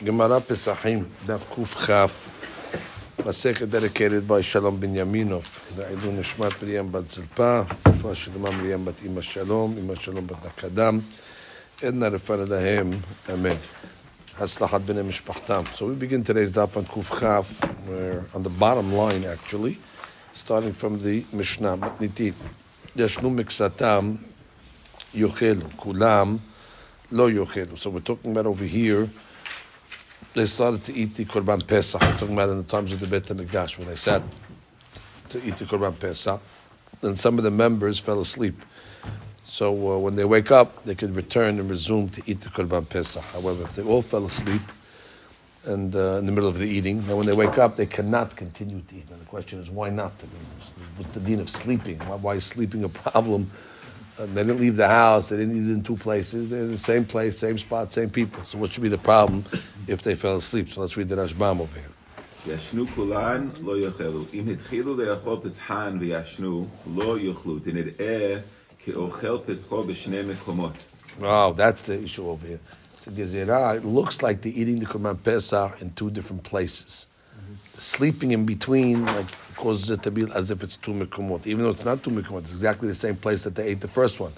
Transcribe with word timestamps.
Gemara 0.00 0.40
Pesachim, 0.40 1.04
Daf 1.26 1.44
Kuf 1.46 1.84
Chaf, 1.84 2.12
Masechet 3.18 3.68
dedicated 3.68 4.28
by 4.28 4.40
Shalom 4.40 4.78
Ben 4.78 4.94
Yaminov, 4.94 5.42
Da'ilun 5.74 6.18
Nishmat 6.18 6.62
Miriam 6.62 6.88
Bat 6.88 7.02
Zilpa, 7.02 7.66
Refa 7.66 8.14
Shalom 8.14 8.62
Miriam 8.62 8.84
Bat 8.84 9.02
Ima 9.02 9.20
Shalom, 9.20 9.76
Ima 9.76 9.96
Shalom 9.96 10.24
Bat 10.24 10.42
Nakadam, 10.44 11.02
Edna 11.82 12.12
Refa 12.12 12.46
Lahem, 12.46 12.96
Amen. 13.28 13.58
Haslachat 14.36 14.82
B'nei 14.82 15.02
Mishpachtam. 15.04 15.66
So 15.74 15.86
we 15.86 15.96
begin 15.96 16.22
today's 16.22 16.52
Daf 16.52 16.76
on 16.76 16.84
Kuf 16.84 17.18
Chaf, 17.18 17.60
we're 17.88 18.24
on 18.36 18.44
the 18.44 18.50
bottom 18.50 18.92
line 18.92 19.24
actually, 19.24 19.78
starting 20.32 20.72
from 20.74 21.02
the 21.02 21.24
Mishnah, 21.32 21.76
Matnitit. 21.76 22.34
Yashnu 22.96 23.34
Miksatam, 23.34 24.18
Yochelu, 25.12 25.74
Kulam, 25.74 26.38
Lo 27.10 27.28
Yochelu. 27.28 27.76
So 27.76 27.90
we're 27.90 27.98
talking 27.98 28.30
about 28.30 28.46
over 28.46 28.64
here, 28.64 29.08
they 30.38 30.46
started 30.46 30.84
to 30.84 30.94
eat 30.94 31.14
the 31.14 31.24
Korban 31.24 31.66
Pesach. 31.66 32.02
I'm 32.02 32.16
talking 32.16 32.34
about 32.34 32.48
in 32.50 32.58
the 32.58 32.62
times 32.62 32.92
of 32.92 33.00
the 33.00 33.08
Beit 33.08 33.24
HaMikdash, 33.26 33.76
when 33.76 33.88
they 33.88 33.96
sat 33.96 34.22
to 35.30 35.38
eat 35.44 35.56
the 35.56 35.64
Korban 35.64 35.98
Pesach. 35.98 36.40
And 37.02 37.18
some 37.18 37.38
of 37.38 37.44
the 37.44 37.50
members 37.50 37.98
fell 37.98 38.20
asleep. 38.20 38.62
So 39.42 39.72
uh, 39.72 39.98
when 39.98 40.14
they 40.14 40.24
wake 40.24 40.52
up, 40.52 40.84
they 40.84 40.94
could 40.94 41.16
return 41.16 41.58
and 41.58 41.68
resume 41.68 42.08
to 42.10 42.22
eat 42.26 42.40
the 42.40 42.50
Korban 42.50 42.88
Pesach. 42.88 43.22
However, 43.24 43.64
if 43.64 43.74
they 43.74 43.82
all 43.82 44.02
fell 44.02 44.26
asleep 44.26 44.62
and 45.64 45.94
uh, 45.96 46.18
in 46.18 46.26
the 46.26 46.32
middle 46.32 46.48
of 46.48 46.58
the 46.58 46.68
eating, 46.68 47.02
then 47.06 47.16
when 47.16 47.26
they 47.26 47.32
wake 47.32 47.58
up, 47.58 47.74
they 47.74 47.86
cannot 47.86 48.36
continue 48.36 48.80
to 48.80 48.96
eat. 48.96 49.10
And 49.10 49.20
the 49.20 49.26
question 49.26 49.58
is, 49.58 49.70
why 49.70 49.90
not? 49.90 50.12
I 50.20 50.26
mean, 50.26 50.46
with 50.98 51.12
the 51.14 51.20
din 51.20 51.40
of 51.40 51.50
sleeping, 51.50 51.98
why, 52.00 52.16
why 52.16 52.34
is 52.34 52.44
sleeping 52.44 52.84
a 52.84 52.88
problem? 52.88 53.50
Uh, 54.19 54.27
they 54.27 54.43
didn't 54.43 54.59
leave 54.59 54.75
the 54.75 54.87
house. 54.87 55.29
They 55.29 55.37
didn't 55.37 55.55
eat 55.55 55.71
in 55.71 55.81
two 55.81 55.97
places. 55.97 56.49
They're 56.49 56.61
in 56.61 56.71
the 56.71 56.77
same 56.77 57.05
place, 57.05 57.37
same 57.37 57.57
spot, 57.57 57.91
same 57.91 58.09
people. 58.09 58.43
So 58.45 58.57
what 58.59 58.71
should 58.71 58.83
be 58.83 58.89
the 58.89 58.97
problem 58.97 59.43
if 59.87 60.01
they 60.03 60.15
fell 60.15 60.35
asleep? 60.35 60.69
So 60.69 60.81
let's 60.81 60.95
read 60.97 61.09
the 61.09 61.15
Rashbam 61.15 61.59
over 61.61 61.79
here. 61.79 61.89
ישנו 62.47 62.85
כולן, 62.95 63.49
לא 63.61 63.79
יאכלו. 63.79 64.25
אם 64.33 64.47
התחילו 64.49 64.97
לאכול 64.97 65.37
פסחן 65.43 65.97
וישנו, 65.99 66.67
לא 66.95 67.19
יאכלו. 67.19 67.59
דנראה 67.59 68.39
כאוכל 68.85 69.37
פסחו 69.45 69.83
בשני 69.83 70.21
מקומות. 70.21 70.73
Wow, 71.19 71.53
that's 71.53 71.81
the 71.83 72.03
issue 72.03 72.27
over 72.27 72.47
here. 72.47 72.59
So 73.01 73.11
Gezerah, 73.11 73.77
it 73.77 73.85
looks 73.85 74.21
like 74.21 74.41
they're 74.41 74.53
eating 74.55 74.79
the 74.79 74.85
Korban 74.85 75.23
Pesach 75.23 75.81
in 75.81 75.91
two 75.91 76.09
different 76.09 76.43
places. 76.43 77.07
Sleeping 77.77 78.31
in 78.31 78.45
between 78.45 79.05
like 79.05 79.27
causes 79.58 79.90
it 79.90 80.02
to 80.04 80.10
be 80.10 80.22
as 80.34 80.50
if 80.50 80.62
it's 80.62 80.76
two 80.76 80.92
mikumot, 80.92 81.46
even 81.46 81.64
though 81.64 81.74
it's 81.76 81.84
not 81.84 82.02
two 82.02 82.10
mikumot. 82.10 82.40
It's 82.46 82.52
exactly 82.52 82.88
the 82.88 83.00
same 83.06 83.16
place 83.16 83.44
that 83.44 83.54
they 83.54 83.66
ate 83.70 83.80
the 83.80 83.94
first 83.98 84.20
one, 84.20 84.32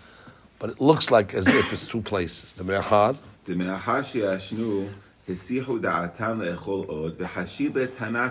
but 0.59 0.71
it 0.71 0.81
looks 0.81 1.11
like 1.11 1.35
as 1.35 1.47
if 1.47 1.73
it's 1.73 1.87
two 1.87 2.03
places. 2.13 2.53
The 2.55 2.65
me'achad. 2.65 3.17
The 3.45 3.55
me'achad 3.55 4.05
she'ashnu 4.05 4.89
הסיחו 5.29 5.79
דעתן 5.79 6.39
לאכול 6.39 6.85
עוד, 6.87 7.15
וחשיב 7.19 7.79
את 7.79 7.91
הנה 7.99 8.31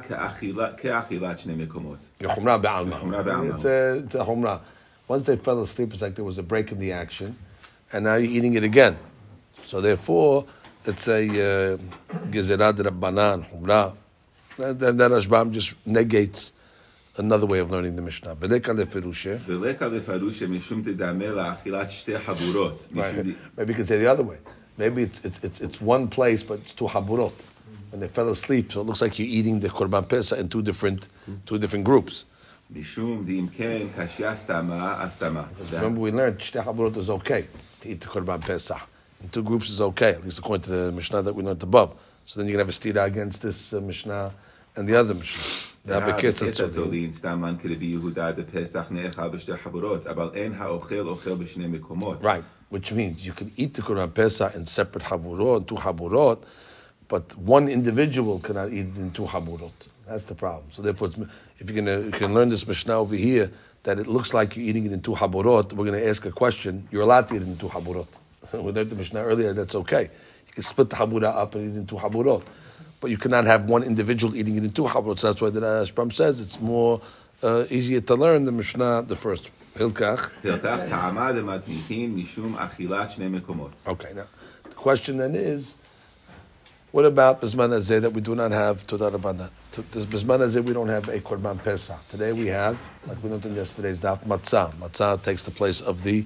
כאכילת 0.77 1.39
שני 1.39 1.55
מקומות. 1.55 1.97
חומרה 2.25 2.57
בעלמא. 2.57 2.95
חומרה 2.95 3.23
בעלמא. 3.23 3.57
זה 3.57 3.99
חומרה. 4.25 4.57
Once 5.07 5.23
they 5.23 5.37
fell 5.37 5.59
asleep, 5.61 5.93
it's 5.93 6.01
like 6.01 6.15
there 6.15 6.25
was 6.25 6.37
a 6.37 6.43
break 6.43 6.71
in 6.71 6.79
the 6.79 6.91
action, 6.91 7.35
and 7.91 8.03
now 8.03 8.15
you're 8.15 8.31
eating 8.37 8.53
it 8.53 8.63
again. 8.63 8.95
So 9.53 9.81
therefore, 9.81 10.45
it's 10.85 11.07
a 11.07 11.21
gezerad 12.33 12.79
uh, 12.79 12.83
rabbanan, 12.89 13.45
humra. 13.49 13.93
That, 14.57 14.97
that, 14.99 15.11
Rashbam 15.11 15.51
just 15.51 15.73
negates 15.85 16.51
another 17.18 17.46
way 17.46 17.58
of 17.60 17.70
learning 17.70 17.96
the 17.96 18.02
Mishnah. 18.02 18.34
V'deka 18.36 18.72
leferushe. 18.74 19.38
ורקע 19.46 19.88
לפרושה 19.88 20.46
משום 20.46 20.82
תדמה 20.82 21.26
לאכילת 21.26 21.90
שתי 21.90 22.18
חבורות. 22.18 22.88
משום 22.92 23.02
Right. 23.04 23.26
ד- 23.26 23.60
Maybe 23.60 23.72
you 23.72 23.74
could 23.76 23.88
say 23.88 23.98
the 23.98 24.08
other 24.08 24.22
way. 24.24 24.38
Maybe 24.78 25.02
it's, 25.02 25.20
it's, 25.24 25.38
it's, 25.44 25.60
it's 25.60 25.80
one 25.80 26.08
place, 26.08 26.42
but 26.42 26.58
it's 26.64 26.72
two 26.74 26.86
haburot. 26.88 27.32
And 27.92 28.02
they 28.02 28.08
fell 28.08 28.28
asleep, 28.28 28.72
so 28.72 28.80
it 28.80 28.86
looks 28.88 29.00
like 29.00 29.18
you're 29.20 29.28
eating 29.38 29.60
the 29.60 29.68
Korban 29.68 30.08
Pesach 30.08 30.36
in 30.40 30.48
two 30.48 30.62
different, 30.62 31.08
two 31.46 31.58
different 31.58 31.84
groups. 31.84 32.24
משום 32.70 33.24
דאם 33.26 33.46
כן 33.56 33.86
קשיא 33.96 34.34
סתמה, 34.34 35.02
אז 35.02 35.12
סתמה. 35.12 35.44
Remember, 35.72 36.00
we 36.00 36.10
learned 36.10 36.38
Shtei 36.40 36.64
Haburot 36.64 36.96
is 36.96 37.08
okay 37.10 37.46
to 37.80 37.88
eat 37.88 38.00
the 38.00 38.08
Korban 38.08 38.40
Pesach. 38.40 38.80
In 39.22 39.28
two 39.28 39.42
groups 39.44 39.68
is 39.70 39.80
okay, 39.80 40.10
at 40.10 40.24
least 40.24 40.38
according 40.40 40.64
to 40.64 40.70
the 40.70 40.92
Mishnah 40.92 41.22
that 41.22 41.34
we 41.36 41.42
learned 41.44 41.62
above. 41.62 41.94
So 42.26 42.40
then 42.40 42.48
you're 42.48 42.56
going 42.56 42.66
to 42.66 42.72
have 42.72 42.76
a 42.76 42.80
stira 42.80 43.04
against 43.12 43.42
this 43.42 43.72
uh, 43.72 43.80
Mishnah 43.80 44.32
and 44.76 44.88
the 44.88 44.96
other 44.96 45.14
Mishnah. 45.14 45.42
Right, 52.21 52.43
which 52.69 52.91
means 52.91 53.25
you 53.25 53.33
can 53.33 53.51
eat 53.55 53.73
the 53.73 53.81
Korban 53.81 54.13
Pesach 54.13 54.55
in 54.55 54.65
separate 54.65 55.03
חבורות, 55.03 55.67
two 55.67 55.75
חבורות, 55.75 56.43
but 57.07 57.35
one 57.37 57.67
individual 57.67 58.39
cannot 58.39 58.71
eat 58.71 58.85
in 58.97 59.11
two 59.11 59.23
haburot. 59.23 59.87
That's 60.07 60.25
the 60.25 60.35
problem. 60.35 60.65
So 60.71 60.81
therefore, 60.81 61.09
if 61.57 61.69
you're 61.69 61.83
gonna, 61.83 62.01
you 62.01 62.11
can 62.11 62.33
learn 62.33 62.49
this 62.49 62.67
Mishnah 62.67 62.93
over 62.93 63.15
here, 63.15 63.51
that 63.83 63.97
it 63.99 64.07
looks 64.07 64.33
like 64.33 64.55
you're 64.55 64.65
eating 64.65 64.85
it 64.85 64.91
in 64.91 65.01
two 65.01 65.13
haburot, 65.13 65.73
we're 65.73 65.85
going 65.85 65.99
to 65.99 66.07
ask 66.07 66.25
a 66.25 66.31
question. 66.31 66.87
You're 66.91 67.03
allowed 67.03 67.29
to 67.29 67.35
eat 67.35 67.41
it 67.41 67.47
in 67.47 67.57
two 67.57 67.69
haburot. 67.69 68.07
we 68.53 68.71
learned 68.71 68.89
the 68.89 68.95
Mishnah 68.95 69.23
earlier, 69.23 69.53
that's 69.53 69.75
okay. 69.75 70.03
You 70.47 70.53
can 70.53 70.63
split 70.63 70.89
the 70.89 70.97
habura 70.97 71.35
up 71.35 71.55
and 71.55 71.71
eat 71.71 71.75
it 71.75 71.79
in 71.79 71.87
two 71.87 71.95
haburot 71.95 72.43
but 73.01 73.11
you 73.11 73.17
cannot 73.17 73.45
have 73.45 73.65
one 73.65 73.83
individual 73.83 74.35
eating 74.35 74.55
it 74.57 74.63
in 74.63 74.69
two 74.69 74.83
chabrot. 74.83 75.21
That's 75.21 75.41
why 75.41 75.49
the 75.49 75.61
Rashbam 75.61 76.13
says 76.13 76.41
it's 76.41 76.59
more 76.59 77.01
uh, 77.41 77.65
easier 77.69 78.01
to 78.01 78.15
learn 78.15 78.45
the 78.45 78.51
Mishnah, 78.51 79.03
the 79.07 79.15
first. 79.15 79.49
Hilkach. 79.75 80.33
Okay, 83.87 84.13
now, 84.13 84.23
the 84.63 84.75
question 84.75 85.17
then 85.17 85.35
is, 85.35 85.75
what 86.91 87.05
about 87.05 87.39
Bisman 87.39 87.69
Azeh 87.69 88.01
that 88.01 88.11
we 88.11 88.21
do 88.21 88.35
not 88.35 88.51
have 88.51 88.85
Todah 88.87 89.49
Does 89.91 90.07
This 90.07 90.23
Azeh 90.23 90.63
we 90.63 90.73
don't 90.73 90.89
have 90.89 91.07
a 91.07 91.19
Korban 91.19 91.63
Pesach. 91.63 92.07
Today 92.09 92.33
we 92.33 92.47
have, 92.47 92.77
like 93.07 93.23
we 93.23 93.29
learned 93.29 93.45
in 93.45 93.55
yesterday's 93.55 93.99
daf, 93.99 94.19
Matzah. 94.25 94.73
Matzah 94.73 95.21
takes 95.21 95.43
the 95.43 95.51
place 95.51 95.81
of 95.81 96.03
the 96.03 96.25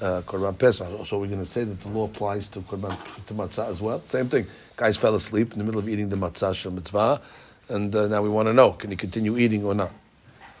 uh, 0.00 0.22
Korban 0.22 0.58
Pesach. 0.58 1.06
So 1.06 1.18
we're 1.18 1.26
going 1.28 1.40
to 1.40 1.46
say 1.46 1.64
that 1.64 1.80
the 1.80 1.88
law 1.88 2.04
applies 2.04 2.48
to 2.48 2.60
Korban 2.60 2.96
to 3.26 3.34
Matzah 3.34 3.68
as 3.68 3.80
well. 3.80 4.02
Same 4.06 4.28
thing. 4.28 4.46
Guys 4.76 4.96
fell 4.96 5.14
asleep 5.14 5.52
in 5.52 5.58
the 5.58 5.64
middle 5.64 5.80
of 5.80 5.88
eating 5.88 6.08
the 6.08 6.16
Matzah 6.16 6.54
Shel 6.54 6.72
Mitzvah, 6.72 7.20
and 7.68 7.94
uh, 7.94 8.08
now 8.08 8.22
we 8.22 8.28
want 8.28 8.48
to 8.48 8.52
know, 8.52 8.72
can 8.72 8.90
you 8.90 8.96
continue 8.96 9.36
eating 9.38 9.64
or 9.64 9.74
not? 9.74 9.92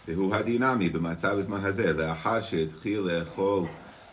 והוא 0.08 0.34
הדינמי 0.34 0.88
במצב 0.88 1.34
בזמן 1.38 1.64
הזה, 1.64 1.92
לאחר 1.92 2.42
שהתחיל 2.42 3.00
לאכול 3.00 3.64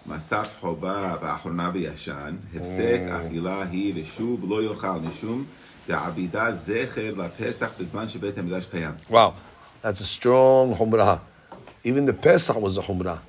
מסת 0.06 0.48
חובה 0.60 1.16
באחרונה 1.22 1.72
וישן, 1.74 2.36
הפסק 2.56 3.00
אכילה 3.12 3.64
היא 3.72 4.04
ושוב 4.04 4.46
לא 4.50 4.64
יאכל 4.64 5.00
משום 5.00 5.46
דעבידה 5.88 6.56
זכר 6.56 7.14
לפסח 7.18 7.72
בזמן 7.80 8.10
שבית 8.10 8.38
המקדש 8.38 8.66
קיים. 8.66 8.92
Wow, 9.10 9.34
that's 9.82 10.02
a 10.02 10.06
strong 10.06 10.76
humrah. 10.76 11.20
Even 11.84 12.06
the 12.06 12.14
Pesach 12.14 12.56
was 12.56 12.78
a 12.78 12.82
humrah. 12.82 13.20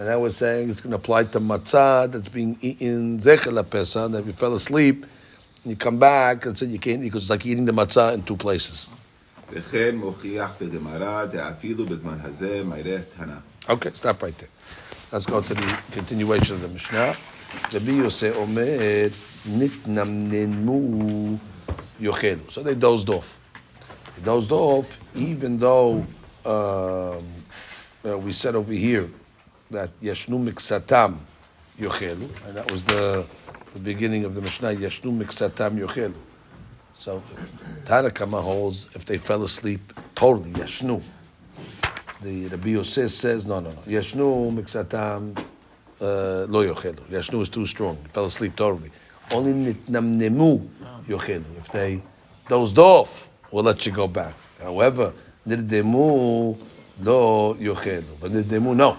And 0.00 0.08
I 0.08 0.16
was 0.16 0.36
saying 0.36 0.68
it's 0.68 0.80
going 0.80 0.90
to 0.90 0.96
apply 0.96 1.24
to 1.24 1.40
matzah 1.40 2.10
that's 2.12 2.28
being 2.28 2.58
eaten 2.60 3.18
zechel 3.18 3.68
Pesach, 3.68 4.12
that 4.12 4.18
if 4.18 4.26
you 4.26 4.32
fell 4.34 4.54
asleep 4.54 5.06
and 5.62 5.70
you 5.70 5.76
come 5.76 5.98
back 5.98 6.44
and 6.44 6.56
said 6.56 6.68
you 6.70 6.78
can't 6.78 7.02
eat 7.02 7.06
because 7.06 7.22
it's 7.22 7.30
like 7.30 7.46
eating 7.46 7.64
the 7.64 7.72
matzah 7.72 8.12
in 8.14 8.22
two 8.22 8.36
places. 8.36 8.88
וכן 9.52 9.96
מוכיח 9.96 10.50
בגמרא 10.60 11.24
דאפילו 11.24 11.86
בזמן 11.86 12.18
הזה 12.22 12.62
מראה 12.64 12.98
תנא. 13.16 13.34
Okay, 13.68 13.90
stop 13.94 14.22
right 14.22 14.36
there. 14.38 14.48
Let's 15.12 15.24
go 15.24 15.40
to 15.40 15.54
the 15.54 15.78
continuation 15.92 16.56
of 16.56 16.62
the 16.62 16.68
Mishnah. 16.68 17.16
Rabbi 17.72 17.92
Yosef 17.92 18.36
Omer 18.36 19.08
nitnamnenu 19.48 21.38
yochelu. 22.00 22.50
So 22.50 22.62
they 22.62 22.74
dozed 22.74 23.08
off. 23.08 23.38
They 24.16 24.22
dozed 24.24 24.52
off, 24.52 24.98
even 25.14 25.58
though 25.58 26.04
um, 26.44 27.24
uh, 28.04 28.18
we 28.18 28.32
said 28.32 28.56
over 28.56 28.72
here 28.72 29.08
that 29.71 29.89
yeshnu 30.01 30.51
miksatam 30.51 31.17
yochelu, 31.79 32.29
and 32.45 32.55
that 32.55 32.71
was 32.71 32.83
the 32.83 33.25
the 33.73 33.79
beginning 33.79 34.25
of 34.25 34.35
the 34.35 34.41
Mishnah. 34.41 34.73
Yeshnu 34.73 35.17
miksatam 35.17 35.79
yochelu. 35.79 36.13
So 36.97 37.23
Tanakama 37.85 38.41
holds 38.41 38.89
if 38.93 39.05
they 39.05 39.17
fell 39.17 39.43
asleep 39.43 39.93
totally 40.13 40.51
yeshnu. 40.51 41.01
The 42.21 42.49
Rabbi 42.49 42.69
Yosef 42.69 43.09
says, 43.09 43.47
no, 43.47 43.59
no, 43.59 43.71
no. 43.71 43.75
Yashnu 43.87 44.53
miksatam 44.53 45.35
uh, 45.99 46.45
lo 46.47 46.63
yochelu. 46.63 46.99
Yashnu 47.09 47.41
is 47.41 47.49
too 47.49 47.65
strong. 47.65 47.97
He 48.03 48.09
fell 48.09 48.25
asleep 48.25 48.55
totally. 48.55 48.91
Only 49.31 49.73
nitnamnemu 49.73 50.67
yochelu. 51.07 51.57
If 51.57 51.71
they 51.71 52.03
dozed 52.47 52.77
off, 52.77 53.27
we'll 53.49 53.63
let 53.63 53.83
you 53.87 53.91
go 53.91 54.07
back. 54.07 54.35
However, 54.61 55.13
nirdemu 55.47 56.57
lo 57.01 57.55
yochelu. 57.55 58.19
But 58.19 58.31
nirdemu, 58.31 58.75
no. 58.75 58.97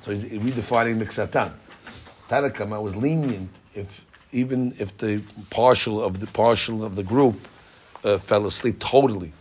So 0.00 0.12
he's 0.12 0.24
redefining 0.24 0.98
Miksatan. 1.02 1.52
Tanakama 2.28 2.82
was 2.82 2.96
lenient 2.96 3.50
if 3.74 4.04
even 4.32 4.74
if 4.78 4.96
the 4.98 5.22
partial 5.50 6.02
of 6.02 6.20
the 6.20 6.26
partial 6.26 6.84
of 6.84 6.94
the 6.96 7.02
group 7.02 7.48
uh, 8.04 8.18
fell 8.18 8.46
asleep 8.46 8.78
totally. 8.80 9.32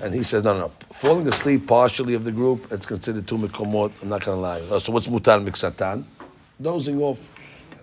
And 0.00 0.14
he 0.14 0.22
says, 0.22 0.44
no, 0.44 0.52
no, 0.54 0.60
no. 0.60 0.72
Falling 0.92 1.26
asleep 1.26 1.66
partially 1.66 2.14
of 2.14 2.22
the 2.24 2.30
group, 2.30 2.70
it's 2.70 2.86
considered 2.86 3.26
two 3.26 3.36
mikomot. 3.36 4.00
I'm 4.00 4.08
not 4.08 4.24
going 4.24 4.36
to 4.36 4.40
lie. 4.40 4.60
Uh, 4.60 4.78
so 4.78 4.92
what's 4.92 5.08
mutar 5.08 5.44
miksatan? 5.44 6.04
Dozing 6.60 7.00
off. 7.00 7.20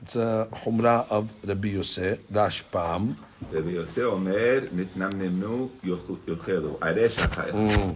It's 0.02 0.16
a 0.16 0.48
humra 0.64 1.10
of 1.10 1.30
Rabbi 1.46 1.70
Yosef, 1.70 2.20
Rashbam. 2.32 3.16
Rabbi 3.52 3.72
Yosef 3.72 4.04
omer, 4.14 4.62
mitnamnenu 4.68 5.70
yochelu, 5.84 6.78
aresh 6.80 7.96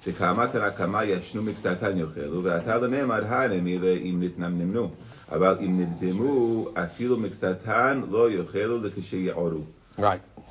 החייך. 0.00 0.16
דקאמה 0.16 0.46
תנקמה 0.46 1.04
ישנו 1.04 1.42
מקצתן 1.42 1.98
יאכלו, 1.98 2.44
ועתה 2.44 2.78
לנאמר 2.78 3.24
הנמי 3.24 3.78
אם 3.78 4.22
נתנמנמו. 4.22 4.90
אבל 5.32 5.56
אם 5.60 5.80
נרדמו, 5.80 6.68
אפילו 6.74 7.16
מקצתן 7.16 8.00
לא 8.10 8.30
יאכלו 8.30 8.78
לכשיעורו. 8.82 9.60
Right. 9.98 10.02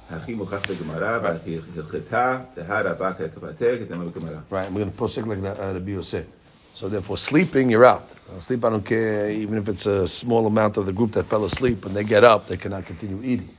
הכי 0.10 0.34
מוכח 0.34 0.62
בגמרא, 0.70 1.20
והכי 1.24 1.58
הלכתה, 1.78 2.40
דהה 2.56 2.82
רבה 2.82 3.14
כתבתה, 3.14 3.66
כתמה 3.80 4.06
בגמרא. 4.06 4.38
Right, 4.52 4.68
I'm 4.68 4.74
going 4.74 4.92
to 4.92 4.98
post 4.98 5.18
it 5.18 5.28
like 5.28 5.38
uh, 5.40 5.74
Rabbi 5.74 5.92
Yosef. 5.92 6.26
So 6.74 6.90
therefore, 6.90 7.18
sleeping, 7.18 7.70
you're 7.70 7.86
out. 7.86 8.16
Uh, 8.36 8.40
Sleep, 8.40 8.66
I 8.66 8.70
don't 8.72 8.86
care, 8.86 9.30
even 9.30 9.60
if 9.60 9.70
it's 9.70 9.86
a 9.86 10.08
small 10.08 10.48
amount 10.48 10.78
of 10.78 10.88
the 10.88 10.94
group 10.94 11.12
that 11.12 11.26
fell 11.26 11.46
asleep, 11.46 11.86
when 11.86 11.94
they 11.94 12.04
get 12.04 12.24
up, 12.24 12.48
they 12.48 12.58
cannot 12.58 12.86
continue 12.88 13.20
eating. 13.24 13.50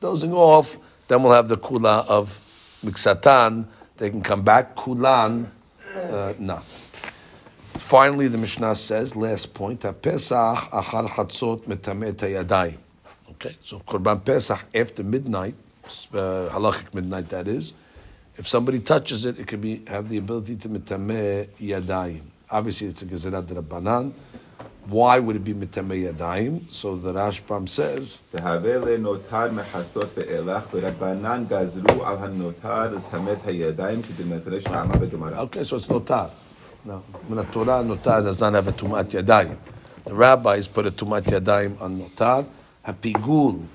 Dozing 0.00 0.32
off, 0.32 0.78
then 1.08 1.22
we'll 1.22 1.32
have 1.32 1.48
the 1.48 1.56
kula 1.56 2.06
of 2.06 2.40
miksatan. 2.84 3.66
they 3.97 4.09
can 4.09 4.21
come 4.21 4.41
back. 4.41 4.75
Kulan, 4.75 5.51
uh, 5.95 6.33
no. 6.39 6.61
Finally, 7.77 8.27
the 8.27 8.37
Mishnah 8.37 8.75
says, 8.75 9.15
last 9.15 9.53
point, 9.53 9.81
Pesach 9.81 10.57
achar 10.71 11.07
chatzot 11.09 11.65
metamet 11.65 12.15
yadayim. 12.15 12.77
Okay, 13.31 13.55
so 13.61 13.79
Korban 13.79 14.23
Pesach 14.23 14.63
after 14.73 15.03
midnight, 15.03 15.55
uh, 15.85 16.49
halachic 16.49 16.93
midnight 16.93 17.29
that 17.29 17.47
is, 17.47 17.73
if 18.35 18.47
somebody 18.47 18.79
touches 18.79 19.25
it, 19.25 19.39
it 19.39 19.47
could 19.47 19.61
be 19.61 19.83
have 19.87 20.09
the 20.09 20.17
ability 20.17 20.55
to 20.55 20.69
mitameh 20.69 21.47
yadayim. 21.59 22.21
Obviously, 22.49 22.87
it's 22.87 23.01
a 23.01 23.05
gezerat 23.05 23.45
rabbanan. 23.45 24.13
Why 24.85 25.17
would 25.17 25.37
it 25.37 25.43
be 25.45 25.53
mitamei 25.53 26.11
yadayim? 26.11 26.69
So 26.69 26.97
the 26.97 27.13
Rashbam 27.13 27.69
says. 27.69 28.19
Okay, 35.37 35.63
so 35.63 35.77
it's 35.77 35.87
notar. 35.87 36.29
No, 36.83 36.97
when 37.27 37.45
Torah 37.45 37.81
notar 37.81 38.23
does 38.23 38.41
not 38.41 38.53
have 38.53 38.67
a 38.67 38.73
tumat 38.73 39.05
yadayim. 39.05 39.57
The 40.03 40.13
rabbis 40.13 40.67
put 40.67 40.85
a 40.85 40.91
tumat 40.91 41.21
yadayim 41.21 41.79
on 41.81 42.01
notar. 42.01 42.45
Hapigul, 42.85 43.65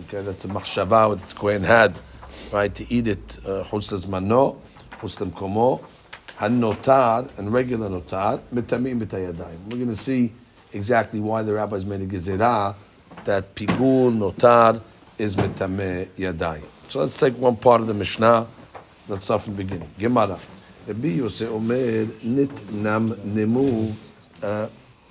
okay, 0.00 0.22
that's 0.22 0.44
a 0.46 0.48
machshava 0.48 1.16
that 1.16 1.28
the 1.28 1.34
Kohen 1.36 1.62
had, 1.62 2.00
right, 2.52 2.74
to 2.74 2.84
eat 2.92 3.06
it. 3.06 3.38
Uh, 3.46 3.62
Chutzlez 3.62 4.08
mano, 4.08 4.60
chutzlem 4.98 5.30
komo. 5.30 5.80
Hanotar 6.38 7.38
and 7.38 7.52
regular 7.52 7.88
notar 7.88 8.40
mitamim 8.52 9.00
b'tayadayim. 9.00 9.64
We're 9.70 9.78
going 9.78 9.88
to 9.88 9.96
see 9.96 10.32
exactly 10.72 11.20
why 11.20 11.42
the 11.42 11.54
rabbis 11.54 11.84
made 11.84 12.02
a 12.02 12.06
gezerah 12.06 12.74
that 13.24 13.54
pigul 13.54 14.12
notar 14.12 14.80
is 15.18 15.34
mitameh 15.36 16.08
yadayim. 16.18 16.64
So 16.88 17.00
let's 17.00 17.18
take 17.18 17.36
one 17.38 17.56
part 17.56 17.80
of 17.80 17.86
the 17.86 17.94
Mishnah. 17.94 18.46
Let's 19.08 19.24
start 19.24 19.42
from 19.42 19.56
the 19.56 19.64
beginning. 19.64 19.88
Gemara. 19.98 20.38
Rabbi 20.86 21.08
Yosef 21.08 21.50
Omer 21.50 22.04
nitnam 22.22 23.16
nemu 23.16 23.94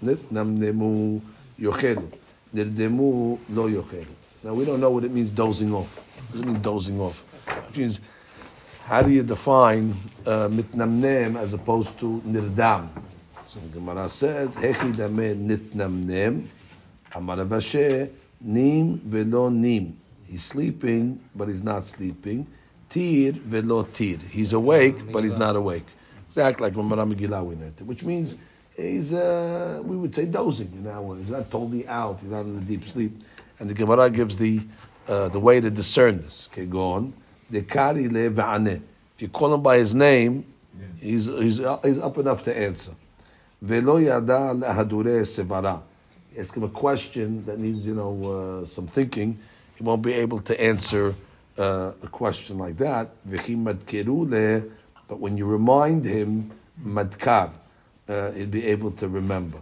nit 0.02 0.32
nam 0.32 0.60
nemu 0.60 1.18
uh, 1.18 1.22
yochelu 1.60 2.08
nirdemu 2.54 3.40
lo 3.50 3.68
yochelu. 3.68 4.06
Now 4.44 4.54
we 4.54 4.64
don't 4.64 4.80
know 4.80 4.92
what 4.92 5.04
it 5.04 5.12
means 5.12 5.32
dozing 5.32 5.74
off. 5.74 5.98
What 5.98 6.32
does 6.32 6.42
it 6.42 6.46
mean 6.46 6.62
dozing 6.62 7.00
off? 7.02 7.24
Which 7.68 7.78
means 7.78 8.00
how 8.86 9.02
do 9.02 9.10
you 9.10 9.24
define 9.24 9.98
uh, 10.28 10.48
mitnamnem 10.48 11.38
as 11.38 11.54
opposed 11.54 11.98
to 11.98 12.22
nirdam? 12.24 12.88
So 13.48 13.60
the 13.60 13.80
Gemara 13.80 14.08
says 14.08 14.54
hechi 14.56 14.96
dame 14.96 15.48
nitnamnem 15.48 16.46
amar 17.16 17.38
Rav 17.38 17.48
Ashi 17.48 18.12
nim 18.42 19.00
velo 19.00 19.50
nim. 19.50 19.98
He's 20.28 20.44
sleeping, 20.44 21.20
but 21.36 21.48
he's 21.48 21.64
not 21.64 21.88
sleeping. 21.88 22.46
Tir 22.88 23.32
velo 23.32 23.84
tir. 23.84 24.20
He's 24.30 24.54
awake, 24.54 25.12
but 25.12 25.24
he's 25.24 25.36
not 25.36 25.56
awake. 25.56 25.88
Exactly 26.30 26.68
like 26.68 26.78
when 26.78 26.88
Maram 26.88 27.12
Megillah 27.12 27.82
which 27.86 28.04
means 28.04 28.36
he's, 28.78 29.16
uh, 29.16 29.82
we 29.84 29.98
would 29.98 30.14
say 30.14 30.26
dozing 30.26 30.72
in 30.74 30.86
our 30.86 31.02
words. 31.02 31.22
He's 31.22 31.32
not 31.32 31.50
totally 31.50 31.88
out, 31.88 32.20
he's 32.20 32.30
not 32.30 32.46
in 32.46 32.56
a 32.56 32.62
deep 32.62 32.86
sleep. 32.86 33.20
And 33.60 33.68
the 33.68 33.74
Gemara 33.74 34.12
gives 34.12 34.36
the, 34.36 34.62
uh, 35.08 35.30
the 35.30 35.40
way 35.40 35.60
to 35.60 35.72
discern 35.72 36.22
this. 36.22 36.50
Okay, 36.52 36.68
go 36.68 36.92
on. 36.92 37.14
If 37.52 39.22
you 39.22 39.28
call 39.30 39.54
him 39.54 39.62
by 39.62 39.78
his 39.78 39.94
name, 39.94 40.46
he's, 41.00 41.26
he's, 41.26 41.58
he's 41.58 42.00
up 42.00 42.18
enough 42.18 42.44
to 42.44 42.58
answer. 42.58 42.92
Velo 43.62 43.98
yada 43.98 44.54
lahadure 44.54 45.22
sevara. 45.22 45.82
Ask 46.38 46.56
him 46.56 46.64
a 46.64 46.70
question 46.70 47.46
that 47.46 47.58
needs, 47.60 47.88
you 47.88 47.96
know, 47.96 48.62
uh, 48.62 48.66
some 48.66 48.88
thinking. 48.88 49.40
He 49.76 49.84
won't 49.84 50.02
be 50.02 50.14
able 50.14 50.42
to 50.42 50.62
answer 50.62 51.16
uh, 51.58 51.94
a 52.04 52.08
question 52.08 52.58
like 52.58 52.78
that. 52.78 53.10
V'chi 53.26 53.56
madkeru 53.56 54.30
le, 54.30 54.70
But 55.08 55.20
when 55.20 55.38
you 55.38 55.46
remind 55.46 56.04
him, 56.04 56.52
madkar, 56.84 57.52
uh, 58.10 58.32
he'll 58.32 58.48
be 58.48 58.66
able 58.68 58.92
to 58.92 59.08
remember. 59.08 59.60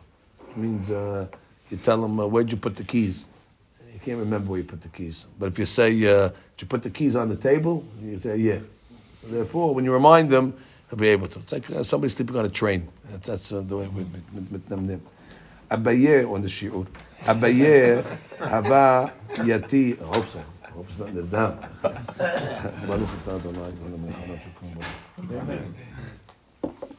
It 0.49 0.57
means 0.57 0.89
uh, 0.89 1.27
you 1.69 1.77
tell 1.77 2.03
him, 2.03 2.19
uh, 2.19 2.25
where'd 2.25 2.51
you 2.51 2.57
put 2.57 2.75
the 2.75 2.83
keys? 2.83 3.25
Can't 4.03 4.19
remember 4.19 4.49
where 4.51 4.59
you 4.59 4.65
put 4.65 4.81
the 4.81 4.89
keys. 4.89 5.27
But 5.39 5.47
if 5.47 5.59
you 5.59 5.65
say, 5.65 5.91
uh, 6.05 6.27
did 6.27 6.35
you 6.59 6.67
put 6.67 6.83
the 6.83 6.89
keys 6.89 7.15
on 7.15 7.29
the 7.29 7.37
table? 7.37 7.85
You 8.03 8.19
say, 8.19 8.35
yeah. 8.35 8.59
So 9.21 9.27
therefore, 9.27 9.73
when 9.73 9.85
you 9.85 9.93
remind 9.93 10.29
them, 10.29 10.53
he'll 10.89 10.99
be 10.99 11.07
able 11.07 11.29
to. 11.29 11.39
It's 11.39 11.53
like 11.53 11.69
uh, 11.71 11.83
somebody 11.83 12.09
sleeping 12.09 12.35
on 12.35 12.43
a 12.43 12.49
train. 12.49 12.89
That's, 13.11 13.27
that's 13.27 13.53
uh, 13.53 13.61
the 13.61 13.77
way 13.77 13.87
with, 13.87 14.11
with 14.51 14.67
them. 14.67 15.01
Abaye 15.71 16.29
on 16.29 16.41
the 16.41 16.49
shiur. 16.49 16.85
Abaye 17.21 18.03
hava 18.39 19.13
yati. 19.35 20.01
I 20.01 20.05
hope 20.05 20.27
so. 20.27 20.43
I 20.65 20.67
hope 20.71 20.87
it's 20.89 20.99
not 20.99 21.31
down. 21.31 21.69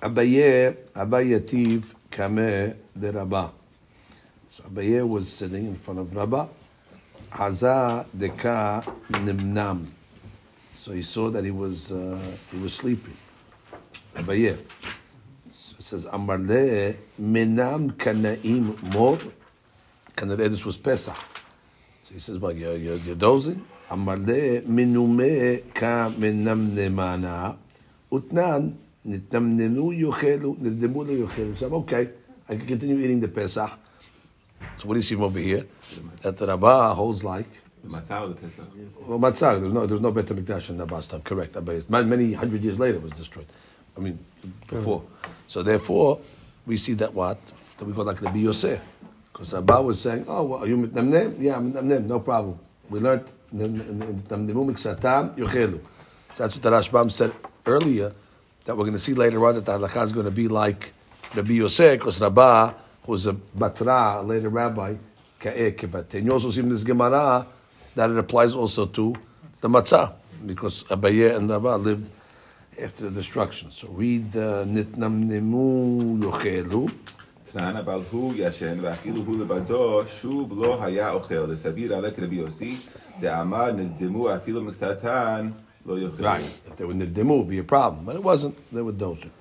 Abaye 0.00 0.76
Abaye 0.94 1.38
yativ 1.38 1.94
kame 2.10 2.74
de 2.98 3.12
Rabba. 3.12 3.52
So 4.48 4.62
Abaye 4.62 5.06
was 5.06 5.30
sitting 5.30 5.66
in 5.66 5.74
front 5.76 6.00
of 6.00 6.16
Rabba. 6.16 6.48
Haza 7.34 8.06
deka 8.16 8.84
nimnam. 9.10 9.84
So 10.76 10.92
he 10.92 11.02
saw 11.02 11.30
that 11.30 11.42
he 11.44 11.50
was 11.50 11.90
uh, 11.90 12.16
he 12.52 12.58
was 12.58 12.74
sleeping. 12.74 13.16
Abaye. 14.14 14.56
So 15.50 15.76
it 15.76 15.82
says 15.82 16.06
Amarle 16.06 16.96
menam 17.20 17.90
kanaim 17.92 18.80
mor. 18.94 19.18
Kanareh 20.14 20.48
this 20.48 20.64
was 20.64 20.76
Pesach. 20.76 21.16
So 22.04 22.14
he 22.14 22.20
says, 22.20 22.38
well, 22.38 22.52
you're, 22.52 22.76
you're, 22.76 22.96
you're 22.98 23.16
dozing? 23.16 23.64
Amarle 23.90 24.62
minume 24.62 25.74
ka 25.74 26.10
menam 26.10 26.70
nemana. 26.70 27.56
Utnan 28.12 28.76
nitnamnenu 29.04 29.92
yochelu 29.98 30.56
nirdemu 30.60 30.94
lo 30.94 31.26
yochelu. 31.26 31.58
So 31.58 31.66
okay. 31.74 32.10
I 32.48 32.56
can 32.56 32.66
continue 32.66 32.98
eating 32.98 33.20
the 33.20 33.28
Pesach. 33.28 33.72
So 34.78 34.88
what 34.88 34.94
do 34.94 34.98
you 34.98 35.02
see 35.02 35.14
from 35.14 35.24
over 35.24 35.38
here? 35.38 35.66
That 36.22 36.36
the 36.36 36.46
Rabbah 36.46 36.94
holds 36.94 37.22
like 37.24 37.46
the 37.82 37.90
matzah 37.90 38.22
or 38.22 38.28
the 38.28 38.34
Pesach? 38.34 38.66
Well, 39.06 39.18
matzah. 39.18 39.60
There's 39.60 39.72
no, 39.72 39.86
there's 39.86 40.00
no 40.00 40.10
Beit 40.10 40.26
Hamikdash 40.26 40.70
in 40.70 40.78
Rabbah's 40.78 41.06
time. 41.06 41.22
Correct. 41.22 41.56
Many 41.88 42.32
hundred 42.32 42.62
years 42.62 42.78
later, 42.78 42.96
it 42.96 43.02
was 43.02 43.12
destroyed. 43.12 43.46
I 43.96 44.00
mean, 44.00 44.18
before. 44.68 45.02
So 45.46 45.62
therefore, 45.62 46.20
we 46.66 46.76
see 46.76 46.94
that 46.94 47.14
what 47.14 47.38
that 47.78 47.84
we 47.84 47.92
go 47.92 48.02
like 48.02 48.20
Rabbi 48.20 48.38
Yosef, 48.38 48.80
because 49.32 49.52
Rabbah 49.52 49.82
was 49.82 50.00
saying, 50.00 50.24
"Oh, 50.28 50.42
well, 50.44 50.64
are 50.64 50.66
you 50.66 50.76
mitnamnem? 50.76 51.40
Yeah, 51.40 51.56
mitnamnem. 51.56 52.06
No 52.06 52.20
problem. 52.20 52.58
We 52.90 53.00
learned 53.00 53.26
mitnamnemum 53.54 54.72
iksatam 54.72 55.36
yochelu." 55.36 55.80
So 56.34 56.42
that's 56.42 56.54
what 56.56 56.62
the 56.62 56.70
Rashbam 56.70 57.10
said 57.10 57.32
earlier. 57.66 58.12
That 58.64 58.76
we're 58.76 58.84
going 58.84 58.94
to 58.94 58.98
see 58.98 59.14
later 59.14 59.46
on 59.46 59.54
that 59.56 59.66
the 59.66 59.78
halakha 59.78 60.04
is 60.04 60.12
going 60.12 60.24
to 60.24 60.32
be 60.32 60.48
like 60.48 60.92
Rabbi 61.34 61.52
Yosef, 61.52 61.98
because 61.98 62.20
Rabbah 62.20 62.72
who's 63.05 63.27
a 63.27 63.33
batra, 63.33 64.19
a 64.19 64.21
later 64.21 64.49
rabbi, 64.49 64.95
ka'eh 65.39 65.71
kebate. 65.71 66.15
And 66.15 66.25
you 66.25 66.33
also 66.33 66.51
see 66.51 66.61
in 66.61 66.69
this 66.69 66.83
Gemara 66.83 67.45
that 67.95 68.09
it 68.09 68.17
applies 68.17 68.55
also 68.55 68.85
to 68.85 69.15
the 69.61 69.69
matzah, 69.69 70.13
because 70.45 70.83
Abaye 70.85 71.35
and 71.35 71.49
Rabbah 71.49 71.75
lived 71.77 72.09
after 72.81 73.09
the 73.09 73.11
destruction. 73.11 73.71
So 73.71 73.89
read 73.89 74.35
uh, 74.35 74.65
nitnamnemu 74.65 76.19
yochelu. 76.19 76.91
תנען 77.51 77.77
אבל 77.77 78.01
הוא 78.11 78.33
ישן, 78.35 78.77
ואפילו 78.81 79.21
הוא 79.25 79.37
לבדו, 79.37 80.01
שוב 80.07 80.63
לא 80.63 80.83
היה 80.83 81.11
אוכל, 81.11 81.35
לסביר 81.35 81.95
עלק 81.95 82.19
רבי 82.19 82.35
יוסי, 82.35 82.77
דאמר 83.19 83.71
נרדמו 83.71 84.35
אפילו 84.35 84.63
מקצתן, 84.63 85.49
לא 85.85 85.99
יאכל. 85.99 86.23
Right. 86.23 86.43
If 86.67 86.75
they 86.77 86.85
were 86.85 86.93
niddimu, 86.93 87.33
it 87.33 87.37
would 87.37 87.49
be 87.49 87.57
a 87.57 87.63
problem. 87.63 88.05
But 88.05 88.15
it 88.17 88.23
wasn't. 88.23 88.55
They 88.71 88.83
were 88.83 88.91
dozing. 88.91 89.31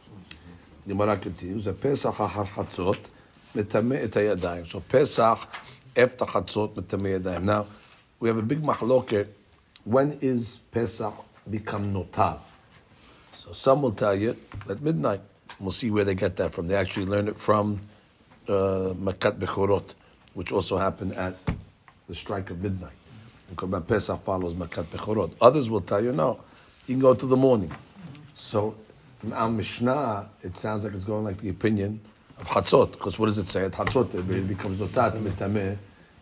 The 0.87 0.95
Gemara 0.95 1.19
continues. 1.19 1.67
A 1.67 1.75
Pesach 1.75 2.15
achar 2.15 2.47
chatzot 2.47 2.99
so 3.54 4.80
Pesach 4.90 5.40
after 5.96 6.26
chatzot. 6.26 7.42
Now, 7.44 7.68
we 8.20 8.28
have 8.28 8.38
a 8.38 8.42
big 8.42 8.64
mahloket. 8.64 9.28
When 9.84 10.18
is 10.22 10.60
Pesach 10.72 11.14
become 11.50 11.94
notar? 11.94 12.40
So 13.38 13.54
some 13.54 13.84
will 13.84 13.92
tell 13.92 14.16
you 14.16 14.36
at 14.68 14.82
midnight. 14.82 15.22
We'll 15.60 15.72
see 15.72 15.92
where 15.92 16.04
they 16.04 16.16
get 16.16 16.36
that 16.38 16.52
from. 16.54 16.68
They 16.68 16.76
actually 16.76 17.06
learned 17.06 17.30
it 17.30 17.40
from 17.40 17.80
uh, 18.48 18.96
Makat 18.96 19.38
Bechorot, 19.38 19.94
which 20.34 20.52
also 20.52 20.78
happened 20.78 21.14
at 21.14 21.38
the 22.10 22.16
strike 22.16 22.50
of 22.50 22.60
midnight. 22.60 22.94
Because 23.50 23.84
Pesach 23.84 24.24
follows 24.24 24.56
Makat 24.56 24.86
Bechorot. 24.86 25.32
Others 25.42 25.70
will 25.70 25.82
tell 25.82 26.04
you, 26.04 26.12
no, 26.12 26.40
you 26.88 26.96
can 26.96 27.02
go 27.02 27.14
to 27.14 27.26
the 27.28 27.38
morning. 27.38 27.72
So 28.36 28.76
from 29.20 29.34
our 29.34 29.50
Mishnah, 29.50 30.30
it 30.42 30.58
sounds 30.58 30.86
like 30.86 30.94
it's 30.94 31.06
going 31.06 31.24
like 31.24 31.38
the 31.38 31.50
opinion 31.50 32.02
of 32.40 32.48
Hatzot, 32.48 32.94
because 32.94 33.18
what 33.20 33.28
does 33.28 33.38
it 33.38 33.50
say? 33.50 33.66
At 33.66 33.74
Hatzot, 33.74 34.14
it 34.16 34.48
becomes 34.48 34.80
Notar 34.80 35.12
Mitameh 35.18 35.78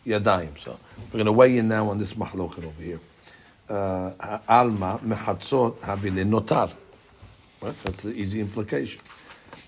Yadayim. 0.06 0.58
So 0.60 0.78
we're 1.06 1.18
going 1.18 1.26
to 1.26 1.32
weigh 1.32 1.58
in 1.58 1.68
now 1.68 1.90
on 1.90 2.00
this 2.00 2.14
mahloket 2.14 2.66
over 2.66 2.82
here. 2.82 3.00
Alma 3.70 5.00
mechatzot 5.04 5.78
havile 5.80 6.26
notar. 6.28 6.72
That's 7.62 8.02
the 8.02 8.12
easy 8.12 8.42
implication. 8.42 9.02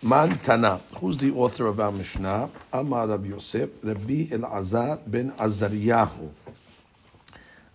Man 0.02 0.38
Tana. 0.40 0.82
Who's 0.96 1.18
the 1.18 1.32
author 1.32 1.68
of 1.68 1.80
our 1.80 1.92
Mishnah? 1.92 2.50
Amar 2.74 3.08
Rabbi 3.08 3.28
Yosef, 3.28 3.70
Rabbi 3.82 4.26
Elazar 4.26 5.00
ben 5.08 5.32
Azariyahu. 5.32 6.30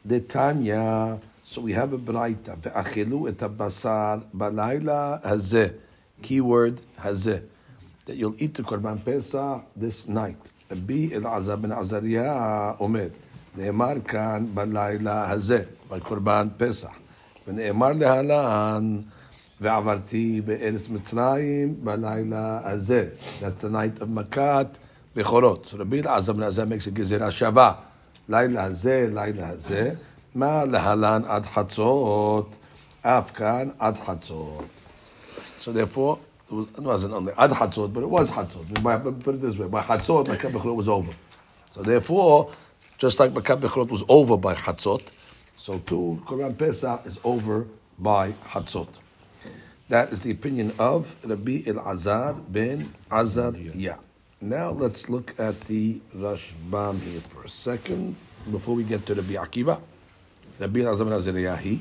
The 0.04 0.20
Tanya. 0.20 1.18
So 1.44 1.62
we 1.62 1.72
have 1.72 1.92
a 1.94 1.98
braita. 1.98 2.56
Ve'achilu 2.58 3.28
et 3.28 3.38
basar 3.38 4.22
balayla 4.36 5.22
hazeh. 5.22 5.72
Keyword 6.20 6.80
hazeh 7.00 7.42
that 8.08 8.16
you'll 8.16 8.34
eat 8.42 8.54
the 8.54 8.62
Korban 8.62 9.04
Pesach 9.04 9.62
this 9.76 10.08
night. 10.08 10.38
Be 10.86 11.12
el 11.12 11.22
azab 11.22 11.60
ben 11.60 11.72
azariah 11.72 12.74
omer. 12.80 13.10
Ne'emar 13.54 14.06
kan 14.06 14.46
b'layla 14.48 15.28
hazeh, 15.28 15.66
by 15.90 16.00
Korban 16.00 16.56
Pesach. 16.58 16.90
Ne'emar 17.46 17.92
lehalan 18.00 19.04
ve'avarti 19.60 20.42
be'eretz 20.42 20.88
Mitzrayim 20.88 21.76
b'layla 21.76 22.64
hazeh. 22.64 23.40
That's 23.40 23.56
the 23.56 23.68
night 23.68 24.00
of 24.00 24.08
Makat 24.08 24.76
b'chorot. 25.14 25.68
So 25.68 25.76
Rabbi 25.76 26.00
Elazar 26.00 26.34
ben 26.34 26.44
azariah 26.44 26.70
makes 26.70 26.86
a 26.86 26.90
gezerah 26.90 27.28
shava. 27.28 27.76
Layla 28.26 28.70
hazeh, 28.70 29.12
layla 29.12 29.52
hazeh. 29.52 29.98
Ma 30.34 30.64
lehalan 30.64 31.28
ad 31.28 31.44
hatzot. 31.44 32.54
Afkan 33.04 33.74
ad 33.78 33.96
hatzot. 33.96 34.64
So 35.58 35.72
therefore, 35.72 36.20
it, 36.50 36.54
was, 36.54 36.68
it 36.68 36.80
wasn't 36.80 37.14
only 37.14 37.32
ad 37.36 37.50
Hatzot, 37.50 37.92
but 37.92 38.02
it 38.02 38.08
was 38.08 38.30
Hatzot. 38.30 38.82
By, 38.82 38.96
put 38.96 39.34
it 39.34 39.40
this 39.40 39.56
way, 39.56 39.68
by 39.68 39.82
Hatzot, 39.82 40.26
Makat 40.26 40.52
Bechorot 40.52 40.76
was 40.76 40.88
over. 40.88 41.12
So 41.72 41.82
therefore, 41.82 42.52
just 42.96 43.20
like 43.20 43.32
Makat 43.32 43.60
Bechorot 43.60 43.90
was 43.90 44.02
over 44.08 44.36
by 44.36 44.54
Hatzot, 44.54 45.02
so 45.56 45.78
too, 45.80 46.22
Korban 46.26 46.56
Pesach 46.56 47.04
is 47.04 47.18
over 47.24 47.66
by 47.98 48.32
Hatzot. 48.32 48.88
That 49.88 50.12
is 50.12 50.20
the 50.20 50.30
opinion 50.30 50.72
of 50.78 51.14
Rabbi 51.24 51.62
Elazar 51.62 52.40
ben 52.50 52.92
Azariah. 53.10 53.98
Now 54.40 54.70
let's 54.70 55.08
look 55.08 55.38
at 55.38 55.60
the 55.62 56.00
Rashbam 56.14 57.00
here 57.02 57.20
for 57.20 57.44
a 57.44 57.48
second 57.48 58.16
before 58.50 58.74
we 58.74 58.84
get 58.84 59.04
to 59.06 59.14
Rabbi 59.14 59.34
Akiva. 59.34 59.80
Rabbi 60.58 60.80
Elazar 60.80 61.04
ben 61.04 61.14
Azariah, 61.14 61.56
he. 61.56 61.80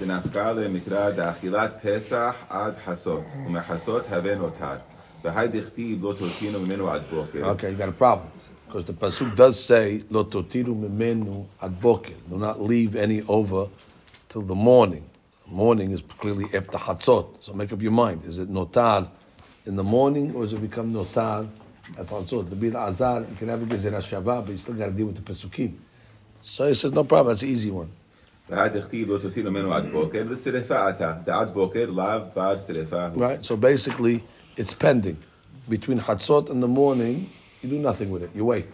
דנפקה 0.00 0.52
למקרא 0.52 1.10
דאכילת 1.10 1.74
פסח 1.82 2.34
עד 2.48 2.74
חסות, 2.84 3.22
ומחסות 3.46 4.02
הבא 4.10 4.34
נותר. 4.34 4.76
והי 5.24 5.48
דכתיב 5.48 6.04
לא 6.04 6.14
תותינו 6.18 6.60
ממנו 6.60 6.90
עד 6.90 7.02
בוקר. 7.10 7.52
Okay, 7.52 7.70
you 7.70 7.76
got 7.76 7.88
a 7.88 7.92
problem. 7.92 8.28
Because 8.66 8.84
the 8.84 8.92
Pasuk 8.92 9.34
does 9.34 9.58
say, 9.64 10.02
Lo 10.10 10.24
totiru 10.24 10.74
mimenu 10.76 11.46
ad 11.62 11.80
boker. 11.80 12.12
Do 12.28 12.36
not 12.36 12.60
leave 12.60 12.94
any 12.96 13.22
over 13.22 13.66
till 14.28 14.42
the 14.42 14.54
morning. 14.54 15.04
Morning 15.46 15.92
is 15.92 16.02
clearly 16.02 16.44
after 16.54 16.76
Hatzot. 16.76 17.42
So 17.42 17.54
make 17.54 17.72
up 17.72 17.80
your 17.80 17.92
mind. 17.92 18.24
Is 18.26 18.38
it 18.38 18.50
notar 18.50 19.08
in 19.64 19.74
the 19.76 19.82
morning 19.82 20.34
or 20.34 20.42
does 20.42 20.52
it 20.52 20.60
become 20.60 20.92
notar 20.92 21.48
at 21.98 22.06
Hatzot? 22.06 22.50
The 22.50 22.56
Bil 22.56 22.76
Azar, 22.76 23.20
you 23.20 23.36
can 23.38 23.48
have 23.48 23.62
a 23.62 23.64
Gezerah 23.64 24.02
Shabbat, 24.02 24.44
but 24.44 24.50
you 24.50 24.58
still 24.58 24.74
got 24.74 24.86
to 24.86 24.92
deal 24.92 25.06
with 25.06 25.16
the 25.16 25.32
Pasukim. 25.32 25.72
So 26.42 26.68
he 26.68 26.74
says, 26.74 26.92
no 26.92 27.04
problem, 27.04 27.32
that's 27.32 27.42
an 27.42 27.48
easy 27.48 27.70
one. 27.70 27.90
והי 28.50 28.68
דכתיב 28.68 29.10
לא 29.10 29.18
תותינו 29.18 29.50
ממנו 29.50 29.74
עד 29.74 29.84
בוקר, 29.92 30.22
ושרפה 30.28 30.90
אתה. 30.90 31.12
דעד 31.24 31.54
בוקר 31.54 31.90
לאו 31.90 32.20
בעד 32.36 32.60
שרפה 32.60 33.06
הוא. 33.06 33.24
Right? 33.24 33.44
So 33.44 33.56
basically, 33.56 34.22
it's 34.56 34.74
pending. 34.74 35.16
Between 35.68 36.00
Hatzot 36.00 36.50
and 36.50 36.62
the 36.62 36.68
morning, 36.68 37.30
you 37.62 37.68
do 37.68 37.78
nothing 37.78 38.10
with 38.10 38.22
it. 38.22 38.30
You 38.34 38.44
wait. 38.44 38.66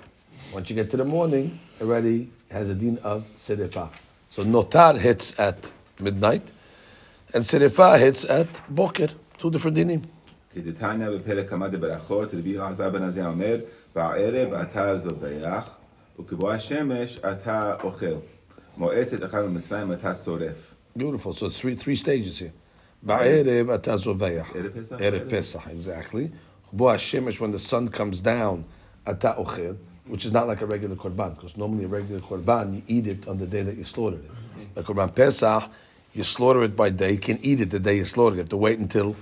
Once 0.53 0.71
you 0.71 0.77
get 0.77 0.91
to 0.91 0.97
the 0.97 1.05
morning, 1.05 1.59
already 1.81 2.29
has 2.51 2.71
a 2.71 2.75
din 2.75 2.99
of 3.03 3.25
Sedefa. 3.37 3.89
So 4.31 4.45
Notar 4.45 4.95
hits 4.99 5.27
at 5.39 5.73
midnight, 6.01 6.47
and 7.35 7.43
Sedefa 7.43 7.99
hits 7.99 8.25
at 8.25 8.51
Boker. 8.69 9.11
Two 9.39 9.51
different 9.51 9.77
dinim. 9.77 10.03
כדתניא 10.55 11.09
בפרק 11.11 11.51
כמה 11.51 11.69
דברכות, 11.69 12.35
רבי 12.35 12.57
אלעזר 12.57 12.91
בן 12.91 13.03
עזריה 13.03 13.27
אומר, 13.27 13.57
בערב 13.95 14.53
אתה 14.53 14.97
זובח, 14.97 15.71
וכבוא 16.21 16.53
השמש 16.53 17.19
אתה 17.19 17.75
אוכל. 17.83 18.15
Beautiful. 20.96 21.34
So 21.34 21.48
it's 21.48 21.60
three 21.60 21.76
three 21.76 21.96
stages 21.96 22.40
here. 22.40 22.54
Ba'erev 23.06 23.74
ata 23.74 23.92
zoveyach. 23.92 24.48
Erev 25.00 25.30
Pesach. 25.30 25.68
Exactly. 25.68 26.32
Bo 26.72 26.86
Shemesh, 26.86 27.40
when 27.40 27.52
the 27.52 27.60
sun 27.60 27.90
comes 27.90 28.22
down, 28.22 28.66
ata 29.06 29.36
ochel, 29.38 29.78
which 30.06 30.24
is 30.26 30.32
not 30.32 30.48
like 30.48 30.62
a 30.62 30.66
regular 30.66 30.96
korban, 30.96 31.36
because 31.36 31.58
normally 31.58 31.84
a 31.84 31.88
regular 31.88 32.22
korban, 32.22 32.76
you 32.76 32.84
eat 32.88 33.08
it 33.08 33.28
on 33.28 33.38
the 33.38 33.46
day 33.48 33.64
that 33.64 33.76
you 33.76 33.84
slaughtered 33.84 34.24
it. 34.24 34.32
A 34.76 34.84
korban 34.84 35.14
Pesach, 35.14 35.70
you 36.14 36.24
slaughter 36.24 36.64
it 36.64 36.76
by 36.76 36.90
day, 36.90 37.12
you 37.14 37.18
can 37.18 37.38
eat 37.42 37.60
it 37.62 37.72
the 37.72 37.80
day 37.80 37.98
you 37.98 38.06
slaughter 38.06 38.36
it. 38.36 38.38
You 38.38 38.42
have 38.42 38.50
to 38.50 38.58
wait 38.58 38.80
until 38.80 39.16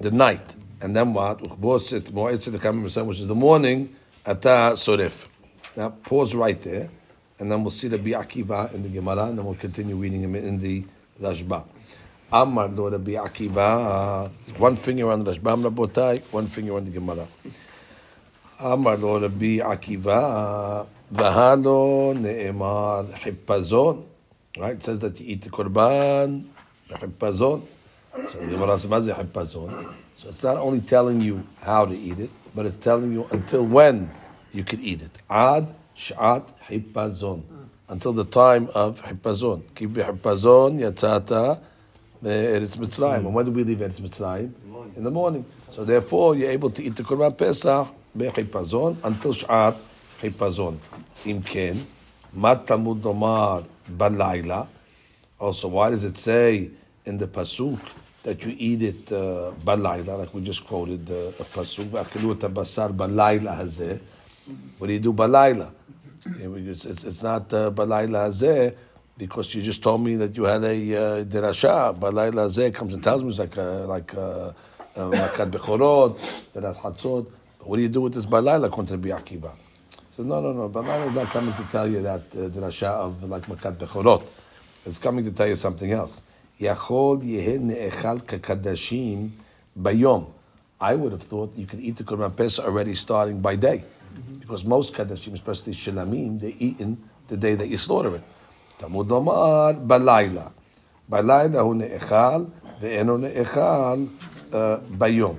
the 0.00 0.10
night. 0.10 0.56
And 0.80 0.94
then 0.96 1.12
what? 1.14 1.40
Which 1.58 1.92
is 1.92 2.04
the 2.04 3.34
morning, 3.34 3.94
ata 4.26 4.72
soref. 4.76 5.28
Now 5.76 5.90
pause 5.90 6.34
right 6.34 6.60
there 6.62 6.90
and 7.38 7.50
then 7.50 7.62
we'll 7.62 7.70
see 7.70 7.88
the 7.88 7.98
Bi'akiva 7.98 8.72
in 8.74 8.82
the 8.82 8.88
Gemara, 8.88 9.24
and 9.26 9.38
then 9.38 9.44
we'll 9.44 9.54
continue 9.54 9.96
reading 9.96 10.22
him 10.22 10.34
in 10.34 10.58
the 10.58 10.84
Rashbam. 11.20 11.64
Amar 12.32 12.68
lo 12.68 12.90
Rabbi 12.90 13.12
Akiva, 13.12 14.28
one 14.58 14.76
finger 14.76 15.10
on 15.10 15.22
the 15.22 15.32
Rashbam 15.32 15.62
Rabotai, 15.70 16.20
one 16.32 16.46
finger 16.46 16.74
on 16.74 16.84
the 16.84 16.90
Gemara. 16.90 17.26
Amar 18.58 18.96
lo 18.96 19.20
Rabbi 19.20 19.58
Akiva, 19.58 20.86
v'halo 21.12 22.16
ne'emar 22.16 23.12
hippazon. 23.12 24.06
Right, 24.56 24.74
it 24.74 24.82
says 24.82 24.98
that 25.00 25.20
you 25.20 25.26
eat 25.34 25.42
the 25.42 25.50
korban, 25.50 26.44
hippazon. 26.88 27.66
So 28.30 28.38
the 28.38 28.46
Gemara 28.46 28.78
says, 28.78 28.90
"Maze 28.90 29.12
hippazon." 29.12 29.94
So 30.16 30.28
it's 30.28 30.42
not 30.44 30.56
only 30.56 30.80
telling 30.80 31.20
you 31.20 31.44
how 31.60 31.86
to 31.86 31.94
eat 31.96 32.18
it, 32.18 32.30
but 32.54 32.64
it's 32.66 32.78
telling 32.78 33.12
you 33.12 33.26
until 33.32 33.64
when 33.64 34.10
you 34.52 34.64
could 34.64 34.80
eat 34.80 35.02
it. 35.02 35.22
Ad 35.28 35.74
shat 35.94 36.50
hippazon. 36.68 37.42
Until 37.88 38.12
the 38.12 38.24
time 38.24 38.68
of 38.74 39.02
hippazon. 39.02 39.62
Ki 39.74 39.86
hippazon 39.86 40.78
yatzata 40.80 41.60
Eretz 42.22 42.76
Mitzrayim. 42.76 43.26
And 43.26 43.34
when 43.34 43.44
do 43.44 43.52
we 43.52 43.64
leave 43.64 43.78
Eretz 43.78 44.00
Mitzrayim? 44.00 44.52
In 44.96 45.04
the 45.04 45.10
morning. 45.10 45.44
So 45.70 45.84
therefore, 45.84 46.36
you're 46.36 46.50
able 46.50 46.70
to 46.70 46.82
eat 46.82 46.96
the 46.96 47.02
Korban 47.02 47.36
Pesach 47.36 47.88
be'chipazon 48.16 48.96
until 49.04 49.32
Sh'at 49.32 49.76
chipazon. 50.20 50.78
Im 51.26 51.42
ken, 51.42 51.84
mat 52.32 52.66
tamud 52.66 53.00
nomar 53.00 53.64
balayla. 53.90 54.68
Also, 55.38 55.68
why 55.68 55.90
does 55.90 56.04
it 56.04 56.16
say 56.16 56.70
in 57.04 57.18
the 57.18 57.26
pasuk 57.26 57.78
that 58.22 58.42
you 58.42 58.54
eat 58.56 58.82
it 58.82 59.12
uh, 59.12 59.52
balayla, 59.64 60.18
like 60.18 60.32
we 60.32 60.42
just 60.42 60.66
quoted 60.66 61.10
uh, 61.10 61.14
a 61.14 61.44
pasuk, 61.44 61.86
v'achilu 61.86 62.32
et 62.32 62.50
basar 62.50 62.90
balayla 62.90 63.58
hazeh. 63.58 64.00
What 64.78 64.86
do 64.86 64.92
you 64.92 65.00
do 65.00 65.12
balayla? 65.12 65.70
It's, 66.26 66.86
it's, 66.86 67.04
it's 67.04 67.22
not 67.22 67.52
uh, 67.52 67.70
balayla 67.70 68.28
hazeh 68.28 68.74
because 69.18 69.54
you 69.54 69.60
just 69.60 69.82
told 69.82 70.00
me 70.00 70.16
that 70.16 70.34
you 70.36 70.44
had 70.44 70.64
a 70.64 70.68
uh, 70.68 71.24
derasha. 71.24 71.98
Balayla 71.98 72.48
hazeh 72.48 72.72
comes 72.74 72.94
and 72.94 73.02
tells 73.02 73.22
me 73.22 73.28
it's 73.28 73.38
like 73.38 73.58
uh, 73.58 73.86
like 73.86 74.14
uh, 74.14 74.18
uh, 74.18 74.52
makat 74.96 75.50
bechorot, 75.50 76.52
deras 76.54 76.78
hatzot. 76.78 77.26
What 77.60 77.76
do 77.76 77.82
you 77.82 77.88
do 77.88 78.00
with 78.00 78.14
this 78.14 78.24
balayla? 78.24 78.70
Rabbi 78.70 79.08
Akiva. 79.10 79.52
So 80.16 80.22
no, 80.22 80.40
no, 80.40 80.52
no. 80.52 80.70
Balayla 80.70 81.08
is 81.08 81.14
not 81.14 81.26
coming 81.26 81.52
to 81.54 81.62
tell 81.64 81.86
you 81.86 82.00
that 82.02 82.22
uh, 82.32 82.48
derasha 82.48 82.86
of 82.86 83.22
like 83.24 83.44
makat 83.44 83.76
bechorot. 83.76 84.26
It's 84.86 84.98
coming 84.98 85.24
to 85.24 85.30
tell 85.30 85.46
you 85.46 85.56
something 85.56 85.92
else. 85.92 86.22
Yachol 86.58 87.22
yeheh 87.22 87.60
ne'echal 87.60 88.22
kakadashim 88.22 89.30
bayom. 89.78 90.30
I 90.80 90.94
would 90.94 91.12
have 91.12 91.22
thought 91.22 91.52
you 91.54 91.66
could 91.66 91.80
eat 91.80 91.96
the 91.96 92.04
Korban 92.04 92.34
Pesach 92.34 92.64
already 92.64 92.94
starting 92.94 93.40
by 93.40 93.56
day. 93.56 93.84
Because 94.40 94.64
most 94.64 94.94
Kadashim, 94.94 95.34
especially 95.34 95.72
Shilamim, 95.72 96.40
they 96.40 96.54
eat 96.58 96.80
in 96.80 97.02
the 97.28 97.36
day 97.36 97.54
that 97.54 97.68
you 97.68 97.78
slaughter 97.78 98.14
it. 98.16 98.22
Tamud 98.78 99.10
Omar, 99.10 99.74
Balayla. 99.74 100.52
Balayla 101.10 101.62
hu 101.62 101.74
ne'echal, 101.74 102.50
ve'enu 102.80 103.18
ne'echal, 103.18 104.08
uh, 104.52 104.80
bayom. 104.96 105.38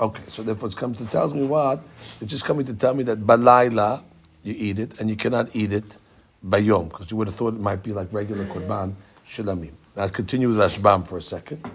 Okay, 0.00 0.22
so 0.28 0.42
therefore 0.42 0.68
it 0.68 0.76
comes 0.76 0.98
to 0.98 1.06
tells 1.06 1.34
me 1.34 1.44
what? 1.44 1.80
It's 2.20 2.30
just 2.30 2.44
coming 2.44 2.64
to 2.66 2.74
tell 2.74 2.94
me 2.94 3.02
that 3.04 3.18
balayla, 3.20 4.04
you 4.44 4.54
eat 4.56 4.78
it, 4.78 5.00
and 5.00 5.10
you 5.10 5.16
cannot 5.16 5.54
eat 5.56 5.72
it 5.72 5.98
bayom, 6.46 6.88
because 6.88 7.10
you 7.10 7.16
would 7.16 7.26
have 7.26 7.34
thought 7.34 7.54
it 7.54 7.60
might 7.60 7.82
be 7.82 7.92
like 7.92 8.12
regular 8.12 8.44
korban 8.44 8.94
shilamim. 9.26 9.72
Now 9.96 10.06
continue 10.08 10.48
with 10.48 10.58
Rashbam 10.58 11.08
for 11.08 11.18
a 11.18 11.22
second. 11.22 11.68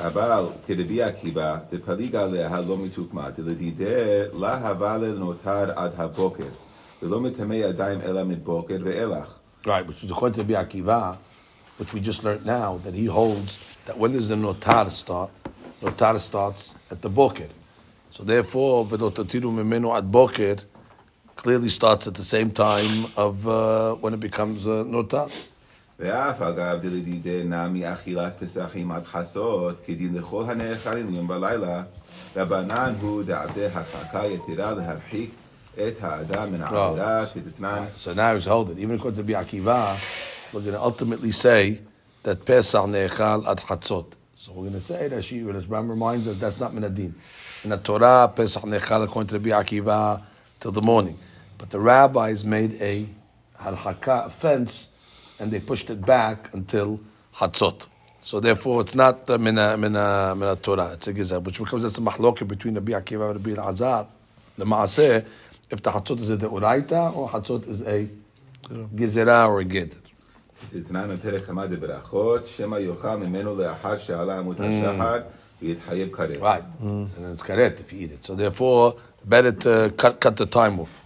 אבל 0.00 0.46
כרבי 0.66 1.02
עקיבא, 1.02 1.58
דפליג 1.72 2.16
עליה 2.16 2.60
לא 2.60 2.76
מתוקמה, 2.78 3.30
דלדידה 3.30 3.84
לה 4.32 4.68
הווה 4.68 4.98
לנותר 4.98 5.70
עד 5.76 5.92
הבוקר, 5.96 6.48
ולא 7.02 7.20
מטמא 7.20 7.54
ידיים 7.54 8.00
אלא 8.00 8.24
מבוקר 8.24 8.76
ואילך. 8.84 9.34
Right, 9.66 9.86
which 9.86 10.04
is 10.04 10.10
according 10.10 10.34
to 10.34 10.42
Rabbi 10.42 10.62
Akiva, 10.62 11.16
which 11.78 11.94
we 11.94 12.00
just 12.00 12.22
learned 12.22 12.44
now, 12.44 12.78
that 12.84 12.92
he 12.92 13.06
holds 13.06 13.76
that 13.86 13.96
when 13.96 14.12
does 14.12 14.28
the 14.28 14.34
notar 14.34 14.90
start? 14.90 15.30
Notar 15.80 16.18
starts 16.18 16.74
at 16.90 17.00
the 17.00 17.08
boker. 17.08 17.48
So 18.10 18.24
therefore, 18.24 18.84
v'lotatiru 18.84 19.50
memenu 19.58 19.96
ad 19.96 20.10
boker 20.12 20.58
clearly 21.36 21.70
starts 21.70 22.06
at 22.06 22.14
the 22.14 22.24
same 22.24 22.50
time 22.50 23.06
of 23.16 23.48
uh, 23.48 23.94
when 23.94 24.12
it 24.12 24.20
becomes 24.20 24.66
uh, 24.66 24.84
notar. 24.86 25.30
ואף 25.98 26.42
אגב 26.42 26.78
דלדידי 26.82 27.42
נמי 27.44 27.92
אכילת 27.92 28.32
פסחים 28.38 28.92
עד 28.92 29.04
חסות, 29.04 29.76
כדין 29.86 30.14
לכל 30.14 30.44
הנאכלים 30.48 31.14
יום 31.14 31.28
בלילה, 31.28 31.82
רבנן 32.36 32.94
הוא 33.00 33.22
דעבדי 33.22 33.66
הרחקה 33.66 34.26
יתרה 34.26 34.72
להרחיק 34.72 35.30
את 35.74 35.94
האדם 36.00 36.52
מן 36.52 36.62
העבירה 36.62 37.26
כדתנן. 37.26 37.84
So 37.96 38.12
now 38.12 38.34
he's 38.34 38.44
holding. 38.44 38.78
Even 38.78 38.96
according 38.96 39.24
to 39.24 39.32
Rabbi 39.32 39.44
Akiva, 39.44 39.96
we're 40.52 40.60
going 40.60 40.72
to 40.72 40.82
ultimately 40.82 41.32
say 41.32 41.80
that 42.24 42.44
Pesach 42.44 42.86
ne'echal 42.86 43.46
ad 43.46 43.58
chatzot. 43.58 44.06
So 44.34 44.52
we're 44.52 44.68
going 44.68 44.72
to 44.72 44.80
say 44.80 45.08
that 45.08 45.24
she, 45.24 45.40
Rashbam 45.40 45.88
reminds 45.88 46.26
us 46.26 46.36
that's 46.38 46.60
not 46.60 46.72
minadin. 46.72 47.12
In 47.62 47.70
the 47.70 47.76
Torah, 47.78 48.32
Pesach 48.34 48.64
ne'echal 48.64 49.04
according 49.04 49.28
to 49.28 49.38
Rabbi 49.38 49.50
Akiva 49.50 50.22
till 50.58 50.72
the 50.72 50.82
morning. 50.82 51.18
But 51.56 51.70
the 51.70 51.78
rabbis 51.78 52.44
made 52.44 52.80
a 52.80 53.06
halhaka 53.60 54.30
fence 54.32 54.87
and 55.38 55.50
they 55.50 55.60
pushed 55.60 55.90
it 55.90 56.04
back 56.04 56.52
until 56.52 57.00
chatzot. 57.34 57.86
So 58.22 58.40
therefore, 58.40 58.80
it's 58.80 58.94
not 58.94 59.28
uh, 59.28 59.38
mina 59.38 59.76
mina 59.76 60.34
mina 60.36 60.56
Torah. 60.56 60.92
It's 60.94 61.08
a 61.08 61.14
gizah, 61.14 61.42
which 61.42 61.58
becomes 61.58 61.84
it's 61.84 61.98
a 61.98 62.00
mahloket 62.00 62.48
between 62.48 62.74
Rabbi 62.74 62.92
Akiva 62.92 63.30
and 63.30 63.46
Rabbi 63.46 63.60
Azar. 63.60 64.06
The 64.56 64.64
maaseh, 64.64 65.26
if 65.70 65.82
the 65.82 65.90
chatzot 65.90 66.20
is 66.20 66.30
a 66.30 66.36
deoraita 66.36 67.14
or 67.14 67.28
chatzot 67.28 67.68
is 67.68 67.82
a 67.82 68.08
gizera 68.94 69.48
or 69.48 69.60
a 69.60 69.64
geder. 69.64 69.96
דתנן 70.72 71.14
בפרק 71.14 71.46
כמה 71.46 71.66
דברכות, 71.66 72.46
שמא 72.46 72.76
יאכל 72.76 73.16
ממנו 73.16 73.56
לאחר 73.56 73.98
שעלה 73.98 74.38
עמוד 74.38 74.56
השחר 74.60 75.20
ויתחייב 75.62 76.16
כרת. 76.16 76.40
Right. 76.40 76.64
And 76.80 77.08
then 77.16 77.32
it's 77.32 77.42
karet 77.42 77.80
if 77.80 77.92
you 77.92 78.00
eat 78.00 78.12
it. 78.12 78.24
So 78.24 78.34
therefore, 78.34 78.94
better 79.24 79.52
to 79.52 79.92
cut, 79.96 80.20
cut 80.20 80.36
the 80.36 80.46
time 80.46 80.80
off. 80.80 81.04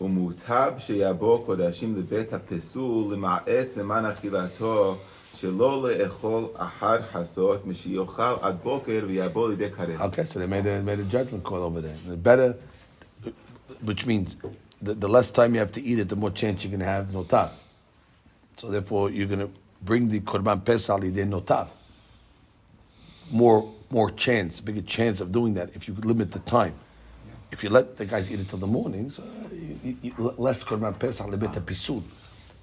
ומוטב 0.00 0.72
שיבוא 0.78 1.46
קודשים 1.46 1.96
לבית 1.96 2.32
הפסול 2.32 3.12
למעט 3.12 3.68
זמן 3.68 4.04
אכילתו 4.06 4.96
שלא 5.34 5.82
לאכול 5.82 6.48
אחר 6.54 7.02
חסות 7.02 7.60
עד 8.42 8.56
בוקר 8.62 9.04
ויבוא 9.08 9.48
לידי 9.48 9.70
כרת. 9.70 10.00
Okay, 10.00 10.24
so 10.24 10.38
they 10.38 10.46
made 10.46 10.66
a, 10.66 10.82
made 10.82 10.98
a 10.98 11.04
judgment 11.04 11.42
call 11.44 11.62
over 11.62 11.80
there. 11.80 11.96
The 12.06 12.16
better, 12.16 12.56
which 13.84 14.06
means 14.06 14.36
the, 14.82 14.94
the 14.94 15.08
less 15.08 15.30
time 15.30 15.54
you 15.54 15.60
have 15.60 15.72
to 15.72 15.82
eat 15.82 15.98
it, 15.98 16.08
the 16.08 16.16
more 16.16 16.30
chance 16.30 16.64
you're 16.64 16.70
going 16.70 16.80
to 16.80 16.86
have 16.86 17.06
notar. 17.06 17.50
So 18.56 18.68
therefore, 18.68 19.10
you're 19.10 19.28
going 19.28 19.40
to 19.40 19.52
bring 19.82 20.08
the 20.08 20.20
korban 20.20 20.64
pesach 20.64 21.00
liday 21.02 21.24
notar. 21.24 21.68
More, 23.30 23.72
more 23.90 24.10
chance, 24.10 24.60
bigger 24.60 24.82
chance 24.82 25.20
of 25.20 25.32
doing 25.32 25.54
that 25.54 25.74
if 25.76 25.88
you 25.88 25.94
limit 25.94 26.32
the 26.32 26.40
time. 26.40 26.74
If 27.52 27.64
you 27.64 27.70
let 27.70 27.96
the 27.96 28.04
guys 28.04 28.30
eat 28.30 28.40
it 28.40 28.48
till 28.48 28.58
the 28.58 28.66
morning, 28.66 29.10
so 29.10 29.22
you, 29.79 29.97
you, 30.01 30.13
you, 30.17 30.33
less 30.37 30.63
korban 30.63 30.97
pesach 30.97 31.27
libet 31.27 31.53
pisul. 31.61 32.03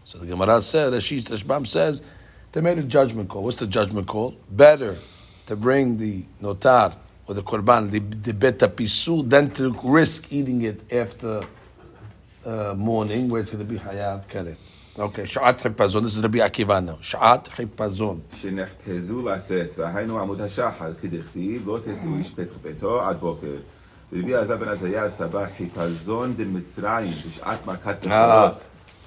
So 0.04 0.18
the 0.18 0.26
Gemara 0.26 0.60
said, 0.60 0.92
Rashid 0.92 1.24
Rashbam 1.24 1.66
says, 1.66 2.02
they 2.52 2.60
made 2.60 2.78
a 2.78 2.82
judgment 2.82 3.28
call. 3.28 3.44
What's 3.44 3.58
the 3.58 3.66
judgment 3.66 4.06
call? 4.06 4.34
Better 4.50 4.96
to 5.46 5.56
bring 5.56 5.96
the 5.96 6.24
notar 6.40 6.94
or 7.26 7.34
the 7.34 7.42
korban, 7.42 7.90
the, 7.90 8.00
the 8.00 8.34
beta 8.34 8.68
pisul, 8.68 9.28
than 9.28 9.50
to 9.52 9.74
risk 9.84 10.32
eating 10.32 10.62
it 10.62 10.92
after 10.92 11.42
uh, 12.44 12.74
morning, 12.76 13.28
where 13.28 13.42
it's 13.42 13.52
going 13.52 13.66
to 13.66 13.72
be 13.72 13.78
hayav 13.78 14.26
karet. 14.26 14.56
Okay, 14.98 15.22
sha'at 15.22 15.58
chipazon. 15.58 16.02
This 16.02 16.16
is 16.16 16.22
Rabbi 16.22 16.38
Akiva 16.38 16.84
now. 16.84 16.96
Sha'at 16.96 17.48
chipazon. 17.48 18.20
שנחפזו 18.34 19.22
לשאת, 19.22 19.78
והיינו 19.78 20.20
עמוד 20.20 20.40
השחר, 20.40 20.92
כדכתיב, 21.02 21.68
לא 21.68 21.78
תעשו 21.84 22.16
איש 22.18 22.30
פתח 22.30 22.56
ביתו 22.62 23.02
עד 23.02 23.20
בוקר. 23.20 23.56
רבי 24.12 24.34
עזר 24.34 24.56
בן 24.56 24.68
עזריה 24.68 25.08
סבר 25.10 25.44
חיפזון 25.56 26.34
דמצרים 26.36 27.12
בשעת 27.28 27.66
מכת 27.66 28.04
Ah. 28.04 28.06
בכורות. 28.06 28.60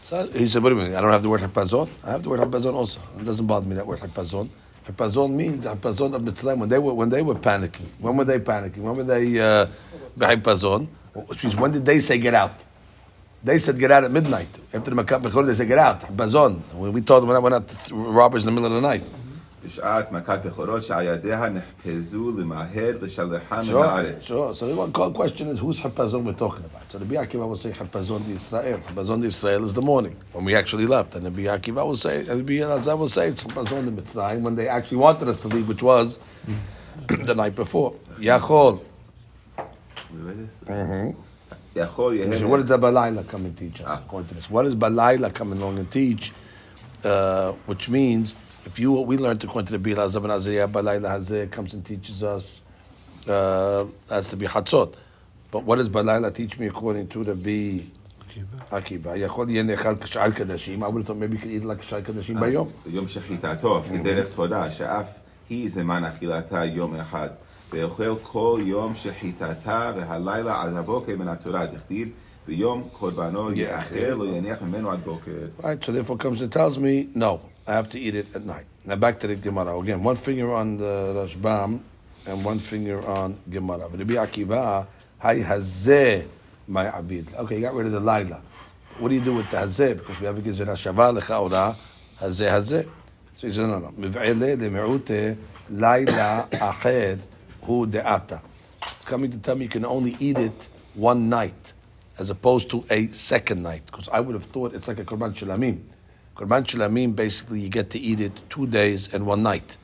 So 0.03 0.27
he 0.37 0.47
said, 0.47 0.61
wait 0.61 0.71
a 0.71 0.75
minute, 0.75 0.95
I 0.95 1.01
don't 1.01 1.11
have 1.11 1.23
the 1.23 1.29
word 1.29 1.41
hipazon. 1.41 1.87
I 2.03 2.11
have 2.11 2.21
the 2.21 2.29
word 2.29 2.39
hipazon 2.39 2.73
also. 2.75 2.99
It 3.19 3.25
doesn't 3.25 3.47
bother 3.47 3.67
me 3.67 3.73
that 3.75 3.87
word 3.87 3.99
hipazon. 3.99 4.49
Hipazon 4.87 5.31
means 5.31 5.65
hipazon 5.65 6.13
of 6.13 6.21
Mitzrayim 6.21 6.59
when 6.59 6.69
they 6.69 6.77
were 6.77 6.93
when 6.93 7.09
they 7.09 7.23
were 7.23 7.33
panicking. 7.33 7.87
When 7.99 8.15
were 8.17 8.23
they 8.25 8.37
panicking? 8.39 8.83
When 8.87 8.95
were 8.97 9.03
they 9.03 9.39
uh, 9.39 9.65
hipazon? 10.19 10.87
Which 11.29 11.43
means 11.43 11.55
when 11.55 11.71
did 11.71 11.85
they 11.85 11.99
say 12.01 12.17
get 12.19 12.35
out? 12.35 12.57
They 13.43 13.57
said 13.57 13.79
get 13.79 13.89
out 13.91 14.03
at 14.03 14.11
midnight. 14.11 14.51
After 14.73 14.91
the 14.93 15.03
Makat 15.03 15.21
Bechor, 15.23 15.43
they 15.45 15.55
said 15.55 15.67
get 15.67 15.79
out. 15.79 16.01
Hipazon. 16.01 16.61
When 16.73 16.93
we 16.93 17.01
told 17.01 17.23
them 17.23 17.29
we're 17.29 17.39
not, 17.39 17.43
we're 17.43 17.49
not 17.49 18.15
robbers 18.19 18.43
in 18.43 18.53
the 18.53 18.59
middle 18.61 18.75
of 18.75 18.81
the 18.81 18.87
night. 18.87 19.03
בשעת 19.65 20.11
מכת 20.11 20.39
בכורות 20.45 20.83
שעידיה 20.83 21.49
נחפזו 21.49 22.31
למהר 22.37 22.97
לשלחה 23.01 23.55
מן 23.55 23.63
Sure, 23.63 23.85
הארץ. 23.85 24.23
sure. 24.23 24.53
So 24.53 24.67
the 24.67 24.75
one 24.75 24.91
call 24.91 25.11
question 25.11 25.47
is 25.47 25.59
whose 25.59 25.79
hapazon 25.81 26.23
we're 26.23 26.33
talking 26.33 26.65
about. 26.65 26.83
So 26.91 26.99
the 26.99 27.05
Rabbi 27.05 27.25
Akiva 27.25 27.47
will 27.47 27.55
say 27.55 27.71
hapazon 27.71 28.25
de 28.27 28.33
Israel. 28.33 28.79
Hapazon 28.89 29.21
de 29.21 29.27
Israel 29.27 29.63
is 29.65 29.73
the 29.73 29.81
morning 29.81 30.15
when 30.33 30.45
we 30.45 30.53
actually 30.55 30.85
left, 30.85 31.15
and 31.15 31.25
the 31.25 31.31
Rabbi 31.31 31.45
Akiva 31.57 31.83
will 31.87 31.95
say, 31.95 32.19
and 32.19 32.27
the 32.27 32.43
Rabbi 32.43 32.57
Elazar 32.65 32.95
will 32.97 33.07
say 33.07 33.29
it's 33.29 33.43
hapazon 33.43 33.85
de 33.85 33.91
Mitzrayim 33.99 34.41
when 34.41 34.55
they 34.55 34.67
actually 34.67 34.97
wanted 34.97 35.27
us 35.29 35.37
to 35.39 35.47
leave, 35.47 35.67
which 35.67 35.81
was 35.81 36.19
the 37.07 37.33
night 37.33 37.55
before. 37.55 37.95
Yachol. 38.19 38.81
יכול 41.75 42.13
יהיה... 42.13 42.37
So 42.39 42.47
what 42.47 42.57
does 42.61 42.67
the 42.67 42.77
Balayla 42.77 43.27
come 43.27 43.45
and 43.45 43.57
teach 43.57 43.81
us? 43.81 43.99
According 43.99 44.29
to 44.29 44.35
this, 44.35 44.49
what 44.49 44.63
does 44.63 44.75
Balayla 44.75 45.33
come 45.33 45.51
along 45.51 45.77
and 45.79 45.89
teach? 45.91 46.31
Uh, 47.03 47.51
which 47.65 47.89
means, 47.89 48.35
if 48.65 48.79
you 48.79 48.91
what 48.91 49.07
we 49.07 49.17
learned 49.17 49.43
according 49.43 49.67
to 49.67 49.77
the 49.77 49.79
Rabbi 49.79 50.01
Elazar 50.01 50.21
ben 50.21 50.31
Azariah, 50.31 50.67
Balayla 50.67 51.19
Hazeh 51.19 51.51
comes 51.51 51.73
and 51.73 51.85
teaches 51.85 52.23
us 52.23 52.61
uh, 53.27 53.85
as 54.09 54.29
to 54.29 54.37
be 54.37 54.45
Hatzot. 54.45 54.95
But 55.51 55.63
what 55.63 55.77
does 55.77 55.89
Balayla 55.89 56.33
teach 56.33 56.59
me 56.59 56.67
according 56.67 57.07
to 57.09 57.23
the 57.23 57.33
Rabbi 57.33 57.83
Akiva? 58.71 59.15
יכול 59.17 59.49
יהיה 59.49 59.63
נאכל 59.63 59.95
כשאר 59.95 60.31
קדשים, 60.31 60.83
I 60.83 60.87
would 60.87 60.97
have 60.97 61.07
thought 61.07 61.17
maybe 61.17 61.35
you 61.35 61.39
could 61.39 61.51
eat 61.51 61.63
like 61.63 61.79
כשאר 61.79 62.01
קדשים 62.01 62.39
ביום. 62.39 62.69
ביום 62.85 63.07
שחיטתו, 63.07 63.83
כדרך 63.89 64.27
תודה, 64.35 64.71
שאף 64.71 65.07
היא 65.49 65.69
זמן 65.69 66.03
אכילתה 66.03 66.65
יום 66.65 66.95
אחד. 66.95 67.29
ואוכל 67.73 68.15
כל 68.23 68.61
יום 68.65 68.95
שחיטתה 68.95 69.91
והלילה 69.95 70.61
עד 70.63 70.73
הבוקר 70.73 71.15
מן 71.17 71.27
התורה, 71.27 71.65
דכתיב 71.65 72.09
ביום 72.47 72.87
קורבנו 72.91 73.51
יאכל, 73.51 73.95
לא 73.99 74.25
יניח 74.25 74.61
ממנו 74.61 74.91
עד 74.91 74.99
בוקר. 75.05 75.31
Right, 75.61 75.83
so 75.83 75.91
therefore 75.91 76.17
comes 76.17 76.41
and 76.41 76.51
tells 76.51 76.77
me, 76.77 77.09
no, 77.15 77.39
I 77.70 77.74
have 77.74 77.88
to 77.90 78.00
eat 78.00 78.16
it 78.16 78.34
at 78.34 78.44
night. 78.44 78.66
Now 78.84 78.96
back 78.96 79.20
to 79.20 79.28
the 79.28 79.36
Gemara. 79.36 79.78
Again, 79.78 80.02
one 80.02 80.16
finger 80.16 80.52
on 80.52 80.76
the 80.76 81.14
Rashbam 81.14 81.80
and 82.26 82.44
one 82.44 82.58
finger 82.58 83.00
on 83.06 83.38
Gemara. 83.48 83.86
Rabbi 83.86 84.14
Akiva, 84.14 84.88
hay 85.22 85.40
hazeh 85.42 86.26
my 86.66 86.86
abid. 86.86 87.32
Okay, 87.32 87.54
you 87.54 87.60
got 87.60 87.74
rid 87.74 87.86
of 87.86 87.92
the 87.92 88.00
laila. 88.00 88.42
What 88.98 89.10
do 89.10 89.14
you 89.14 89.20
do 89.20 89.34
with 89.34 89.48
the 89.50 89.58
hazeh? 89.58 89.98
Because 89.98 90.18
we 90.18 90.26
have 90.26 90.36
a 90.36 90.40
gizera 90.42 90.74
shava 90.74 91.16
lechaora, 91.16 91.76
hazeh 92.18 92.50
hazeh. 92.50 92.88
So 93.36 93.46
he 93.46 93.52
said, 93.52 93.68
no, 93.68 93.78
no. 93.78 93.90
Miv'ele 93.90 94.56
le'me'ute 94.56 95.36
laila 95.70 96.48
ached 96.50 97.20
hu 97.62 97.86
de'ata. 97.86 98.40
It's 98.82 99.04
coming 99.04 99.30
to 99.30 99.38
tell 99.38 99.54
me 99.54 99.66
you 99.66 99.70
can 99.70 99.84
only 99.84 100.16
eat 100.18 100.38
it 100.38 100.68
one 100.94 101.28
night 101.28 101.72
as 102.18 102.30
opposed 102.30 102.68
to 102.70 102.84
a 102.90 103.06
second 103.06 103.62
night. 103.62 103.86
Because 103.86 104.08
I 104.08 104.18
would 104.18 104.34
have 104.34 104.44
thought 104.44 104.74
it's 104.74 104.88
like 104.88 104.98
a 104.98 105.04
Korban 105.04 105.34
Shalamim. 105.34 105.82
Korban 106.40 106.64
Shalamim, 106.64 107.14
basically, 107.14 107.60
you 107.60 107.68
get 107.68 107.90
to 107.90 107.98
eat 107.98 108.18
it 108.18 108.32
two 108.48 108.66
days 108.66 109.12
and 109.12 109.26
one 109.26 109.42
night. 109.42 109.76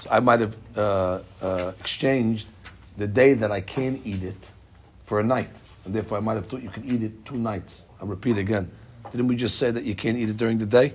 So 0.00 0.10
I 0.10 0.18
might 0.18 0.40
have 0.40 0.56
uh, 0.76 1.20
uh, 1.40 1.72
exchanged 1.78 2.48
the 2.96 3.06
day 3.06 3.34
that 3.34 3.52
I 3.52 3.60
can 3.60 4.00
eat 4.04 4.24
it 4.24 4.50
for 5.04 5.20
a 5.20 5.22
night. 5.22 5.50
And 5.84 5.94
therefore, 5.94 6.18
I 6.18 6.20
might 6.20 6.34
have 6.34 6.46
thought 6.46 6.62
you 6.62 6.68
could 6.68 6.84
eat 6.84 7.04
it 7.04 7.24
two 7.24 7.36
nights. 7.36 7.84
I'll 8.00 8.08
repeat 8.08 8.38
again. 8.38 8.72
Didn't 9.12 9.28
we 9.28 9.36
just 9.36 9.56
say 9.56 9.70
that 9.70 9.84
you 9.84 9.94
can't 9.94 10.18
eat 10.18 10.28
it 10.28 10.36
during 10.36 10.58
the 10.58 10.66
day? 10.66 10.94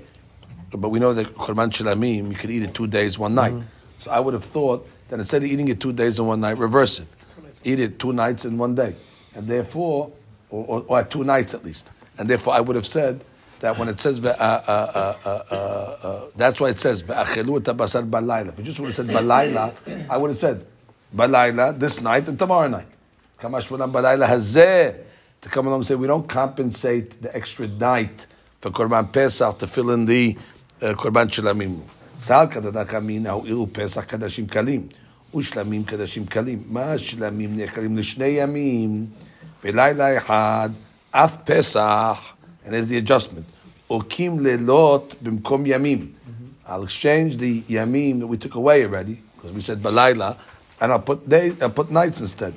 But 0.72 0.90
we 0.90 1.00
know 1.00 1.14
that 1.14 1.28
Korban 1.28 1.70
Shalamim, 1.72 2.30
you 2.30 2.36
could 2.36 2.52
eat 2.52 2.64
it 2.64 2.74
two 2.74 2.88
days, 2.88 3.18
one 3.18 3.36
night. 3.36 3.54
So 4.00 4.12
I 4.12 4.20
would 4.20 4.34
have 4.34 4.44
thought 4.44 4.86
that 5.08 5.18
instead 5.18 5.44
of 5.44 5.50
eating 5.50 5.70
it 5.70 5.80
two 5.80 5.94
days 5.94 6.20
and 6.20 6.28
one 6.28 6.42
night, 6.42 6.58
reverse 6.58 7.00
it. 7.00 7.08
Eat 7.64 7.80
it 7.80 8.00
two 8.00 8.12
nights 8.12 8.44
and 8.44 8.60
one 8.60 8.76
day. 8.76 8.98
And 9.34 9.48
therefore, 9.48 10.12
or, 10.50 10.66
or, 10.66 10.86
or 10.90 11.04
two 11.06 11.24
nights 11.24 11.54
at 11.54 11.64
least. 11.64 11.90
And 12.18 12.30
therefore, 12.30 12.54
I 12.54 12.60
would 12.60 12.76
have 12.76 12.86
said 12.86 13.24
that 13.61 13.77
when 13.79 13.89
it 13.89 14.01
says, 14.01 14.25
uh, 14.25 14.29
uh, 14.29 14.33
uh, 14.39 15.15
uh, 15.25 15.43
uh, 15.51 15.55
uh, 15.55 16.25
that's 16.37 16.61
why 16.61 16.71
it 16.71 16.81
says, 16.81 17.03
"Ve'achelu 17.03 17.59
et 17.61 17.75
habasar 17.75 18.09
balayla. 18.09 18.49
If 18.49 18.59
you 18.59 18.65
just 18.65 18.81
would 18.81 18.87
have 18.87 18.97
said 18.97 19.07
balayla, 19.09 19.75
I 20.09 20.17
would 20.17 20.31
have 20.31 20.39
said, 20.39 20.67
balayla, 21.15 21.79
this 21.79 22.01
night 22.01 22.27
and 22.29 22.39
tomorrow 22.39 22.69
night. 22.69 22.89
Kamash 23.39 23.67
v'lam 23.69 23.93
balayla 23.93 24.27
hazeh. 24.27 24.99
To 25.43 25.49
come 25.49 25.67
along 25.67 25.81
and 25.81 25.87
say, 25.87 25.95
we 25.95 26.07
don't 26.07 26.29
compensate 26.29 27.23
the 27.23 27.35
extra 27.35 27.67
night 27.67 28.27
for 28.61 28.71
Korban 28.71 29.11
Pesach 29.11 29.59
to 29.59 29.67
fill 29.67 29.91
in 29.91 30.05
the 30.05 30.37
uh, 30.83 30.93
Korban 30.93 31.29
Shalamim. 31.29 31.81
Sal 32.19 32.49
kadada 32.49 32.85
kamina 32.87 33.41
hu 33.41 33.47
ilu 33.47 33.67
Pesach 33.67 34.07
kadashim 34.07 34.47
kalim. 34.47 34.91
ושלמים 35.35 35.85
קדשים 35.85 36.27
קלים. 36.27 36.63
מה 36.67 36.93
השלמים 36.93 37.57
נאכלים 37.57 37.97
לשני 37.97 38.25
ימים, 38.25 39.07
ולילה 39.65 40.17
אחד, 40.17 40.71
אף 41.11 41.37
פסח, 41.45 42.25
and 42.66 42.74
there's 42.74 42.88
the 42.88 42.98
adjustment, 42.98 43.46
okim 43.90 44.40
lelot 44.40 45.16
b'mkom 45.18 45.66
yamim. 45.66 46.12
I'll 46.68 46.84
exchange 46.84 47.38
the 47.38 47.62
yamim 47.62 48.20
that 48.20 48.28
we 48.28 48.38
took 48.38 48.56
away 48.56 48.84
already, 48.84 49.22
because 49.36 49.54
we 49.54 49.62
said 49.62 49.82
balayla, 49.82 50.38
and 50.82 50.92
I'll 50.92 51.00
put 51.00 51.30
days, 51.30 51.62
I'll 51.62 51.70
put 51.70 51.90
nights 51.92 52.20
instead. 52.22 52.54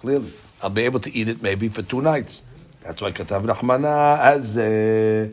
Clearly. 0.00 0.32
I'll 0.62 0.70
be 0.70 0.82
able 0.82 1.00
to 1.00 1.14
eat 1.14 1.28
it 1.28 1.42
maybe 1.42 1.68
for 1.68 1.82
two 1.82 2.00
nights. 2.00 2.42
That's 2.82 3.00
why 3.02 3.12
Katav 3.12 3.44
Rahmana 3.44 4.18
has 4.18 4.56
uh, 4.56 5.28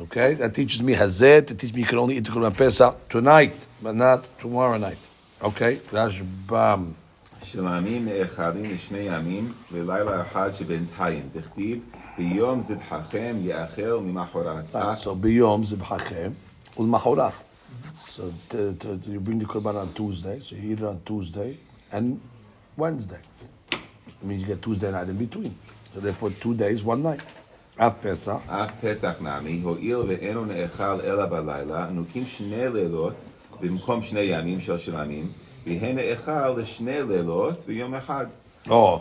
Okay, 0.00 0.34
that 0.34 0.52
teaches 0.52 0.82
me 0.82 0.92
hazet. 0.94 1.52
It 1.52 1.58
teaches 1.58 1.72
me 1.72 1.82
you 1.82 1.86
can 1.86 1.98
only 1.98 2.16
eat 2.16 2.24
the 2.24 2.32
Korban 2.32 2.56
Pesach 2.56 3.08
tonight, 3.08 3.54
but 3.80 3.94
not 3.94 4.26
tomorrow 4.40 4.76
night. 4.76 4.98
Okay, 5.40 5.76
Rashbam. 5.92 6.94
שלמים 7.44 8.06
מאחדים 8.06 8.70
לשני 8.70 8.98
ימים 8.98 9.52
ולילה 9.72 10.22
אחד 10.22 10.54
שבינתיים, 10.54 11.28
דכתיב 11.34 11.78
ביום 12.18 12.60
זבחכם 12.60 13.36
יאכל 13.42 14.00
ממחרת. 14.02 14.74
So 14.74 15.14
biyom 15.14 15.64
zibhachem 15.64 16.32
ulmachorat. 16.76 17.32
So 18.06 18.32
you 19.06 19.20
bring 19.20 19.38
the 19.40 19.44
korban 19.44 19.76
on 19.76 19.92
Tuesday, 19.92 20.40
so 20.40 20.56
you 20.56 20.72
eat 20.72 20.78
it 20.78 20.84
on 20.84 21.00
Tuesday 21.04 21.56
and 21.92 22.20
Wednesday. 22.76 23.22
It 23.72 24.24
means 24.26 24.42
you 24.42 24.48
get 24.48 24.62
Tuesday 24.62 24.90
night 24.92 25.08
in 25.08 25.16
between. 25.16 25.54
So 25.92 26.00
therefore, 26.00 26.30
two 26.30 26.54
days, 26.54 26.82
one 26.82 27.02
night. 27.02 27.20
Af 27.78 27.94
Pesach. 28.02 28.40
אף 28.46 28.70
פסח 28.80 29.14
נמי, 29.20 29.60
הואיל 29.62 29.96
ואינו 29.96 30.44
נאכל 30.44 31.00
אלא 31.04 31.26
בלילה, 31.26 31.86
נוקים 31.90 32.26
שני 32.26 32.68
לילות 32.72 33.14
במקום 33.60 34.02
שני 34.02 34.20
ימים 34.20 34.60
של 34.60 34.78
שלמים, 34.78 35.28
והנה 35.66 36.02
לשני 36.56 37.02
לילות 37.08 37.62
ויום 37.66 37.94
אחד. 37.94 38.26
Oh, 38.66 39.00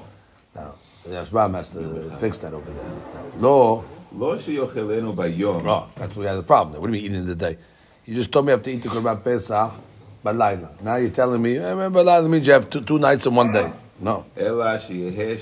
now, 0.55 0.73
the 1.05 1.09
Rashbam 1.09 1.53
has 1.55 1.71
to 1.71 2.11
fix 2.19 2.37
that 2.39 2.53
over 2.53 2.65
there. 2.65 3.41
לא... 3.41 3.81
לא 4.19 4.37
שיאכלנו 4.37 5.13
ביום. 5.13 5.65
No, 5.65 5.85
that's 5.95 6.15
where 6.15 6.23
we 6.23 6.25
have 6.25 6.37
the 6.37 6.43
problem. 6.43 6.81
What 6.81 6.91
do 6.91 6.97
you 6.97 7.01
mean 7.01 7.05
eating 7.05 7.15
in 7.15 7.27
the 7.27 7.35
day? 7.35 7.57
You 8.05 8.15
just 8.15 8.31
told 8.31 8.45
me 8.45 8.51
I 8.51 8.55
have 8.55 8.63
to 8.63 8.71
eat 8.71 8.83
the 8.83 8.89
Korban 8.89 9.23
Pesach 9.23 9.71
בלילה. 10.23 10.67
Now 10.83 10.95
you're 10.95 11.09
telling 11.09 11.41
me, 11.41 11.57
eh, 11.57 11.89
בלילה 11.89 12.27
means 12.27 12.45
you 12.47 12.53
have 12.53 12.69
two, 12.69 12.81
two 12.81 12.99
nights 12.99 13.25
and 13.25 13.35
one 13.35 13.51
day. 13.51 13.69
No. 14.01 14.23
אלא 14.37 14.77
שיהא 14.77 15.35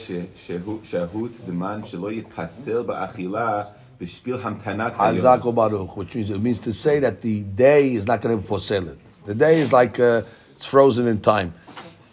שהות 0.84 1.34
זמן 1.34 1.82
שלא 1.86 2.12
ייפסל 2.12 2.82
באכילה 2.82 3.64
בשביל 4.02 4.36
המתנת 4.42 4.94
היום. 5.00 5.18
חזק 5.18 5.46
וברוך, 5.46 5.98
which 5.98 6.16
means, 6.16 6.30
it 6.30 6.42
means 6.42 6.60
to 6.60 6.74
say 6.74 7.00
that 7.00 7.22
the 7.22 7.44
day 7.56 7.94
is 7.94 8.08
not 8.08 8.22
going 8.22 8.38
to 8.38 8.42
be 8.42 8.48
פוסלת. 8.48 8.98
The 9.26 9.36
day 9.36 9.62
is 9.62 9.74
like... 9.74 10.00
Uh, 10.00 10.22
it's 10.62 10.68
frozen 10.68 11.08
in 11.08 11.20
time. 11.22 11.56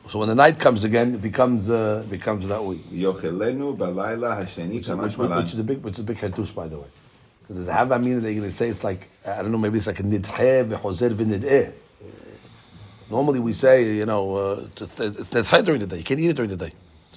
So 0.08 0.20
when 0.20 0.28
the 0.30 0.34
night 0.34 0.58
comes 0.58 0.82
again, 0.82 1.16
it 1.16 1.20
becomes 1.20 1.68
uh, 1.68 2.02
becomes 2.08 2.48
that 2.48 2.64
way. 2.64 2.76
Which 2.76 2.90
is 5.52 5.58
a 5.58 5.64
big, 5.64 5.82
which 5.82 5.94
is 5.96 6.00
a 6.00 6.02
big 6.02 6.16
hadush, 6.16 6.54
by 6.54 6.66
the 6.66 6.78
way. 6.78 6.87
Because 7.42 7.56
there's 7.56 7.68
a 7.68 7.74
have 7.74 7.90
meaning 8.00 8.22
that 8.22 8.32
you're 8.32 8.40
going 8.40 8.48
to 8.48 8.56
say 8.56 8.70
it's 8.70 8.82
like 8.82 9.11
I 9.26 9.42
don't 9.42 9.52
know, 9.52 9.58
maybe 9.58 9.76
it's 9.76 9.87
like 9.87 10.00
a 10.00 10.02
nidheh 10.02 10.66
v'chozer 10.66 11.11
v'nideh. 11.11 11.74
Normally 13.11 13.40
we 13.40 13.52
say 13.52 13.96
you 13.96 14.06
know 14.06 14.34
uh, 14.34 14.66
it's 14.80 14.96
nidheh 14.96 15.62
during 15.66 15.80
the 15.80 15.87
day. 15.87 15.98
You 15.98 16.04
can't 16.04 16.18
eat 16.18 16.30
it 16.30 16.37
during 16.37 16.48
the 16.50 16.56
day. 16.56 16.72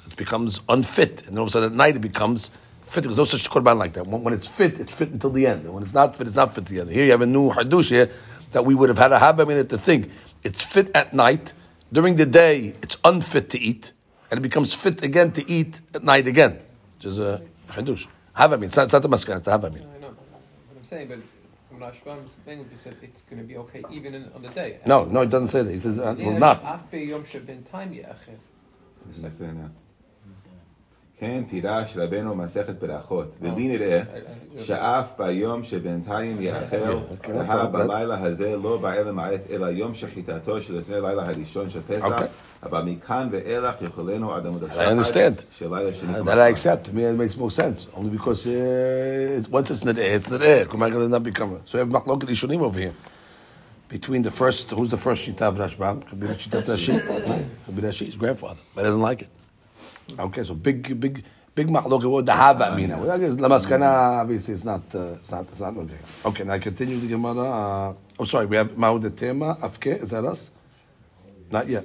It 0.05 0.17
becomes 0.17 0.59
unfit, 0.67 1.27
and 1.27 1.37
all 1.37 1.45
of 1.45 1.49
a 1.51 1.51
sudden 1.53 1.71
at 1.71 1.77
night 1.77 1.95
it 1.95 1.99
becomes 1.99 2.51
fit. 2.81 3.05
There's 3.05 3.15
no 3.15 3.23
such 3.23 3.49
korban 3.49 3.77
like 3.77 3.93
that. 3.93 4.05
When, 4.05 4.33
it's 4.33 4.49
fit, 4.49 4.81
it's 4.81 4.93
fit 4.93 5.11
until 5.11 5.29
the 5.29 5.47
end. 5.47 5.63
And 5.63 5.73
when 5.73 5.83
it's 5.83 5.93
not 5.93 6.17
fit, 6.17 6.27
it's 6.27 6.35
not 6.35 6.55
fit 6.55 6.65
to 6.65 6.73
the 6.73 6.81
end. 6.81 6.89
Here 6.89 7.05
you 7.05 7.11
have 7.11 7.21
a 7.21 7.25
new 7.25 7.51
hadush 7.51 7.89
here 7.89 8.11
that 8.51 8.65
we 8.65 8.75
would 8.75 8.89
have 8.89 8.97
had 8.97 9.13
a 9.13 9.19
habit 9.19 9.47
in 9.47 9.65
to 9.65 9.77
think 9.77 10.11
it's 10.43 10.63
fit 10.63 10.89
at 10.95 11.13
night. 11.13 11.53
During 11.91 12.15
the 12.15 12.25
day, 12.25 12.73
it's 12.81 12.97
unfit 13.03 13.49
to 13.49 13.59
eat, 13.59 13.93
and 14.29 14.37
it 14.37 14.41
becomes 14.41 14.73
fit 14.73 15.03
again 15.03 15.31
to 15.33 15.49
eat 15.49 15.81
at 15.93 16.03
night 16.03 16.27
again, 16.27 16.59
which 16.95 17.05
is 17.05 17.19
a 17.19 17.41
hadush. 17.69 18.07
Have 18.33 18.63
It's 18.63 18.75
not, 18.75 18.83
it's 18.85 18.93
not 18.93 19.01
the 19.01 19.09
maskan, 19.09 19.37
it's 19.37 19.45
the 19.45 19.51
havamin. 19.51 19.85
I 19.95 19.99
know 19.99 20.07
what 20.07 20.77
I'm 20.77 20.83
saying, 20.85 21.09
but 21.09 21.19
from 21.69 21.79
Rashbam's 21.79 22.33
thing, 22.45 22.59
you 22.59 22.77
said 22.77 22.95
it's 23.01 23.23
going 23.23 23.41
to 23.41 23.47
be 23.47 23.57
okay 23.57 23.83
even 23.91 24.13
in, 24.15 24.31
on 24.33 24.41
the 24.41 24.49
day. 24.49 24.79
No, 24.85 25.03
no, 25.03 25.21
it 25.21 25.29
doesn't 25.29 25.49
say 25.49 25.63
that. 25.63 25.71
He 25.71 25.79
says, 25.79 25.99
uh, 25.99 26.13
not. 26.13 26.63
That. 26.63 26.89
זה 31.20 31.26
בסדר. 31.26 31.36
כן, 31.36 31.42
פירש 31.50 31.96
רבנו 31.96 32.34
מסכת 32.34 32.82
ברכות, 32.82 33.36
ולי 33.40 33.68
נראה 33.68 34.02
שאף 34.58 35.06
ביום 35.18 35.62
שבינתיים 35.62 36.42
יאכל, 36.42 36.76
והא 37.28 37.66
בלילה 37.66 38.22
הזה 38.22 38.56
לא 38.62 38.78
בא 38.82 38.94
למעט 38.94 39.40
אלא 39.50 39.66
יום 39.66 39.94
שחיטתו 39.94 40.62
שלפני 40.62 40.94
לילה 41.00 41.26
הראשון 41.28 41.70
של 41.70 41.80
פסח, 41.86 42.04
אוקיי. 42.04 42.26
אבל 42.62 42.82
מכאן 42.82 43.28
ואילך 43.32 43.74
יכולנו 43.82 44.34
עד 44.34 44.46
עמוד 44.46 44.64
I 44.64 44.66
understand. 44.66 45.42
של 45.58 45.74
לילה 45.74 45.94
שני. 45.94 46.12
That 46.12 46.38
I 46.38 46.48
accept. 46.54 46.86
To 46.86 46.92
me, 46.92 47.02
it 47.02 47.16
makes 47.16 47.36
more 47.38 47.50
sense. 47.50 47.86
Only 47.96 48.10
because 48.10 48.46
uh, 48.46 49.38
it's, 49.38 49.48
once 49.48 49.70
it's 49.70 49.84
not 49.84 49.98
air, 49.98 50.16
it's 50.16 50.30
not 50.30 50.42
air. 50.42 50.66
Come 50.66 50.82
on, 50.82 50.90
does 50.92 51.08
not 51.08 51.22
become. 51.22 51.50
So 51.64 51.72
we 51.74 51.78
have 51.78 51.88
machloket 51.88 52.28
ishonim 52.34 52.60
over 52.60 52.78
here. 52.78 52.94
Between 53.88 54.22
the 54.22 54.30
first, 54.30 54.70
who's 54.76 54.90
the 54.90 55.02
first 55.06 55.20
shita 55.26 55.42
of 55.50 55.54
Rashbam? 55.62 55.96
Could 56.08 56.20
be 56.20 56.26
the 56.26 56.34
shita 56.34 56.58
of 56.58 56.64
Rashi. 56.64 56.94
Could 57.64 57.76
be 57.76 57.82
Rashi's 57.88 58.16
grandfather, 58.22 58.62
but 58.74 58.80
he 58.82 58.86
doesn't 58.88 59.06
like 59.10 59.22
it. 59.22 59.30
Okay, 60.18 60.44
so 60.44 60.54
big, 60.54 60.98
big, 61.00 61.24
big 61.54 61.68
machloket. 61.68 62.10
What 62.10 62.26
the 62.26 62.32
haba 62.32 62.74
mean? 62.76 62.90
Well, 62.90 63.10
I 63.10 63.18
guess 63.18 63.32
lamaskana. 63.32 64.20
Obviously, 64.20 64.54
it's 64.54 64.64
not. 64.64 64.82
Uh, 64.94 65.16
it's 65.20 65.30
not. 65.30 65.48
It's 65.48 65.60
not 65.60 65.76
okay. 65.76 65.98
Okay, 66.24 66.44
now 66.44 66.54
I 66.54 66.58
continue 66.58 66.98
the 66.98 67.08
Gemara. 67.08 67.90
Uh, 67.90 67.94
oh, 68.20 68.24
sorry. 68.24 68.46
We 68.46 68.56
have 68.56 68.76
Maud 68.76 69.16
Tema. 69.16 69.56
Afke. 69.60 70.02
Is 70.02 70.10
that 70.10 70.24
us? 70.24 70.50
Not 71.50 71.68
yet. 71.68 71.84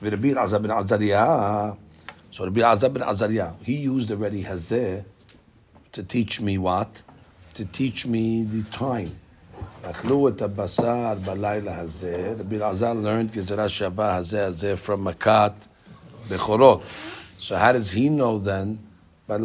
Rabbi 0.00 0.28
Azab 0.28 0.62
bin 0.62 0.70
Azariah. 0.70 1.76
So 2.30 2.44
Rabbi 2.44 2.60
Azab 2.60 2.92
bin 2.94 3.02
Azariah, 3.02 3.52
he 3.62 3.76
used 3.76 4.10
already 4.10 4.42
Hazeh 4.42 5.04
to 5.92 6.02
teach 6.02 6.40
me 6.40 6.58
what? 6.58 7.02
To 7.54 7.64
teach 7.64 8.06
me 8.06 8.44
the 8.44 8.62
time. 8.70 9.18
אכלו 9.82 10.28
את 10.28 10.42
הבשר 10.42 11.14
בלילה 11.24 11.78
הזה. 11.78 12.34
רבי 12.38 12.56
אלעזר 12.56 12.92
learned 12.92 13.34
גזירה 13.34 13.68
שווה 13.68 14.16
הזה 14.16 14.46
הזה 14.46 14.74
from 14.86 14.96
מכת 14.96 15.52
בכורות. 16.28 16.82
So 17.39 17.55
how 17.55 17.71
does 17.71 17.91
he 17.91 18.09
know 18.09 18.39
then, 18.39 18.79
that 19.27 19.39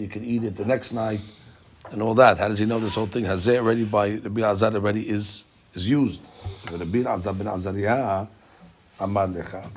you 0.00 0.08
can 0.08 0.24
eat 0.24 0.44
it 0.44 0.56
the 0.56 0.64
next 0.64 0.92
night 0.92 1.20
and 1.90 2.02
all 2.02 2.14
that? 2.14 2.38
How 2.38 2.48
does 2.48 2.58
he 2.58 2.66
know 2.66 2.78
this 2.78 2.94
whole 2.94 3.06
thing? 3.06 3.24
Hazeh 3.24 3.58
already 3.58 3.84
by 3.84 4.10
Rabbi 4.10 4.40
Azad 4.40 4.74
already 4.74 5.08
is 5.08 5.44
is 5.74 5.88
used. 5.88 6.26
Rabbi 6.70 7.02
Azad 7.02 7.36
bin 7.36 7.46
Azariah 7.46 8.26
amar 9.00 9.28
lecha. 9.28 9.70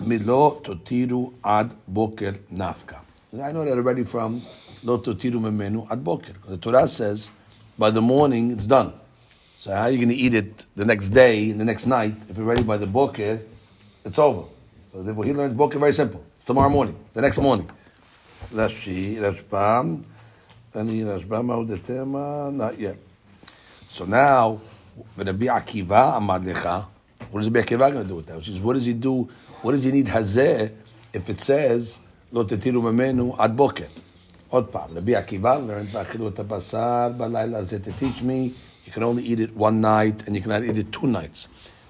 Milo 0.00 0.60
totiru 0.60 1.34
ad 1.44 1.74
boker 1.86 2.38
nafka. 2.52 3.00
I 3.42 3.52
know 3.52 3.64
that 3.64 3.72
already 3.76 4.04
from 4.04 4.42
lo 4.84 4.98
totiru 4.98 5.40
memenu 5.40 5.90
ad 5.90 6.04
boker. 6.04 6.34
The 6.46 6.58
Torah 6.58 6.86
says, 6.86 7.30
by 7.76 7.90
the 7.90 8.00
morning 8.00 8.52
it's 8.52 8.66
done. 8.66 8.92
So 9.58 9.72
how 9.74 9.82
are 9.82 9.90
you 9.90 9.96
going 9.96 10.10
to 10.10 10.14
eat 10.14 10.34
it 10.34 10.66
the 10.76 10.84
next 10.84 11.08
day, 11.08 11.50
the 11.50 11.64
next 11.64 11.84
night, 11.84 12.14
if 12.28 12.36
you're 12.36 12.46
ready 12.46 12.62
by 12.62 12.76
the 12.76 12.86
boker, 12.86 13.40
it's 14.04 14.16
over. 14.16 14.46
So 14.86 15.02
therefore 15.02 15.24
he 15.24 15.32
learns 15.32 15.52
boker 15.54 15.80
very 15.80 15.92
simple. 15.92 16.24
It's 16.36 16.44
tomorrow 16.44 16.68
morning, 16.68 16.96
the 17.12 17.22
next 17.22 17.38
morning. 17.38 17.68
Rashi, 18.52 19.16
Rashbam, 19.16 20.04
any 20.76 21.00
Rashbam 21.00 21.66
the 21.66 21.78
tema, 21.78 22.52
not 22.52 22.78
yet. 22.78 22.98
So 23.88 24.04
now, 24.04 24.60
Rabbi 25.16 25.46
Akiva 25.46 26.16
Amad 26.16 26.44
Lecha, 26.44 26.86
what 27.32 27.40
is 27.40 27.50
Rabbi 27.50 27.66
Akiva 27.66 27.90
going 27.90 28.02
to 28.04 28.08
do 28.08 28.14
with 28.14 28.26
that? 28.26 28.36
Which 28.36 28.50
is, 28.50 28.60
what 28.60 28.74
does 28.74 28.86
he 28.86 28.94
do? 28.94 29.28
What 29.62 29.72
does 29.72 29.82
he 29.82 29.90
need 29.90 30.06
Hazeh 30.06 30.72
if 31.12 31.28
it 31.28 31.40
says, 31.40 31.98
Lo 32.30 32.44
tetiru 32.44 32.80
memenu 32.80 33.36
ad 33.36 33.56
boker? 33.56 33.88
Od 34.52 34.70
pam. 34.70 34.94
Rabbi 34.94 35.12
Akiva 35.14 35.66
learned, 35.66 35.88
tabasar 35.88 37.18
balayla 37.18 37.64
hazeh 37.64 37.82
to 37.82 37.90
teach 37.94 38.22
me, 38.22 38.54
you 38.88 38.94
can 38.94 39.02
only 39.02 39.22
eat 39.22 39.38
it 39.38 39.54
one 39.54 39.82
night 39.82 40.26
and 40.26 40.34
you 40.34 40.40
cannot 40.40 40.64
eat 40.64 40.78
it 40.78 40.90
two 40.90 41.06
nights. 41.06 41.46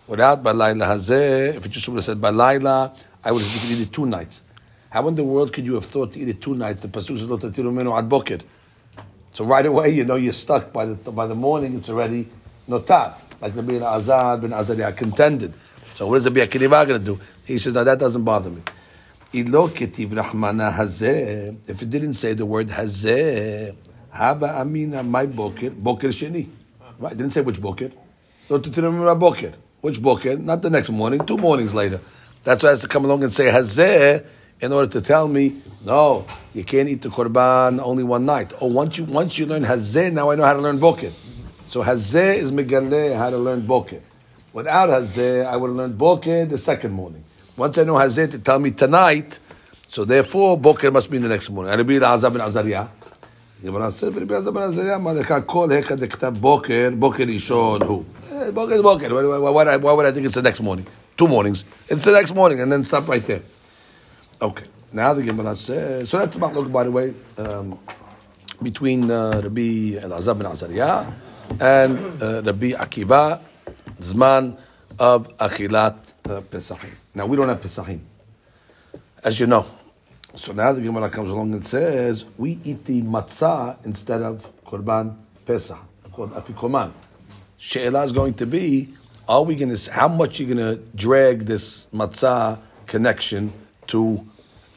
Without 0.08 0.42
balayla 0.42 0.84
hazeh, 0.84 1.54
if 1.54 1.64
it 1.64 1.68
just 1.68 1.88
would 1.88 1.94
have 1.94 2.04
said 2.04 2.20
balayla, 2.20 2.92
I 3.24 3.30
would 3.30 3.44
have 3.44 3.64
eaten 3.64 3.82
it 3.82 3.92
two 3.92 4.04
nights. 4.04 4.42
How 4.90 5.06
in 5.06 5.14
the 5.14 5.22
world 5.22 5.52
could 5.52 5.64
you 5.64 5.74
have 5.74 5.84
thought 5.84 6.14
to 6.14 6.18
eat 6.18 6.28
it 6.28 6.40
two 6.40 6.56
nights? 6.56 6.82
The 6.82 6.88
pasuk 6.88 7.16
says, 7.16 7.26
Lo 7.26 7.38
tetiru 7.38 7.72
memenu 7.72 7.96
ad 7.96 8.08
boker. 8.08 8.40
So 9.32 9.44
right 9.44 9.64
away, 9.64 9.90
you 9.90 10.04
know 10.04 10.16
you're 10.16 10.32
stuck. 10.32 10.72
By 10.72 10.86
the 10.86 10.96
by 11.12 11.28
the 11.28 11.36
morning, 11.36 11.76
it's 11.76 11.88
already 11.88 12.26
notar. 12.68 13.14
Like 13.40 13.54
the 13.54 13.62
bin 13.62 13.80
Azad 13.80 14.40
bin 14.40 14.50
Azariah 14.52 14.90
contended. 14.90 15.54
So 15.94 16.08
what 16.08 16.16
is 16.16 16.24
the 16.24 16.30
Biakiva 16.30 16.84
going 16.84 16.88
to 16.88 16.98
do? 16.98 17.20
He 17.44 17.58
says, 17.58 17.74
no, 17.74 17.84
that 17.84 18.00
doesn't 18.00 18.24
bother 18.24 18.50
me. 18.50 18.62
If 19.32 19.46
it 21.82 21.90
didn't 21.90 22.14
say 22.14 22.32
the 22.32 22.46
word 22.46 22.68
hazeh, 22.68 23.76
haba 24.12 24.60
amina 24.60 25.04
my 25.04 25.26
boker, 25.26 25.70
boker 25.70 26.08
sheni. 26.08 26.48
Right? 26.98 27.16
Didn't 27.16 27.32
say 27.32 27.40
which 27.42 27.60
boker. 27.60 27.90
Which 28.48 30.02
boker? 30.02 30.36
Not 30.36 30.62
the 30.62 30.70
next 30.70 30.90
morning, 30.90 31.24
two 31.24 31.36
mornings 31.36 31.74
later. 31.74 32.00
That's 32.42 32.62
why 32.62 32.70
I 32.70 32.72
has 32.72 32.80
to 32.82 32.88
come 32.88 33.04
along 33.04 33.22
and 33.22 33.32
say 33.32 33.46
hazeh 33.46 34.24
in 34.60 34.72
order 34.72 34.90
to 34.92 35.00
tell 35.00 35.28
me, 35.28 35.62
no, 35.84 36.26
you 36.52 36.64
can't 36.64 36.88
eat 36.88 37.02
the 37.02 37.08
korban 37.08 37.80
only 37.80 38.02
one 38.02 38.24
night. 38.26 38.52
Oh, 38.60 38.66
once 38.66 38.98
you 38.98 39.04
once 39.04 39.38
you 39.38 39.46
learn 39.46 39.62
hazeh, 39.62 40.12
now 40.12 40.30
I 40.30 40.34
know 40.34 40.44
how 40.44 40.54
to 40.54 40.60
learn 40.60 40.78
boker. 40.78 41.12
So 41.68 41.82
hazeh 41.82 42.36
is 42.36 42.50
megaleh 42.50 43.16
how 43.16 43.30
to 43.30 43.38
learn 43.38 43.66
boker. 43.66 44.00
Without 44.52 44.88
hazeh, 44.88 45.46
I 45.46 45.56
would 45.56 45.68
have 45.68 45.76
learned 45.76 45.98
boker 45.98 46.46
the 46.46 46.58
second 46.58 46.92
morning. 46.92 47.22
Once 47.56 47.78
I 47.78 47.84
know 47.84 47.94
hazeh 47.94 48.30
to 48.30 48.38
tell 48.38 48.58
me 48.58 48.70
tonight, 48.70 49.38
So 49.90 50.04
therefore, 50.04 50.58
boker 50.58 50.90
must 50.90 51.10
be 51.10 51.16
in 51.16 51.22
the 51.22 51.30
next 51.30 51.48
morning. 51.48 51.72
Says, 51.72 51.78
Rabbi 51.78 51.92
Elazar 51.94 52.30
ben 52.30 52.42
Azariah, 52.42 52.88
maleka 53.64 55.46
kol 55.46 55.68
heka 55.68 55.96
dektab 55.96 56.40
boker, 56.40 56.90
boker 56.92 57.26
ishon 57.26 57.82
hu. 57.84 58.04
Eh, 58.30 58.50
Boker 58.50 58.74
is 58.74 58.82
boker. 58.82 59.08
Why, 59.12 59.22
why, 59.24 59.38
why, 59.38 59.50
would 59.50 59.68
I- 59.68 59.76
why 59.76 59.92
would 59.92 60.06
I 60.06 60.12
think 60.12 60.26
it's 60.26 60.34
the 60.34 60.42
next 60.42 60.60
morning? 60.60 60.86
Two 61.16 61.26
mornings. 61.28 61.64
It's 61.88 62.04
the 62.04 62.12
next 62.12 62.34
morning, 62.34 62.60
and 62.60 62.70
then 62.70 62.84
stop 62.84 63.08
right 63.08 63.24
there. 63.26 63.42
Okay. 64.40 64.64
Now 64.92 65.12
the 65.12 65.22
Gemara 65.22 65.54
says, 65.56 66.08
so 66.08 66.18
that's 66.18 66.36
about 66.36 66.54
look, 66.54 66.70
by 66.72 66.84
the 66.84 66.90
way, 66.90 67.12
um, 67.36 67.78
between 68.62 69.10
uh, 69.10 69.40
Rabbi 69.42 69.98
Elazar 70.00 70.38
ben 70.38 70.46
Azariah 70.46 71.06
and 71.60 71.98
uh, 72.22 72.42
Rabbi 72.44 72.70
Akiva, 72.72 73.40
Zman 74.00 74.56
of 74.98 75.36
Achilat 75.38 75.96
uh, 76.26 76.40
Pesachim. 76.40 76.90
Now 77.14 77.26
we 77.26 77.36
don't 77.36 77.48
have 77.48 77.60
Pesachim, 77.60 78.00
as 79.24 79.38
you 79.40 79.46
know. 79.46 79.66
So 80.34 80.52
now 80.52 80.72
the 80.72 80.80
Gemara 80.80 81.10
comes 81.10 81.30
along 81.30 81.52
and 81.52 81.66
says 81.66 82.24
we 82.36 82.58
eat 82.62 82.84
the 82.84 83.02
matzah 83.02 83.84
instead 83.84 84.22
of 84.22 84.50
Korban 84.64 85.16
Pesach, 85.46 85.78
called 86.12 86.32
Afikoman. 86.32 86.92
She'elah 87.56 88.04
is 88.04 88.12
going 88.12 88.34
to 88.34 88.46
be: 88.46 88.94
Are 89.26 89.42
we 89.42 89.56
going 89.56 89.74
to? 89.74 89.92
How 89.92 90.08
much 90.08 90.38
are 90.38 90.44
you 90.44 90.54
going 90.54 90.76
to 90.76 90.82
drag 90.94 91.46
this 91.46 91.86
matzah 91.94 92.58
connection 92.86 93.52
to 93.88 94.26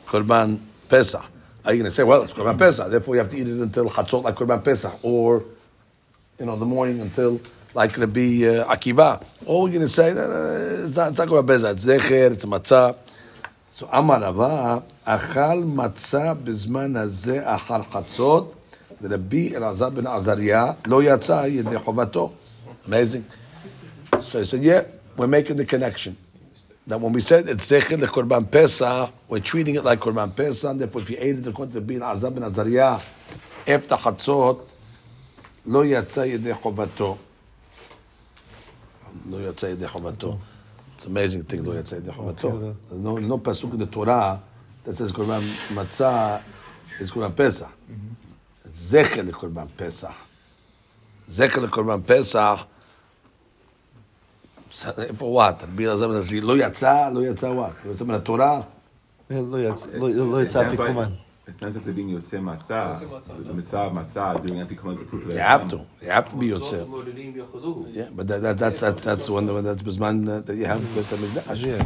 Korban 0.07 0.59
Pesach? 0.87 1.25
Are 1.63 1.73
you 1.73 1.79
going 1.79 1.89
to 1.89 1.91
say, 1.91 2.03
well, 2.03 2.23
it's 2.23 2.33
Korban 2.33 2.57
Pesach, 2.57 2.89
therefore 2.89 3.15
you 3.15 3.19
have 3.19 3.29
to 3.29 3.37
eat 3.37 3.47
it 3.47 3.61
until 3.61 3.89
Chatzot 3.89 4.23
like 4.23 4.35
Korban 4.35 4.63
Pesach, 4.63 4.97
or 5.03 5.43
you 6.39 6.45
know, 6.47 6.55
the 6.55 6.65
morning 6.65 6.99
until 7.01 7.39
like 7.75 7.93
be 8.11 8.47
uh, 8.47 8.65
Akiva. 8.65 9.23
Or 9.45 9.63
we're 9.63 9.69
going 9.69 9.81
to 9.81 9.87
say, 9.87 10.09
it's 10.09 10.97
not, 10.97 11.13
Korban 11.13 11.45
Pesach, 11.45 11.73
it's 11.73 11.85
Zecher, 11.85 12.31
it's 12.31 12.45
Matzah. 12.45 12.97
So 13.69 13.87
Amar 13.91 14.83
Achal 15.10 15.64
Matzah 15.64 16.34
בזמן 16.44 16.96
הזה 16.96 17.54
אחר 17.54 17.82
חצות, 17.82 18.54
ורבי 19.02 19.56
אלעזר 19.56 19.88
בן 19.88 20.06
עזריה 20.06 20.72
לא 20.86 21.02
יצא 21.02 21.46
ידי 21.46 21.78
חובתו. 21.78 22.32
Amazing. 22.88 23.24
So 24.20 24.38
he 24.38 24.44
said, 24.44 24.62
yeah, 24.62 24.82
we're 25.16 25.26
making 25.26 25.56
the 25.56 25.64
connection. 25.64 26.16
That 26.86 27.00
when 27.00 27.12
we 27.12 27.20
said 27.20 27.48
it's 27.48 27.70
Zecher 27.70 27.98
the 27.98 28.06
Korban 28.06 28.48
Pesach, 28.50 29.10
we're 29.28 29.40
treating 29.40 29.74
it 29.74 29.84
like 29.84 29.98
Korban 29.98 30.34
Pesach, 30.34 30.78
therefore 30.78 31.02
if 31.02 31.10
you 31.10 31.16
ate 31.18 31.38
it 31.38 31.46
according 31.46 31.72
to 31.72 31.80
Rabbi 31.80 31.94
Elazar 31.94 32.32
ben 32.32 32.44
Azariah, 32.44 33.00
after 33.66 33.96
Chatzot, 33.96 34.58
לא 35.66 35.84
יצא 35.86 36.20
ידי 36.20 36.54
חובתו. 36.54 37.16
לא 39.30 39.48
יצא 39.48 39.66
ידי 39.66 39.88
חובתו. 39.88 40.38
It's 40.96 41.06
an 41.06 41.10
amazing 41.10 41.42
thing, 41.52 41.64
לא 41.64 41.78
יצא 41.78 41.96
ידי 41.96 42.12
חובתו. 42.12 42.50
There's 42.90 43.00
no, 43.00 43.18
no 43.18 43.38
pasuk 43.38 43.72
in 43.74 43.80
the 43.80 43.86
Torah 43.86 44.38
אתה 44.83 44.93
צריך 44.93 45.11
לקורבן 45.11 45.41
מצה, 45.75 46.37
איזה 46.99 47.11
קורבן 47.11 47.29
פסח. 47.35 47.67
זכר 48.73 49.21
לקורבן 49.21 49.65
פסח. 49.75 50.13
זכר 51.27 51.61
לקורבן 51.61 52.01
פסח, 52.05 52.63
איפה 54.97 55.25
וואט? 55.25 55.63
רבי 55.63 55.87
אלעזר 55.87 56.07
בן 56.07 56.19
לא 56.41 56.57
יצא, 56.57 57.09
לא 57.13 57.25
יצא 57.25 57.45
וואט. 57.45 57.71
לא 57.85 57.91
יצא 57.91 58.05
מן 58.05 58.15
התורה? 58.15 58.61
לא 59.29 59.57
יצא, 59.59 59.85
לא 60.13 60.43
יצא 60.43 60.67
אפיקומן. 60.67 61.09
it 61.51 61.57
sounds 61.59 61.75
like 61.75 61.83
they're 61.83 61.93
being 61.93 62.09
Yotze 62.09 62.39
Matzah. 62.39 63.45
The 63.45 63.53
mitzvah 63.53 63.91
of 64.35 64.47
doing 64.47 64.59
anti-Kohen 64.61 64.95
as. 64.95 65.01
You 65.11 65.39
have 65.39 65.69
to. 65.69 65.81
You 66.01 66.09
have 66.09 66.29
to 66.29 66.35
be 66.37 66.47
Yotze. 66.49 67.93
Yeah, 67.93 68.07
but 68.15 68.27
that—that—that—that's 68.27 69.29
one 69.29 69.45
that's 69.63 69.83
Bizman 69.83 70.45
that 70.45 70.55
you 70.55 70.65
have 70.65 70.81
with 70.95 71.09
the 71.09 71.17
Mikdash. 71.17 71.65
Yeah. 71.65 71.83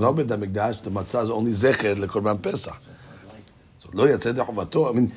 No, 0.00 0.10
with 0.10 0.28
the 0.28 0.36
Mikdash, 0.36 0.82
the 0.82 0.90
Matzah 0.90 1.22
is 1.24 1.30
only 1.30 1.52
Zecher 1.52 1.94
lekorban 1.94 2.42
Pesach. 2.42 2.76
So 3.78 3.90
lo 3.92 4.06
Yotze 4.06 4.34
dechavato. 4.34 4.90
I 4.90 4.92
mean, 4.92 5.12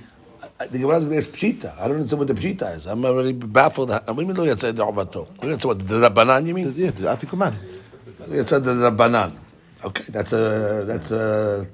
the 0.70 0.78
Gemara 0.78 1.00
is 1.00 1.28
Pshita. 1.28 1.74
I 1.80 1.88
don't 1.88 1.98
understand 1.98 2.20
what 2.20 2.28
the 2.28 2.36
Pshita 2.36 2.78
is. 2.78 2.86
I'm 2.86 3.04
already 3.04 3.34
baffled. 3.34 3.90
I 3.90 4.00
do 4.00 4.14
you 4.22 4.28
mean 4.28 4.38
lo 4.38 4.46
Yotze 4.46 4.72
dechavato? 4.74 5.28
That's 5.42 5.66
what, 5.66 5.80
the 5.80 5.96
Rabbanan 6.08 6.46
you 6.48 6.54
mean? 6.54 6.74
Yeah, 6.76 6.92
the 6.92 7.08
Afikoman. 7.08 7.56
Yotze 8.28 8.64
the 8.64 8.74
Rabbanan. 8.74 9.36
Okay, 9.84 10.06
that's 10.10 10.34
a, 10.34 10.84
that's 10.88 11.12
a, 11.12 11.68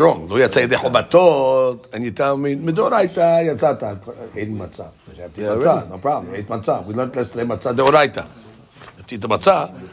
strong. 0.00 0.26
We 0.28 0.40
you 0.40 0.48
say 0.48 0.64
the 0.64 0.76
chobatot, 0.76 1.92
and 1.92 2.02
you 2.02 2.10
tell 2.12 2.34
me 2.38 2.56
midoraita 2.56 3.44
yatzata 3.44 4.00
ate 4.34 4.48
matzah. 4.48 5.90
No 5.90 5.98
problem. 5.98 6.34
Ate 6.34 6.46
matzah. 6.46 6.86
We 6.86 6.94
learned 6.94 7.14
yesterday 7.14 7.44
matzah 7.44 7.76
deoraita. 7.76 8.26
Ate 8.98 9.20
the 9.20 9.28
matzah. 9.28 9.88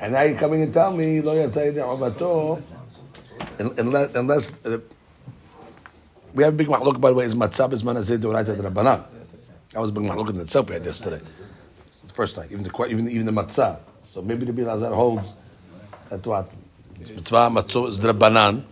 And 0.00 0.14
now 0.14 0.22
you're 0.22 0.38
coming 0.38 0.62
and 0.62 0.72
tell 0.72 0.90
me 0.90 1.20
lo 1.20 1.34
yatzai 1.34 1.74
the 1.74 2.62
unless 3.78 4.14
unless 4.14 4.64
uh, 4.64 4.78
we 6.32 6.42
have 6.42 6.54
a 6.54 6.56
big 6.56 6.68
machlok 6.68 6.98
by 6.98 7.10
the 7.10 7.14
way 7.14 7.26
is 7.26 7.34
matzah 7.34 7.70
is 7.74 7.82
manazid 7.82 8.20
deoraita 8.20 8.56
drabanan. 8.56 9.04
That 9.72 9.80
was 9.80 9.90
a 9.90 9.92
big 9.92 10.04
machlok 10.04 10.30
in 10.30 10.40
itself 10.40 10.68
we 10.68 10.74
had 10.76 10.84
yesterday. 10.86 11.20
It's 11.88 12.00
the 12.00 12.14
first 12.14 12.36
time, 12.36 12.48
even 12.50 12.62
the 12.62 12.86
even 12.88 13.06
even 13.10 13.26
the 13.26 13.32
matzah. 13.32 13.80
So 14.00 14.22
maybe 14.22 14.46
the 14.46 14.52
Bilazar 14.52 14.94
holds 14.94 15.34
that 16.08 16.26
what 16.26 16.50
Mitzvah 17.10 17.50
matzah 17.50 17.88
is 17.88 17.98
drabanan. 17.98 18.64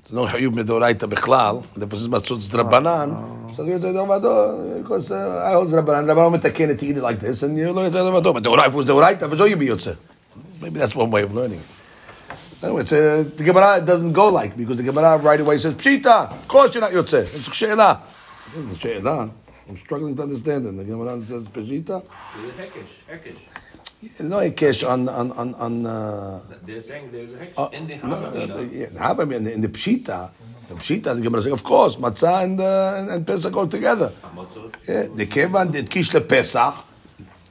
There's 0.00 0.12
no 0.12 0.26
chayub 0.26 0.54
medoraita 0.54 1.08
bechlal. 1.08 1.64
Therefore, 1.74 1.98
since 1.98 2.08
matzah 2.08 2.38
is 2.38 2.50
drabanan, 2.50 3.54
so 3.54 3.64
you 3.64 3.80
say, 3.80 3.92
"Dovado," 3.92 4.82
because 4.82 5.12
uh, 5.12 5.44
I 5.46 5.52
hold 5.52 5.68
drabanan. 5.68 6.06
Drabanan 6.06 6.40
metaken 6.40 6.70
it 6.70 6.78
to 6.78 6.86
eat 6.86 6.96
it 6.96 7.02
like 7.02 7.18
this, 7.18 7.42
and 7.42 7.56
you 7.56 7.72
know 7.72 7.82
it's 7.82 7.94
dovado. 7.94 8.32
But 8.32 8.42
deoraita 8.42 8.72
was 8.72 8.86
deoraita, 8.86 9.28
but 9.30 9.48
you 9.48 9.56
be 9.56 9.66
yotze. 9.66 9.96
Maybe 10.60 10.78
that's 10.78 10.94
one 10.94 11.10
way 11.10 11.22
of 11.22 11.34
learning 11.34 11.60
it. 11.60 11.66
Anyway, 12.62 12.82
it's, 12.82 12.92
uh, 12.92 13.24
the 13.36 13.42
Gemara 13.42 13.80
doesn't 13.84 14.12
go 14.12 14.28
like 14.28 14.56
because 14.56 14.76
the 14.76 14.84
Gemara 14.84 15.18
right 15.18 15.40
away 15.40 15.58
says 15.58 15.74
pshita. 15.74 16.30
Of 16.30 16.46
course, 16.46 16.74
you're 16.74 16.80
not 16.80 16.92
yotze. 16.92 17.22
It's 17.34 17.52
she'ela. 17.54 18.02
It's 18.54 18.78
she'ela. 18.78 19.32
I'm 19.68 19.78
struggling 19.78 20.14
to 20.16 20.22
understand 20.22 20.66
it. 20.66 20.76
The 20.76 20.84
Gemara 20.84 21.20
says 21.22 21.48
pshita. 21.48 22.04
No 24.18 24.38
hikesh 24.38 24.88
on 24.88 25.08
on 25.08 25.30
on 25.32 25.54
on. 25.54 25.86
Uh, 25.86 26.40
They're 26.66 26.80
saying 26.80 27.12
there's 27.12 27.34
a 27.34 27.60
uh, 27.60 27.68
in 27.72 27.86
the 27.86 27.96
no, 27.98 28.08
no, 28.08 28.16
Havamina. 28.16 28.72
yeah, 28.72 28.86
Havamina, 28.86 29.36
in 29.36 29.44
the, 29.44 29.52
in 29.52 29.60
the 29.60 29.68
pshita, 29.68 30.30
the 30.68 30.74
pshita, 30.74 31.14
the 31.14 31.20
Gemara 31.20 31.42
says, 31.42 31.52
of 31.52 31.62
course, 31.62 31.96
matzah 31.96 32.42
and 32.42 32.60
uh, 32.60 33.06
and, 33.14 33.24
Pesach 33.24 33.52
go 33.52 33.64
together. 33.66 34.12
Yeah, 34.88 35.06
the 35.14 35.26
kevan 35.26 35.70
did 35.70 35.88
kish 35.88 36.12
le 36.14 36.20
Pesach, 36.20 36.74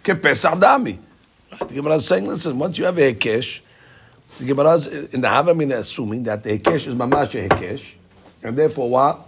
ke 0.03 0.21
Pesach 0.21 0.55
dami. 0.59 0.99
The 1.57 1.73
Gemara 1.75 1.95
is 1.95 2.07
saying, 2.07 2.27
listen, 2.27 2.59
once 2.59 2.77
you 2.77 2.83
have 2.83 2.97
a 2.97 3.13
hikesh, 3.13 3.61
the 4.37 4.45
Gemara 4.45 4.73
is 4.73 5.13
in 5.13 5.21
the 5.21 5.29
Havamina 5.29 5.77
assuming 5.77 6.23
that 6.23 6.43
the 6.43 6.59
hikesh 6.59 6.85
is 6.87 6.95
mamash 6.95 7.33
a 7.33 7.47
hikesh, 7.47 7.93
and 8.43 8.57
therefore 8.57 8.89
what? 8.89 9.25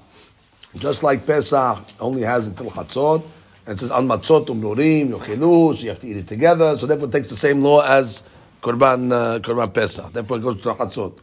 Just 0.76 1.04
like 1.04 1.26
Pesach 1.26 1.80
only 2.02 2.24
has 2.24 2.48
until 2.48 2.70
Chatzot, 2.70 3.24
and 3.66 3.78
it 3.78 3.80
says 3.80 3.92
al 3.92 4.04
matzot 4.04 4.48
umrorim 4.48 5.12
yochilu, 5.12 5.74
so 5.74 5.84
you 5.84 5.90
have 5.90 6.00
to 6.00 6.08
eat 6.08 6.18
it 6.18 6.28
together. 6.28 6.78
So 6.78 6.86
therefore, 6.86 7.08
it 7.08 7.12
takes 7.12 7.30
the 7.30 7.36
same 7.36 7.62
law 7.62 7.82
as 7.86 8.24
korban 8.62 9.12
uh, 9.12 9.40
korban 9.40 9.74
Pesach. 9.74 10.12
Therefore, 10.12 10.38
it 10.38 10.42
goes 10.42 10.62
to 10.62 10.74
Chatzot. 10.74 11.20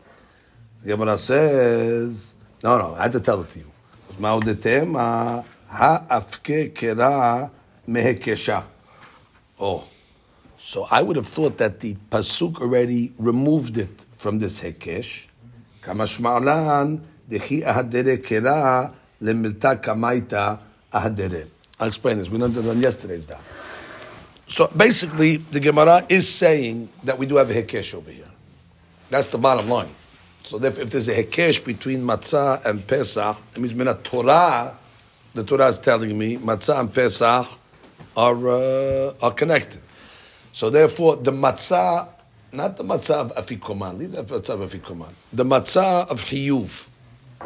The 0.83 0.89
Gemara 0.89 1.19
says, 1.19 2.33
no, 2.63 2.79
no, 2.79 2.95
I 2.95 3.03
had 3.03 3.13
to 3.13 3.21
tell 3.21 3.43
it 3.43 3.51
to 3.51 3.59
you. 3.59 3.71
Ma'odetema 4.19 5.45
ha'afke 5.69 6.73
kera 6.73 7.51
mehekesha. 7.87 8.65
Oh, 9.59 9.85
so 10.59 10.87
I 10.91 11.03
would 11.03 11.17
have 11.17 11.29
thought 11.29 11.59
that 11.59 11.81
the 11.81 11.97
pasuk 12.11 12.63
already 12.63 13.13
removed 13.19 13.77
it 13.77 14.07
from 14.17 14.39
this 14.39 14.63
hekesh. 14.63 15.27
Kamashmalan 15.83 17.03
dechi 17.29 17.63
ahadere 17.63 18.17
kera 18.19 18.95
lemilta 19.21 19.83
kamaita 19.83 20.59
ahadere. 20.91 21.49
I'll 21.81 21.89
explain 21.89 22.19
this. 22.19 22.29
We 22.29 22.39
learned 22.39 22.57
it 22.57 22.67
on 22.67 22.81
yesterday's 22.81 23.27
daf. 23.27 23.41
So 24.47 24.67
basically, 24.77 25.39
the 25.39 25.61
Gemara 25.61 26.05
is 26.09 26.29
saying 26.29 26.91
that 27.05 27.19
we 27.19 27.25
do 27.25 27.37
have 27.37 27.51
a 27.51 27.55
hekesh 27.55 27.95
over 27.95 28.11
here. 28.11 28.29
That's 29.09 29.31
the 29.31 29.39
bottom 29.39 29.69
line. 29.69 29.95
So 30.45 30.63
if, 30.63 30.79
if 30.79 30.91
there's 30.91 31.09
a 31.09 31.23
hekesh 31.23 31.65
between 31.65 32.01
matzah 32.03 32.65
and 32.67 32.87
Pesach, 32.87 33.37
it 33.55 33.61
means 33.61 33.75
mina 33.75 33.95
Torah, 34.03 34.77
the 35.33 35.45
Torah 35.45 35.69
is 35.69 35.79
telling 35.79 36.19
me 36.19 36.37
matzah 36.37 36.81
and 36.81 36.93
Pesach 36.93 37.47
are 38.17 38.49
uh, 38.49 39.13
are 39.23 39.33
connected. 39.33 39.81
So 40.53 40.69
therefore, 40.69 41.17
the 41.17 41.33
matzah, 41.33 42.09
not 42.53 42.77
the 42.77 42.83
matzah 42.83 43.15
of 43.15 43.35
afikoman, 43.37 43.99
leave 43.99 44.13
the 44.13 44.25
matzah 44.25 44.61
of 44.61 44.71
afikoman. 44.71 45.13
The 45.33 45.45
matzah 45.45 46.11
of 46.11 46.21
chiyuv, 46.23 46.89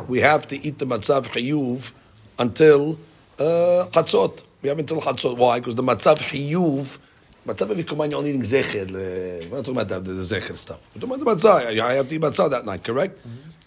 we 0.09 0.21
have 0.21 0.47
to 0.49 0.57
eat 0.57 0.79
the 0.79 0.87
matzah 0.87 1.19
of 1.19 1.31
chiyuv 1.31 1.93
until 2.39 2.99
uh. 3.39 4.29
We 4.63 4.71
have 4.71 4.79
until 4.79 5.03
chatzot. 5.03 5.37
Why? 5.37 5.59
Because 5.59 5.75
the 5.75 5.83
chiyuv, 5.83 6.99
matzah 7.47 7.71
of 7.71 7.77
afikoman, 7.77 8.09
you're 8.09 8.19
only 8.19 8.31
eating 8.31 8.41
zecher. 8.41 8.91
We're 8.91 9.57
not 9.57 9.67
talking 9.67 9.79
about 9.79 10.05
the, 10.05 10.11
zecher 10.13 10.57
stuff. 10.57 10.89
We're 10.95 11.03
talking 11.03 11.23
about 11.23 11.39
the 11.39 11.49
matzah. 11.49 11.75
You 11.75 11.83
have 11.83 12.09
to 12.09 12.15
eat 12.15 12.21
matzah 12.23 12.51
that 12.51 12.65
night, 12.65 12.83
correct? 12.83 13.19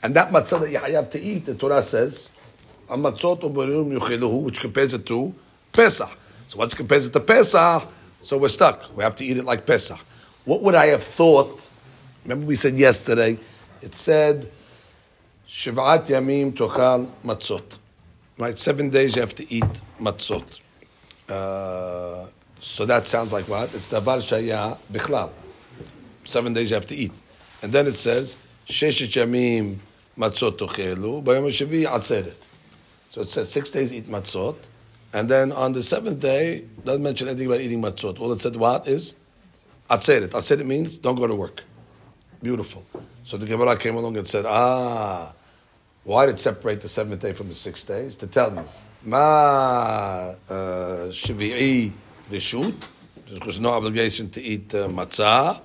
And 0.01 0.15
that 0.15 0.31
matzah 0.31 0.59
that 0.61 0.71
you 0.71 0.95
have 0.95 1.11
to 1.11 1.19
eat, 1.21 1.45
the 1.45 1.53
Torah 1.53 1.83
says, 1.83 2.29
Amatzot 2.89 3.41
uberim 3.41 3.95
yuchiluhu, 3.95 4.41
which 4.41 4.59
compares 4.59 4.95
it 4.95 5.05
to 5.05 5.35
Pesach. 5.71 6.09
So 6.47 6.57
once 6.57 6.73
it 6.73 6.77
compares 6.77 7.05
it 7.05 7.13
to 7.13 7.19
Pesach, 7.19 7.87
so 8.21 8.37
we're 8.39 8.47
stuck. 8.47 8.95
We 8.97 9.03
have 9.03 9.15
to 9.15 9.25
eat 9.25 9.37
it 9.37 9.45
like 9.45 9.67
Pesach. 9.67 9.99
What 10.45 10.63
would 10.63 10.73
I 10.73 10.87
have 10.87 11.03
thought? 11.03 11.69
Remember 12.23 12.47
we 12.47 12.55
said 12.55 12.75
yesterday, 12.75 13.37
it 13.81 13.93
said 13.93 14.49
Shivat 15.47 16.07
Yamim 16.07 16.53
Tochal 16.53 17.11
Matzot. 17.23 17.77
Right, 18.39 18.57
seven 18.59 18.89
days 18.91 19.15
you 19.15 19.21
have 19.21 19.33
to 19.35 19.51
eat 19.51 19.81
matzot. 19.99 20.61
Uh, 21.27 22.27
so 22.59 22.85
that 22.85 23.07
sounds 23.07 23.33
like 23.33 23.47
what? 23.47 23.73
It's 23.73 23.87
Davar 23.87 24.19
Shaya 24.19 24.77
Bichlal. 24.91 25.31
Seven 26.25 26.53
days 26.53 26.69
you 26.69 26.75
have 26.75 26.85
to 26.85 26.95
eat. 26.95 27.13
And 27.63 27.71
then 27.73 27.87
it 27.87 27.95
says, 27.95 28.37
Sheshet 28.67 29.07
Yamim 29.07 29.77
Matzot 30.17 30.57
Tochelu, 30.57 31.23
Bayom 31.23 31.47
HaShavi 31.47 31.85
Atzeret. 31.87 32.35
So 33.09 33.21
it 33.21 33.29
says 33.29 33.51
six 33.51 33.71
days 33.71 33.91
eat 33.91 34.05
matzot. 34.05 34.55
And 35.13 35.27
then 35.27 35.51
on 35.51 35.71
the 35.71 35.81
seventh 35.81 36.19
day, 36.19 36.65
doesn't 36.85 37.01
mention 37.01 37.27
anything 37.27 37.47
about 37.47 37.61
eating 37.61 37.81
matzot. 37.81 38.19
All 38.19 38.31
it 38.33 38.41
said 38.41 38.55
what 38.55 38.87
is? 38.87 39.15
Atzeret. 39.89 40.29
Atzeret 40.29 40.65
means 40.65 40.99
don't 40.99 41.15
go 41.15 41.25
to 41.25 41.33
work. 41.33 41.63
Beautiful. 42.43 42.85
So 43.23 43.37
the 43.37 43.47
Gemara 43.47 43.77
came 43.77 43.95
along 43.95 44.15
and 44.17 44.27
said, 44.27 44.45
ah, 44.47 45.33
why 46.06 46.26
did 46.26 46.36
it 46.36 46.38
separate 46.40 46.80
the 46.80 46.88
seventh 46.88 47.20
day 47.20 47.32
from 47.32 47.48
the 47.48 47.54
six 47.54 47.82
days? 47.84 48.16
To 48.16 48.26
tell 48.26 48.54
you, 48.54 48.64
ma 49.04 49.18
uh, 49.18 50.34
shvi'i 51.10 51.92
reshut, 52.30 52.74
there's 53.42 53.60
no 53.60 53.70
obligation 53.70 54.28
to 54.30 54.42
eat 54.42 54.74
uh, 54.74 54.88
matzah. 54.88 55.60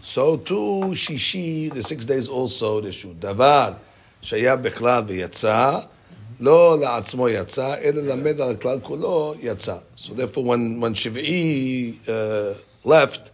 So 0.00 0.38
too 0.38 0.92
shishi, 0.92 1.72
the 1.72 1.82
six 1.82 2.04
days 2.04 2.28
also 2.28 2.80
reshut. 2.80 3.16
Davar 3.16 3.76
shaya 4.22 4.60
bechlal 4.60 5.06
v'yatza, 5.06 5.88
לא 6.40 6.78
לעצמו 6.80 7.28
יצא, 7.28 7.74
אלא 7.82 8.02
למד 8.02 8.40
על 8.40 8.50
הכלל 8.50 8.80
כולו 8.82 9.34
יצא. 9.40 9.76
So 9.96 10.14
therefore 10.14 10.44
when, 10.44 10.80
when 10.80 10.94
shvi'i 10.94 12.08
uh, 12.08 12.54
left, 12.84 13.30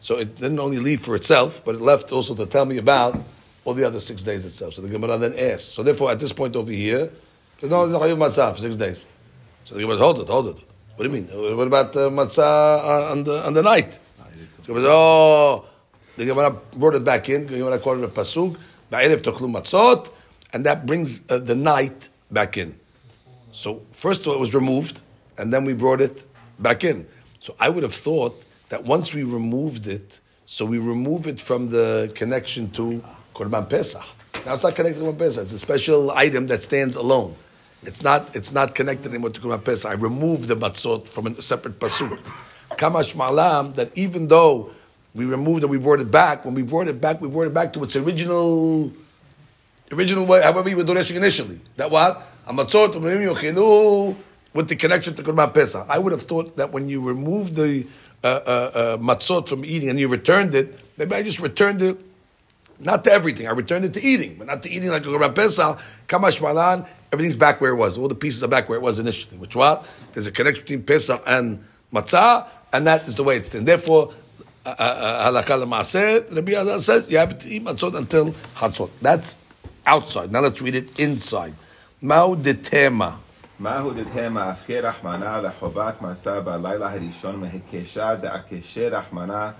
so 0.00 0.18
it 0.18 0.36
didn't 0.36 0.60
only 0.60 0.78
leave 0.78 1.00
for 1.00 1.16
itself, 1.16 1.62
but 1.64 1.74
it 1.74 1.80
left 1.80 2.12
also 2.12 2.34
to 2.34 2.46
tell 2.46 2.66
me 2.66 2.76
about 2.76 3.16
all 3.63 3.73
the 3.73 3.85
other 3.85 3.99
six 3.99 4.23
days 4.23 4.45
itself. 4.45 4.73
So 4.73 4.81
the 4.81 4.89
Gemara 4.89 5.17
then 5.17 5.33
asks. 5.37 5.65
So 5.65 5.83
therefore, 5.83 6.11
at 6.11 6.19
this 6.19 6.33
point 6.33 6.55
over 6.55 6.71
here, 6.71 7.11
there's 7.59 7.71
no 7.71 7.85
Chayyuv 7.85 8.17
Matzah 8.17 8.53
for 8.53 8.61
six 8.61 8.75
days. 8.75 9.05
So 9.65 9.75
the 9.75 9.81
Gemara 9.81 9.97
says, 9.97 10.03
hold 10.03 10.19
it, 10.19 10.27
hold 10.27 10.47
it. 10.47 10.57
What 10.95 11.05
do 11.05 11.15
you 11.15 11.21
mean? 11.21 11.57
What 11.57 11.67
about 11.67 11.95
uh, 11.95 12.09
Matzah 12.09 13.11
on 13.11 13.23
the, 13.23 13.45
on 13.45 13.53
the 13.53 13.63
night? 13.63 13.99
So 14.65 14.73
the 14.73 14.87
oh, 14.89 15.65
the 16.17 16.25
Gemara 16.25 16.51
brought 16.51 16.95
it 16.95 17.03
back 17.03 17.29
in. 17.29 17.47
The 17.47 17.57
Gemara 17.57 17.79
called 17.79 17.99
it 17.99 18.05
a 18.05 18.07
Pasuk, 18.07 18.57
Ba'erev 18.91 19.21
Tochlu 19.21 19.51
Matzot, 19.51 20.11
and 20.53 20.65
that 20.65 20.85
brings 20.85 21.21
uh, 21.29 21.39
the 21.39 21.55
night 21.55 22.09
back 22.29 22.57
in. 22.57 22.79
So 23.51 23.81
first 23.91 24.21
of 24.21 24.27
all, 24.27 24.35
it 24.35 24.39
was 24.39 24.53
removed, 24.53 25.01
and 25.37 25.53
then 25.53 25.65
we 25.65 25.73
brought 25.73 26.01
it 26.01 26.25
back 26.59 26.83
in. 26.83 27.07
So 27.39 27.55
I 27.59 27.69
would 27.69 27.83
have 27.83 27.93
thought 27.93 28.45
that 28.69 28.83
once 28.83 29.13
we 29.13 29.23
removed 29.23 29.87
it, 29.87 30.21
so 30.45 30.65
we 30.65 30.77
remove 30.77 31.27
it 31.27 31.39
from 31.39 31.69
the 31.69 32.11
connection 32.15 32.69
to 32.71 33.03
Korban 33.33 33.69
Pesach. 33.69 34.03
Now 34.45 34.53
it's 34.53 34.63
not 34.63 34.75
connected 34.75 34.99
to 34.99 35.05
Korban 35.05 35.19
Pesach. 35.19 35.43
It's 35.43 35.53
a 35.53 35.59
special 35.59 36.11
item 36.11 36.47
that 36.47 36.63
stands 36.63 36.95
alone. 36.95 37.35
It's 37.83 38.03
not. 38.03 38.35
It's 38.35 38.51
not 38.51 38.75
connected 38.75 39.09
anymore 39.09 39.31
to 39.31 39.41
Korban 39.41 39.63
Pesach. 39.63 39.89
I 39.89 39.95
removed 39.95 40.47
the 40.47 40.55
matzot 40.55 41.09
from 41.09 41.27
a 41.27 41.35
separate 41.41 41.79
pasuk. 41.79 42.19
Kamash 42.71 43.15
malam 43.15 43.73
that 43.73 43.95
even 43.97 44.27
though 44.27 44.71
we 45.13 45.25
removed 45.25 45.63
it, 45.63 45.69
we 45.69 45.77
brought 45.77 45.99
it 45.99 46.11
back. 46.11 46.45
When 46.45 46.53
we 46.53 46.61
brought 46.61 46.87
it 46.87 47.01
back, 47.01 47.21
we 47.21 47.27
brought 47.27 47.47
it 47.47 47.53
back 47.53 47.73
to 47.73 47.83
its 47.83 47.95
original, 47.95 48.91
original 49.91 50.25
way. 50.25 50.41
However 50.41 50.61
we 50.61 50.75
were 50.75 50.83
doing 50.83 51.03
initially. 51.15 51.59
That 51.77 51.91
what 51.91 52.21
a 52.47 52.53
matzot 52.53 52.95
with 54.53 54.67
the 54.67 54.75
connection 54.75 55.15
to 55.15 55.23
Korban 55.23 55.53
Pesach. 55.53 55.85
I 55.89 55.97
would 55.97 56.11
have 56.11 56.23
thought 56.23 56.57
that 56.57 56.71
when 56.71 56.89
you 56.89 57.01
remove 57.01 57.55
the 57.55 57.87
uh, 58.23 58.27
uh, 58.45 58.71
uh, 58.73 58.97
matzot 58.97 59.47
from 59.47 59.65
eating 59.65 59.89
and 59.89 59.99
you 59.99 60.07
returned 60.07 60.53
it, 60.53 60.77
maybe 60.97 61.15
I 61.15 61.23
just 61.23 61.39
returned 61.39 61.81
it 61.81 61.97
not 62.80 63.04
to 63.04 63.12
everything. 63.12 63.46
I 63.46 63.52
returned 63.52 63.84
it 63.84 63.94
to 63.94 64.02
eating, 64.02 64.36
but 64.38 64.46
not 64.46 64.62
to 64.62 64.70
eating 64.70 64.90
like 64.90 65.04
a 65.04 65.08
Korban 65.08 65.34
Pesach. 65.34 65.78
Kamash 66.08 66.42
malan, 66.42 66.84
everything's 67.12 67.36
back 67.36 67.60
where 67.60 67.72
it 67.72 67.76
was. 67.76 67.96
All 67.96 68.08
the 68.08 68.14
pieces 68.14 68.42
are 68.44 68.48
back 68.48 68.68
where 68.68 68.78
it 68.78 68.82
was 68.82 68.98
initially. 68.98 69.38
Which 69.38 69.56
what? 69.56 69.86
There's 70.12 70.26
a 70.26 70.32
connection 70.32 70.62
between 70.62 70.82
Pesach 70.82 71.22
and 71.26 71.64
matzah, 71.92 72.46
and 72.72 72.86
that 72.86 73.08
is 73.08 73.14
the 73.16 73.24
way 73.24 73.36
it's 73.36 73.50
done. 73.50 73.64
Therefore, 73.64 74.12
uh, 74.64 75.30
halakha 75.30 75.62
uh, 75.62 76.34
Rabbi 76.34 76.52
Azar 76.52 76.80
says 76.80 77.10
you 77.10 77.18
have 77.18 77.38
to 77.38 77.48
eat 77.48 77.64
matzot 77.64 77.96
until 77.96 78.32
chatzot. 78.56 78.90
That's 79.00 79.34
outside. 79.86 80.32
Now 80.32 80.40
let's 80.40 80.60
read 80.60 80.74
it 80.74 80.98
inside. 80.98 81.54
Mao 82.00 82.34
de 82.34 82.54
tema. 82.54 83.20
מהו 83.60 83.92
דתהמה 83.92 84.50
הפקר 84.50 84.86
רחמנה 84.86 85.40
לחובת 85.40 86.02
מעשה 86.02 86.40
בלילה 86.40 86.92
הראשון 86.92 87.40
מהקשה 87.40 88.14
דעקשה 88.14 88.88
רחמנה 88.88 89.50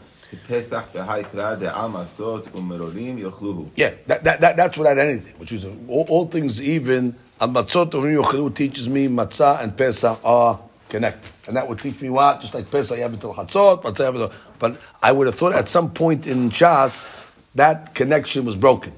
yeah, 3.76 3.94
that, 4.08 4.24
that, 4.24 4.42
that, 4.42 4.58
that's 4.58 4.78
without 4.78 4.98
anything, 4.98 5.34
which 5.38 5.52
is 5.52 5.66
all, 5.66 6.06
all 6.10 6.28
things 6.28 6.62
even. 6.62 7.16
Matzot 7.40 8.56
teaches 8.56 8.88
me 8.88 9.08
matzah 9.08 9.64
and 9.64 9.76
pesach 9.76 10.20
are 10.24 10.60
connected, 10.90 11.32
and 11.48 11.56
that 11.56 11.68
would 11.68 11.80
teach 11.80 12.00
me 12.00 12.10
what 12.10 12.40
just 12.40 12.54
like 12.54 12.70
pesach 12.70 12.98
you 12.98 13.04
have 13.04 13.14
until 13.14 13.34
hatzot, 13.34 13.82
matzah 13.82 14.32
But 14.60 14.80
I 15.02 15.12
would 15.12 15.26
have 15.26 15.36
thought 15.36 15.54
at 15.54 15.68
some 15.68 15.92
point 15.92 16.28
in 16.28 16.52
Chas 16.52 17.10
that 17.56 17.96
connection 17.96 18.46
was 18.46 18.56
broken. 18.56 18.94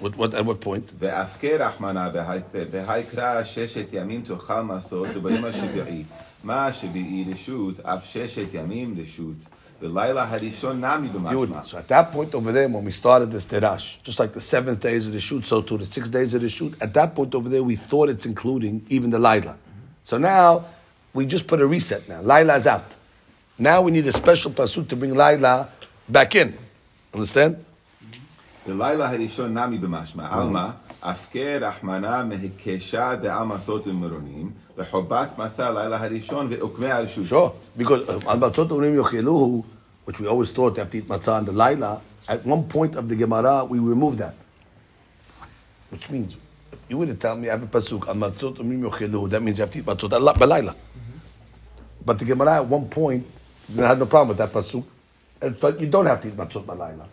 What, 0.00 0.16
what, 0.16 0.34
at 0.34 0.44
what 0.44 0.60
point? 0.60 1.00
The 9.80 9.88
Laila 9.88 10.26
Harishon 10.26 11.64
So 11.66 11.78
at 11.78 11.86
that 11.88 12.10
point 12.10 12.34
over 12.34 12.50
there, 12.50 12.68
when 12.68 12.84
we 12.84 12.90
started 12.90 13.30
this 13.30 13.46
Derash, 13.46 14.02
just 14.02 14.18
like 14.18 14.32
the 14.32 14.40
seventh 14.40 14.80
days 14.80 15.06
of 15.06 15.12
the 15.12 15.20
shoot, 15.20 15.46
so 15.46 15.62
too 15.62 15.78
the 15.78 15.86
six 15.86 16.08
days 16.08 16.34
of 16.34 16.40
the 16.40 16.48
shoot, 16.48 16.74
at 16.80 16.94
that 16.94 17.14
point 17.14 17.32
over 17.34 17.48
there, 17.48 17.62
we 17.62 17.76
thought 17.76 18.08
it's 18.08 18.26
including 18.26 18.84
even 18.88 19.10
the 19.10 19.20
Laila. 19.20 19.56
So 20.02 20.18
now, 20.18 20.64
we 21.14 21.26
just 21.26 21.46
put 21.46 21.60
a 21.60 21.66
reset 21.66 22.08
now. 22.08 22.22
Laila's 22.22 22.66
out. 22.66 22.96
Now 23.56 23.82
we 23.82 23.92
need 23.92 24.06
a 24.06 24.12
special 24.12 24.50
pasuk 24.50 24.88
to 24.88 24.96
bring 24.96 25.14
Laila 25.14 25.68
back 26.08 26.34
in. 26.34 26.56
Understand? 27.14 27.64
The 28.66 28.74
Laila 28.74 29.08
Harishon 29.08 29.52
Nami 29.52 29.78
B'mashma. 29.78 30.30
Alma, 30.30 30.76
Afker 31.02 31.72
Ahmana 31.72 32.26
Mehikesha 32.28 33.22
De'al 33.22 33.46
Masotim 33.46 33.98
Meronim. 33.98 34.52
וחובת 34.77 35.37
מסע 35.37 35.71
לילה 35.71 36.03
הראשון 36.03 36.47
ועוקמי 36.49 36.91
הרשות. 36.91 37.25
Sure, 37.25 37.79
because 37.81 38.09
uh, 38.09 38.11
על 38.25 38.39
מצות 38.39 38.71
אומרים 38.71 38.95
יאכלוהו, 38.95 39.63
which 40.07 40.19
we 40.19 40.27
always 40.27 40.51
thought 40.51 40.75
they 40.75 40.79
have 40.79 40.91
to 40.91 40.97
eat 40.97 41.07
matzah 41.07 41.39
on 41.39 41.45
the 41.45 41.51
Laila, 41.51 42.01
at 42.27 42.45
one 42.45 42.63
point 42.63 42.95
of 42.95 43.07
the 43.09 43.15
Gemara, 43.15 43.65
we 43.65 43.79
removed 43.79 44.17
that. 44.19 44.35
Which 45.91 46.09
means, 46.09 46.35
you 46.89 46.97
wouldn't 46.97 47.19
tell 47.21 47.35
me 47.35 47.49
I 47.49 47.51
have 47.51 47.63
a 47.63 47.67
pasuk, 47.67 48.07
על 48.07 48.17
מצות 48.17 48.59
אומרים 48.59 48.83
יאכלוהו, 48.83 49.27
that 49.29 49.41
means 49.41 49.57
you 49.57 49.65
have 49.65 49.71
to 49.71 49.79
eat 49.79 49.85
matzot 49.85 50.13
על 50.13 50.33
בלילה. 50.39 50.73
But 52.05 52.19
the 52.19 52.25
Gemara 52.25 52.57
at 52.57 52.65
one 52.65 52.89
point, 52.89 53.25
they 53.69 53.85
had 53.85 53.97
no 53.99 54.05
problem 54.05 54.29
with 54.29 54.37
that 54.37 54.51
pasuk, 54.51 54.83
and 55.41 55.59
but 55.59 55.79
you 55.79 55.87
don't 55.87 56.05
have 56.05 56.21
to 56.21 56.27
eat 56.27 56.37
matzot 56.37 56.65
b'layla. 56.65 57.05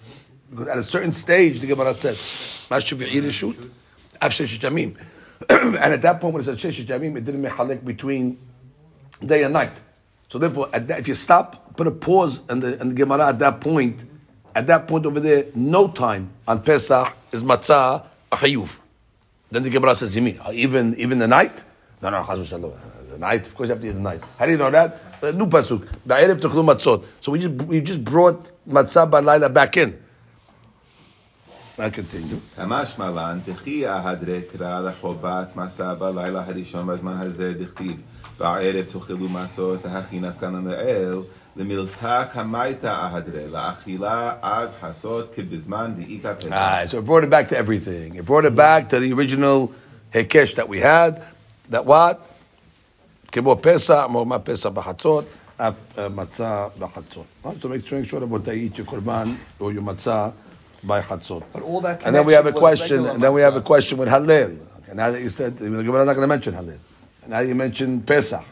Because 0.50 0.68
at 0.68 0.78
a 0.78 0.84
certain 0.84 1.12
stage, 1.12 1.60
the 1.60 1.66
Gemara 1.68 1.94
said, 1.94 2.16
"Mashav 2.70 3.30
shoot, 3.30 3.70
af 4.20 4.32
shesh 4.32 4.58
jamim," 4.58 4.96
and 5.49 5.75
at 5.77 6.01
that 6.01 6.21
point, 6.21 6.33
when 6.33 6.41
it 6.41 6.45
said 6.45 6.57
shesh 6.57 6.85
jamim, 6.85 7.17
it 7.17 7.25
didn't 7.25 7.41
make 7.41 7.53
halek 7.53 7.83
between 7.85 8.37
day 9.25 9.43
and 9.43 9.53
night. 9.53 9.73
So 10.29 10.39
therefore, 10.39 10.67
that, 10.67 10.99
if 10.99 11.07
you 11.07 11.15
stop, 11.15 11.75
put 11.75 11.87
a 11.87 11.91
pause 11.91 12.41
in 12.49 12.59
the, 12.59 12.79
in 12.81 12.89
the 12.89 12.95
Gemara 12.95 13.29
at 13.29 13.39
that 13.39 13.61
point, 13.61 14.03
at 14.55 14.67
that 14.67 14.87
point 14.87 15.05
over 15.05 15.19
there, 15.19 15.45
no 15.53 15.89
time 15.89 16.31
on 16.47 16.61
Pesach 16.61 17.13
is 17.31 17.43
matzah 17.43 18.05
a. 18.31 18.67
Then 19.51 19.63
the 19.63 19.69
Gemara 19.69 19.95
says, 19.95 20.15
"You 20.15 20.21
mean 20.21 20.39
even 20.51 20.95
even 20.97 21.19
the 21.19 21.27
night?" 21.27 21.63
No, 22.01 22.09
no, 22.09 22.23
v'shalom. 22.23 22.73
The 23.11 23.19
night, 23.19 23.47
of 23.47 23.55
course, 23.55 23.69
you 23.69 23.73
have 23.75 23.81
to 23.81 23.87
eat 23.87 23.91
the 23.91 23.99
night. 23.99 24.21
How 24.37 24.45
do 24.45 24.51
you 24.51 24.57
know 24.57 24.71
that? 24.71 24.99
Uh, 25.21 25.31
new 25.31 25.45
pasuk. 25.45 25.87
So 27.21 27.31
we 27.31 27.39
just 27.39 27.67
we 27.67 27.81
just 27.81 28.03
brought 28.03 28.51
matzah 28.67 29.09
b'layla 29.09 29.53
back 29.53 29.77
in. 29.77 30.01
I 31.78 31.90
continue. 31.90 32.56
כמשמע 32.56 33.10
לן, 33.10 33.38
תחי 33.44 33.86
ההדרי 33.86 34.40
קרא 34.52 34.80
לחובת 34.80 35.56
מסע 35.56 35.94
בלילה 35.94 36.42
הראשון 36.46 36.86
בזמן 36.86 37.16
הזה 37.20 37.52
דכתיב, 37.58 37.96
בערב 38.38 38.84
תאכלו 38.92 39.28
מסות 39.28 39.86
הכי 39.86 40.20
נפקן 40.20 40.64
לאל, 40.64 41.18
למילתא 41.56 42.24
קמייתא 42.32 42.86
ההדרי, 42.86 43.46
לאכילה 43.46 44.34
עד 44.42 44.68
חסות 44.80 45.34
כבזמן 45.34 45.94
דאיכא 45.96 46.34
פסח. 46.34 46.52
Ah, 46.52 46.90
so 46.90 46.98
it 46.98 47.06
brought 47.06 47.24
it 47.24 47.30
back 47.30 47.48
to 47.48 47.56
everything. 47.56 48.14
It 48.14 48.24
brought 48.24 48.44
it 48.44 48.56
back 48.56 48.88
to 48.90 49.00
the 49.00 49.12
original 49.12 49.72
hekesh 50.14 50.54
that 50.56 50.68
we 50.68 50.78
had. 50.80 51.22
That 51.70 51.86
what? 51.86 52.16
כמו 53.32 53.56
פסח, 53.62 54.02
אמרו 54.04 54.24
מה 54.24 54.38
פסח 54.38 54.68
בחצות, 54.68 55.24
מצה 56.10 56.66
בחצות. 56.78 57.24
So 57.44 57.68
make 57.68 57.86
sure, 57.86 58.00
make 58.00 58.08
sure 58.08 58.20
that 58.20 58.26
when 58.26 58.44
you 58.44 58.52
eat 58.52 58.78
your 58.78 58.86
korban 58.86 59.36
or 59.58 59.72
your 59.72 59.82
matzah 59.82 60.32
by 60.85 61.01
chatzot. 61.01 61.43
But 61.51 61.63
all 61.63 61.81
that 61.81 62.05
And 62.05 62.15
then 62.15 62.25
we 62.25 62.33
have 62.33 62.45
a 62.45 62.51
question, 62.51 63.05
and 63.05 63.21
then 63.21 63.33
we 63.33 63.41
have 63.41 63.55
a 63.55 63.61
question 63.61 63.97
with 63.97 64.09
Halil. 64.09 64.57
Okay, 64.79 64.93
now 64.93 65.11
that 65.11 65.21
you 65.21 65.29
said, 65.29 65.57
the 65.57 65.65
Gemara 65.65 66.01
is 66.01 66.05
not 66.05 66.13
going 66.13 66.21
to 66.21 66.27
mention 66.27 66.53
Halil. 66.53 66.77
And 67.23 67.31
now 67.31 67.39
you 67.39 67.55
mentioned 67.55 68.05
Pesach. 68.05 68.43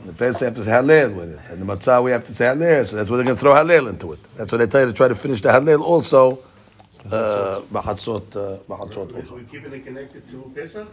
And 0.00 0.08
the 0.08 0.12
Pesach 0.12 0.42
have 0.42 0.54
to 0.56 0.64
say 0.64 0.70
Halil 0.70 1.10
with 1.10 1.32
it. 1.34 1.40
And 1.50 1.62
the 1.62 1.76
Matzah 1.76 2.02
we 2.02 2.10
have 2.10 2.26
to 2.26 2.34
say 2.34 2.46
Halil. 2.46 2.86
So 2.86 2.96
that's 2.96 3.10
why 3.10 3.16
they're 3.16 3.24
going 3.24 3.36
to 3.36 3.40
throw 3.40 3.54
Halil 3.54 3.88
into 3.88 4.12
it. 4.12 4.20
That's 4.36 4.50
what 4.50 4.58
they 4.58 4.66
tell 4.66 4.82
you 4.82 4.86
to 4.88 4.92
try 4.92 5.08
to 5.08 5.14
finish 5.14 5.40
the 5.40 5.52
Halil 5.52 5.82
also 5.82 6.38
uh, 7.10 7.60
Mahatzot, 7.72 8.36
uh, 8.36 8.58
Mahatzot 8.68 9.14
also. 9.14 9.34
We're 9.34 9.42
keeping 9.44 9.72
it 9.72 9.84
connected 9.84 10.28
to 10.30 10.52
Pesach? 10.54 10.88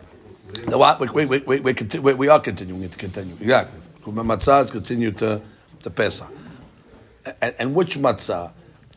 No, 0.68 0.78
what? 0.78 1.00
We, 1.00 1.08
we, 1.08 1.26
we, 1.26 1.40
we, 1.40 1.60
we, 1.62 1.74
conti- 1.74 2.00
we, 2.00 2.14
we 2.14 2.28
are 2.28 2.40
continuing 2.40 2.84
it 2.84 2.92
to 2.92 2.98
continue. 2.98 3.34
Exactly. 3.40 3.80
Matzah 4.06 4.66
is 4.66 4.72
continued 4.72 5.18
to, 5.20 5.42
to 5.84 5.90
Pesach. 5.90 6.30
And, 7.42 7.56
and 7.58 7.76
which 7.76 7.98
matzah? 7.98 8.52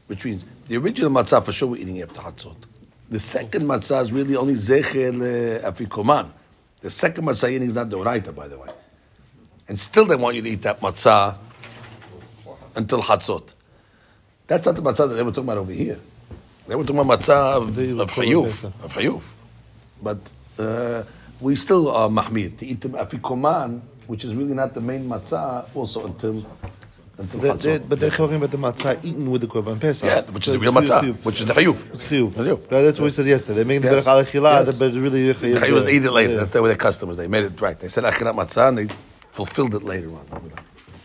Which 0.09 0.25
means 0.25 0.45
the 0.67 0.77
original 0.77 1.11
matzah 1.11 1.45
for 1.45 1.53
sure 1.53 1.69
we're 1.69 1.81
eating 1.81 2.01
after 2.03 2.21
Hatzot. 2.21 2.57
The 3.09 3.21
second 3.21 3.63
matzah 3.67 4.03
is 4.03 4.13
really 4.13 4.37
only 4.37 4.55
Zecher 4.55 5.13
Afikoman. 5.61 6.31
The 6.81 6.91
second 6.91 7.25
matzah 7.25 7.51
eating 7.51 7.69
is 7.69 7.77
not 7.77 7.89
the 7.89 7.99
Oraita, 7.99 8.35
by 8.35 8.49
the 8.49 8.59
way. 8.59 8.69
And 9.69 9.79
still 9.79 10.05
they 10.07 10.17
want 10.17 10.37
you 10.37 10.43
to 10.43 10.51
eat 10.51 10.63
that 10.63 10.81
matzah 10.81 11.37
until 12.75 13.01
Hatzot. 13.03 13.55
That's 14.47 14.67
not 14.67 14.77
the 14.77 14.83
matzah 14.83 15.09
that 15.09 15.15
they 15.15 15.23
were 15.23 15.31
talking 15.31 15.45
about 15.45 15.59
over 15.59 15.73
here. 15.73 15.99
They 16.67 16.75
were 16.75 16.85
talking 16.85 17.01
about 17.01 17.21
matzah 17.21 17.57
of, 17.57 17.77
were 17.77 18.03
of 18.03 18.11
Hayuf. 18.13 18.65
Of 18.85 18.93
Hayuf. 18.93 19.23
But 20.03 20.19
uh, 20.59 21.05
we 21.41 21.55
still 21.55 21.89
are 21.91 22.09
mahmir 22.09 22.57
to 22.59 22.67
eat 22.67 22.81
the 22.81 22.89
afikoman, 22.89 23.83
which 24.07 24.25
is 24.25 24.35
really 24.35 24.55
not 24.55 24.75
the 24.75 24.81
main 24.81 25.09
matzah, 25.09 25.69
also 25.75 26.07
until 26.07 26.45
They- 27.17 27.51
they-. 27.53 27.79
But 27.79 27.99
they're 27.99 28.11
talking 28.11 28.37
about 28.37 28.51
the 28.51 28.59
matzah 28.59 29.03
eaten 29.03 29.31
with 29.31 29.41
the 29.41 29.47
korban 29.47 29.81
pesach. 29.81 30.07
Yeah, 30.07 30.21
which 30.33 30.49
is 30.49 30.53
the 30.53 30.59
real 30.59 30.73
matzah, 30.73 31.17
which 31.25 31.41
is 31.41 31.47
the 31.47 31.55
hayuf. 31.55 31.79
It's 31.95 32.67
That's 32.69 32.99
what 32.99 33.05
we 33.05 33.11
said 33.11 33.27
yesterday. 33.27 33.57
They're 33.57 33.65
making 33.65 33.85
Yes. 33.85 34.05
the 34.05 34.11
berach 34.11 34.35
al 34.35 34.67
Yes. 34.67 34.79
but 34.79 34.89
it's 34.89 34.97
really 34.99 35.33
The 35.33 35.59
hayuf, 35.61 35.85
they 35.87 35.95
eat 35.95 36.05
it 36.05 36.11
later. 36.11 36.37
That's 36.37 36.51
the 36.51 36.61
way 36.63 36.71
the 36.71 36.77
customers. 36.77 37.17
They 37.17 37.27
made 37.27 37.45
it 37.45 37.59
right. 37.61 37.79
They 37.79 37.89
said 37.89 38.05
achinat 38.05 38.35
matzah, 38.35 38.69
and 38.69 38.79
they 38.79 38.95
fulfilled 39.33 39.75
it 39.75 39.83
later 39.83 40.11
on. 40.11 40.27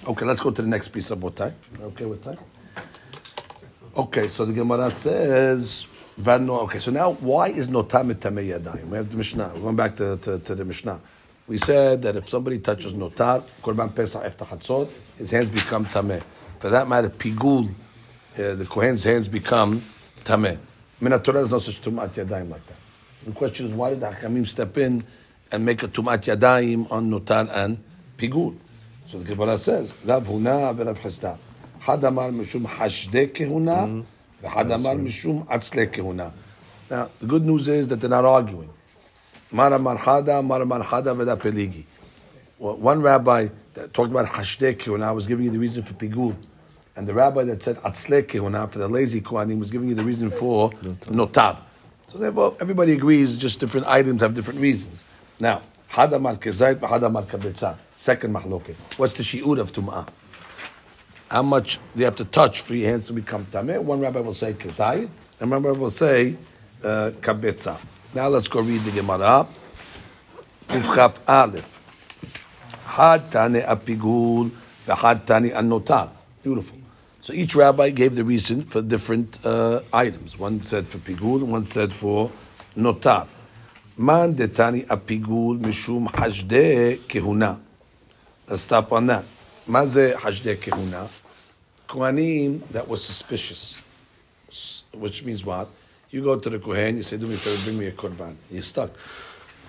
Okay, 0.08 0.26
let's 0.26 0.42
go 0.42 0.52
to 0.52 0.62
the 0.62 0.68
next 0.68 0.90
piece 0.90 1.12
of 1.12 1.20
botai. 1.20 1.54
Okay, 1.82 2.06
with 2.06 2.24
time. 2.24 2.38
Okay, 3.96 4.28
so 4.28 4.46
the 4.46 4.54
Gemara 4.54 4.92
says. 4.92 5.86
Okay, 6.28 6.80
so 6.80 6.92
now 6.92 7.14
why 7.14 7.48
is 7.48 7.70
notar 7.70 8.04
tamei 8.16 8.50
yadayim? 8.60 8.88
We 8.90 8.98
have 8.98 9.10
the 9.10 9.18
Mishnah. 9.18 9.52
We're 9.56 9.62
going 9.62 9.76
back 9.78 9.96
to, 9.98 10.18
to, 10.18 10.40
to 10.40 10.56
the 10.56 10.66
Mishnah. 10.66 11.00
We 11.48 11.58
said 11.58 12.02
that 12.04 12.16
if 12.16 12.30
somebody 12.30 12.60
touches 12.60 12.94
notar, 12.94 13.44
korban 13.64 13.94
pesach 13.96 14.24
after 14.24 14.46
hatzot, 14.46 14.90
his 15.22 15.30
hands 15.30 15.50
become 15.50 15.86
tameh. 15.86 16.24
For 16.58 16.70
that 16.70 16.88
matter, 16.88 17.10
pigul, 17.10 17.70
uh, 17.70 18.56
the 18.56 18.66
Kohen's 18.66 19.04
hands 19.04 19.28
become 19.28 19.84
tameh. 20.24 20.58
Minatorah 21.00 21.46
is 21.46 21.52
not 21.52 21.62
such 21.62 21.80
tumat 21.80 22.10
yadayim 22.10 22.50
like 22.50 22.66
that. 22.66 22.78
The 23.24 23.32
question 23.32 23.68
is, 23.68 23.74
why 23.74 23.92
did 23.92 24.00
the 24.00 24.08
Hakamim 24.08 24.48
step 24.48 24.76
in 24.80 25.04
and 25.52 25.64
make 25.64 25.84
a 25.84 25.88
tumat 25.88 26.24
yadayim 26.26 26.92
on 26.92 27.12
notar 27.12 27.48
and 27.56 27.84
pigul? 28.18 28.56
So 29.06 29.20
the 29.20 29.26
Gemara 29.26 29.60
says, 29.60 29.94
Rav 30.06 30.26
Huna 30.26 30.76
v'Rav 30.76 30.98
Hisda, 30.98 31.38
Hadamar 31.84 32.34
mishum 32.34 32.66
hashdeh 32.66 33.32
kehuna, 33.32 34.04
v'had 34.42 34.74
amar 34.74 34.96
mishum 34.96 35.46
mm-hmm. 35.46 35.54
atzleh 35.54 35.88
kehuna. 35.88 36.32
Now, 36.90 37.12
the 37.20 37.28
good 37.28 37.46
news 37.46 37.68
is 37.68 37.88
that 37.90 38.02
they're 38.02 38.10
not 38.10 38.26
arguing. 38.26 38.72
Mara 39.52 39.78
marhada, 39.78 40.44
mara 40.44 40.66
marhada 40.66 41.16
v'da 41.16 41.38
peligi. 41.40 41.84
One 42.58 43.04
rabbi 43.04 43.50
that 43.74 43.94
talked 43.94 44.12
about 44.12 44.28
hashde 44.28 44.78
kehuna 44.78 45.04
I 45.04 45.12
was 45.12 45.28
giving 45.28 45.46
you 45.46 45.52
the 45.52 45.60
reason 45.60 45.84
for 45.84 45.94
pigul. 45.94 46.36
And 46.96 47.08
the 47.08 47.14
rabbi 47.14 47.44
that 47.46 47.64
said 47.64 47.78
atzle 47.78 48.24
kehuna 48.24 48.72
for 48.72 48.80
the 48.80 48.88
lazy 48.88 49.22
kohanim 49.22 49.60
was 49.60 49.72
giving 49.72 49.90
you 49.90 49.96
the 49.96 50.04
reason 50.04 50.30
for 50.30 50.72
notar. 50.72 51.58
So 52.10 52.18
therefore, 52.18 52.58
everybody 52.60 52.92
agrees, 52.94 53.38
just 53.38 53.60
different 53.60 53.88
items 53.88 54.22
have 54.22 54.34
different 54.34 54.60
reasons. 54.60 55.04
Now, 55.40 55.62
hada 55.90 56.20
mar 56.20 56.36
kezayit, 56.36 56.80
hada 56.80 57.10
mar 57.12 57.24
kabetza. 57.24 57.78
Second 57.94 58.36
mahloket. 58.36 58.76
What's 59.00 59.14
the 59.14 59.24
shi'ud 59.24 59.60
of 59.60 59.72
tum'ah? 59.72 60.08
how 61.32 61.42
much 61.42 61.80
they 61.96 62.04
have 62.04 62.16
to 62.16 62.26
touch 62.26 62.60
for 62.62 62.76
your 62.76 62.90
hands 62.90 63.08
to 63.08 63.14
become 63.14 63.46
tameh. 63.46 63.82
One 63.82 64.02
rabbi 64.02 64.20
will 64.20 64.34
say 64.34 64.52
kezayit, 64.54 65.10
and 65.40 65.50
one 65.50 65.64
rabbi 65.64 65.80
will 65.80 65.90
say 65.90 66.36
uh, 66.84 67.12
kabetza. 67.22 67.80
Now 68.14 68.28
let's 68.28 68.50
go 68.50 68.60
read 68.60 68.82
the 68.82 68.92
Gemara. 68.92 69.48
Kufchaf 70.68 71.20
Aleph. 71.28 71.81
Tane 72.92 73.62
apigul, 73.62 74.52
anotar. 74.88 76.10
Beautiful. 76.44 76.78
So 77.22 77.34
each 77.34 77.56
rabbi 77.56 77.92
gave 77.92 78.16
the 78.16 78.24
reason 78.24 78.64
for 78.64 78.82
different 78.82 79.40
uh, 79.46 79.82
items. 79.94 80.38
One 80.38 80.64
said 80.66 80.88
for 80.88 80.98
pigul, 80.98 81.42
one 81.44 81.66
said 81.66 81.94
for 81.94 82.32
notar. 82.76 83.28
Man 83.98 84.36
detani 84.36 84.86
apigul 84.88 85.60
mishum 85.60 86.08
hashde 86.12 86.98
kehuna. 87.08 87.60
Let's 88.48 88.64
stop 88.64 88.92
on 88.92 89.08
that. 89.08 89.24
Maze 89.68 90.16
hashde 90.16 90.56
kehuna. 90.56 91.10
Kohanim 91.88 92.68
that 92.70 92.88
was 92.88 93.04
suspicious, 93.04 93.80
which 94.94 95.24
means 95.24 95.46
what? 95.46 95.70
You 96.10 96.24
go 96.24 96.38
to 96.38 96.50
the 96.50 96.60
Kohen, 96.60 96.98
you 96.98 97.04
say, 97.04 97.18
"Do 97.18 97.28
me 97.28 97.36
a 97.36 97.38
favor, 97.38 97.64
bring 97.64 97.78
me 97.78 97.86
a 97.86 97.92
korban." 97.92 98.36
You're 98.50 98.64
stuck. 98.64 98.90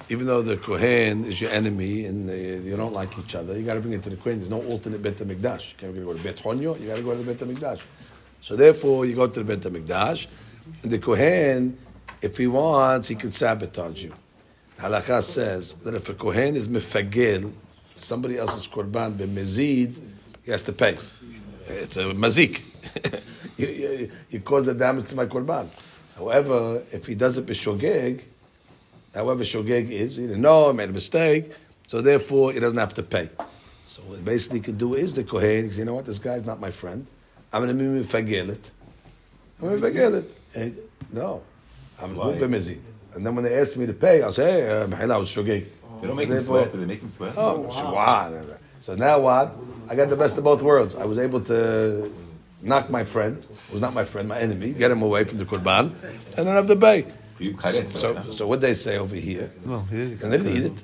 Even 0.09 0.27
though 0.27 0.43
the 0.43 0.57
Kohen 0.57 1.25
is 1.25 1.41
your 1.41 1.51
enemy 1.51 2.07
and 2.07 2.29
uh, 2.29 2.33
you 2.33 2.77
don't 2.77 2.93
like 2.93 3.17
each 3.19 3.35
other, 3.35 3.59
you 3.59 3.65
got 3.65 3.75
to 3.75 3.81
bring 3.81 3.95
it 3.95 4.03
to 4.03 4.11
the 4.11 4.17
Kohen. 4.17 4.39
There's 4.39 4.51
no 4.51 4.63
alternate 4.63 5.03
Bet 5.03 5.17
Hamikdash. 5.17 5.73
You 5.73 5.79
can't 5.79 6.05
go 6.05 6.13
to 6.13 6.23
Bet 6.23 6.37
Honyo. 6.37 6.79
You 6.81 6.89
got 6.89 6.97
to 6.97 7.03
go 7.03 7.13
to 7.17 7.23
the 7.23 7.35
Bet 7.35 7.49
Hamikdash. 7.49 7.81
So 8.41 8.57
therefore, 8.57 9.07
you 9.07 9.15
go 9.15 9.27
to 9.29 9.43
the 9.43 9.45
Bet 9.45 9.61
Hamikdash, 9.61 10.27
and 10.83 10.93
the 10.93 10.99
Kohen, 10.99 11.79
if 12.21 12.37
he 12.37 12.47
wants, 12.47 13.09
he 13.09 13.15
can 13.15 13.33
sabotage 13.33 14.05
you. 14.05 14.13
Halakha 14.79 15.23
says 15.23 15.75
that 15.77 15.95
if 15.95 16.09
a 16.09 16.15
Kohen 16.15 16.57
is 16.57 16.67
mefagel, 16.67 17.53
somebody 17.97 18.37
else's 18.37 18.67
korban 18.67 19.13
b'mezid, 19.13 20.01
he 20.45 20.51
has 20.51 20.63
to 20.63 20.73
pay. 20.73 20.99
It's 21.69 21.97
a 21.97 22.07
mazik. 22.07 22.61
you, 23.57 23.67
you, 23.67 24.11
you 24.31 24.41
cause 24.41 24.67
the 24.67 24.75
damage 24.75 25.09
to 25.11 25.15
my 25.15 25.27
korban. 25.27 25.69
However, 26.17 26.83
if 26.93 27.07
he 27.07 27.15
does 27.15 27.39
it 27.39 27.47
b'shogeg, 27.47 28.23
however 29.15 29.45
shogeg 29.45 29.91
is, 29.91 30.17
he 30.17 30.27
didn't 30.27 30.43
know, 30.43 30.71
he 30.71 30.77
made 30.77 30.89
a 30.89 30.93
mistake, 30.93 31.53
so 31.87 32.01
therefore 32.01 32.53
he 32.53 32.61
doesn't 32.61 32.79
have 32.79 32.95
to 32.95 33.03
pay. 33.03 33.29
So 33.87 34.03
what 34.03 34.25
basically 34.25 34.61
he 34.61 34.65
could 34.65 34.79
do 34.79 34.95
is 34.95 35.15
the 35.15 35.25
Kohen, 35.25 35.63
because 35.63 35.79
you 35.79 35.85
know 35.85 35.95
what, 35.95 36.07
this 36.07 36.19
guy's 36.19 36.47
not 36.47 36.61
my 36.61 36.71
friend. 36.71 37.07
I'm 37.53 37.65
going 37.65 37.77
to 37.77 37.85
mefagel 37.85 38.49
it. 38.49 38.71
I'm 39.61 39.69
going 39.69 39.81
to 39.81 39.87
mefagel 39.87 40.15
it. 40.15 40.37
And, 40.55 40.77
no, 41.13 41.43
I'm 42.01 42.17
Why? 42.17 42.39
going 42.39 42.53
to 42.53 42.77
And 43.15 43.27
then 43.27 43.35
when 43.35 43.45
they 43.45 43.59
ask 43.59 43.77
me 43.77 43.87
to 43.87 43.93
pay, 43.93 44.23
I'll 44.23 44.33
say, 44.33 44.51
hey, 44.51 44.83
uh, 44.83 44.87
Mehila 44.87 45.21
was 45.21 45.29
shogeg. 45.29 45.67
They 46.01 46.07
don't 46.07 46.17
make 46.17 46.29
him 46.29 46.41
sweat. 46.41 46.73
Do 46.73 46.79
they 46.79 46.87
make 46.87 47.03
him 47.03 47.11
sweat? 47.11 47.35
Oh, 47.37 47.61
wow. 47.61 48.43
So 48.81 48.95
now 48.95 49.21
what? 49.21 49.55
I 49.89 49.95
got 49.95 50.09
the 50.09 50.17
best 50.17 50.39
of 50.39 50.45
both 50.45 50.63
worlds. 50.63 50.97
I 50.97 51.05
was 51.05 51.19
able 51.19 51.41
to 51.43 52.11
knock 52.63 52.89
my 52.89 53.05
friend, 53.05 53.45
who's 53.47 53.81
not 53.81 53.93
my 53.93 54.05
friend, 54.05 54.29
my 54.29 54.39
enemy, 54.39 54.73
get 54.73 54.91
him 54.91 55.03
away 55.03 55.25
from 55.25 55.39
the 55.39 55.45
korban, 55.45 55.93
and 56.39 56.47
then 56.47 56.47
have 56.47 56.67
to 56.69 56.77
pay. 56.77 57.07
You 57.43 57.53
karet, 57.55 57.97
So, 57.97 58.15
right? 58.15 58.33
so 58.33 58.47
what 58.47 58.61
they 58.61 58.75
say 58.75 58.99
over 58.99 59.15
here? 59.17 59.51
No, 59.65 59.81
he- 59.91 59.97
And 60.21 60.29
they 60.33 60.39
didn't 60.39 60.57
eat 60.57 60.65
it. 60.65 60.83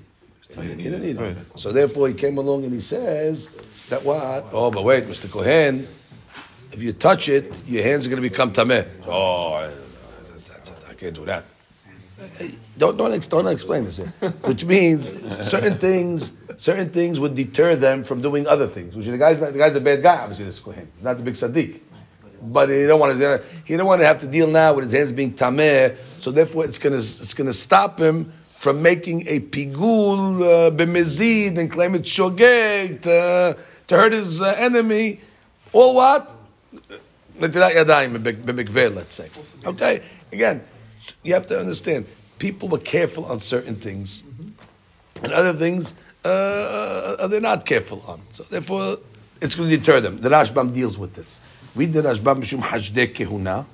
He 0.76 0.82
didn't 0.84 1.04
eat 1.04 1.16
it. 1.20 1.36
So 1.56 1.72
therefore, 1.72 2.08
he 2.08 2.14
came 2.14 2.38
along 2.38 2.64
and 2.64 2.72
he 2.72 2.80
says 2.80 3.48
that 3.90 4.02
what? 4.04 4.46
Oh, 4.52 4.70
but 4.70 4.82
wait, 4.84 5.04
Mr. 5.04 5.30
Cohen, 5.30 5.86
if 6.72 6.82
you 6.82 6.92
touch 6.92 7.28
it, 7.28 7.62
your 7.66 7.82
hands 7.82 8.06
are 8.06 8.10
going 8.10 8.22
to 8.22 8.28
become 8.28 8.50
tameh. 8.52 8.86
Oh, 9.06 9.60
that's- 9.60 10.48
that's- 10.48 10.72
I 10.90 10.94
can't 10.94 11.14
do 11.14 11.24
that. 11.26 11.44
Don't 12.76 12.96
don't 12.96 13.28
don't 13.30 13.46
explain 13.46 13.84
this 13.84 13.98
here. 13.98 14.12
Which 14.42 14.64
means 14.64 15.14
certain 15.46 15.78
things 15.78 16.32
certain 16.56 16.90
things 16.90 17.20
would 17.20 17.34
deter 17.36 17.76
them 17.76 18.02
from 18.02 18.20
doing 18.22 18.44
other 18.48 18.66
things. 18.66 18.96
Which 18.96 19.06
the 19.06 19.16
guy's 19.18 19.40
not, 19.40 19.52
the 19.52 19.58
guy's 19.58 19.76
a 19.76 19.80
bad 19.80 20.02
guy. 20.02 20.16
Obviously, 20.22 20.46
this 20.46 20.58
Kohen, 20.58 20.88
He's 20.96 21.04
not 21.04 21.16
the 21.16 21.22
big 21.22 21.34
tzaddik. 21.34 21.80
But 22.42 22.68
he 22.70 22.86
don't 22.86 22.98
want 23.00 23.16
to. 23.18 23.42
He 23.64 23.76
don't 23.76 23.86
want 23.86 24.00
to 24.00 24.06
have 24.06 24.18
to 24.20 24.26
deal 24.26 24.48
now 24.48 24.74
with 24.74 24.84
his 24.86 24.94
hands 24.94 25.12
being 25.12 25.32
tameh. 25.34 25.96
So 26.18 26.30
therefore, 26.30 26.64
it's 26.64 26.78
gonna 26.78 26.96
it's 26.96 27.34
gonna 27.34 27.52
stop 27.52 27.98
him 27.98 28.32
from 28.46 28.82
making 28.82 29.26
a 29.28 29.40
pigul 29.40 30.42
uh, 30.42 30.70
b'mezid 30.70 31.58
and 31.58 31.70
claim 31.70 31.94
it's 31.94 32.10
shogeg 32.10 33.02
to 33.02 33.56
to 33.86 33.96
hurt 33.96 34.12
his 34.12 34.42
uh, 34.42 34.54
enemy. 34.58 35.20
All 35.72 35.94
what? 35.94 36.34
Let's 37.38 37.54
say. 39.14 39.30
Okay, 39.64 40.00
again, 40.32 40.62
you 41.22 41.34
have 41.34 41.46
to 41.46 41.58
understand. 41.58 42.06
People 42.38 42.68
were 42.68 42.78
careful 42.78 43.26
on 43.26 43.40
certain 43.40 43.76
things, 43.76 44.24
and 45.22 45.32
other 45.32 45.52
things 45.52 45.94
uh, 46.24 47.26
they're 47.28 47.40
not 47.40 47.64
careful 47.64 48.02
on. 48.06 48.20
So 48.32 48.42
therefore, 48.44 48.96
it's 49.40 49.54
going 49.54 49.70
to 49.70 49.76
deter 49.76 50.00
them. 50.00 50.20
The 50.20 50.28
Rashbam 50.28 50.74
deals 50.74 50.98
with 50.98 51.14
this. 51.14 51.40
We 51.74 51.86
the 51.86 52.02
Rashbam 52.02 52.42
mishum 52.42 52.60
hashdei 52.60 53.14
kehuna. 53.14 53.66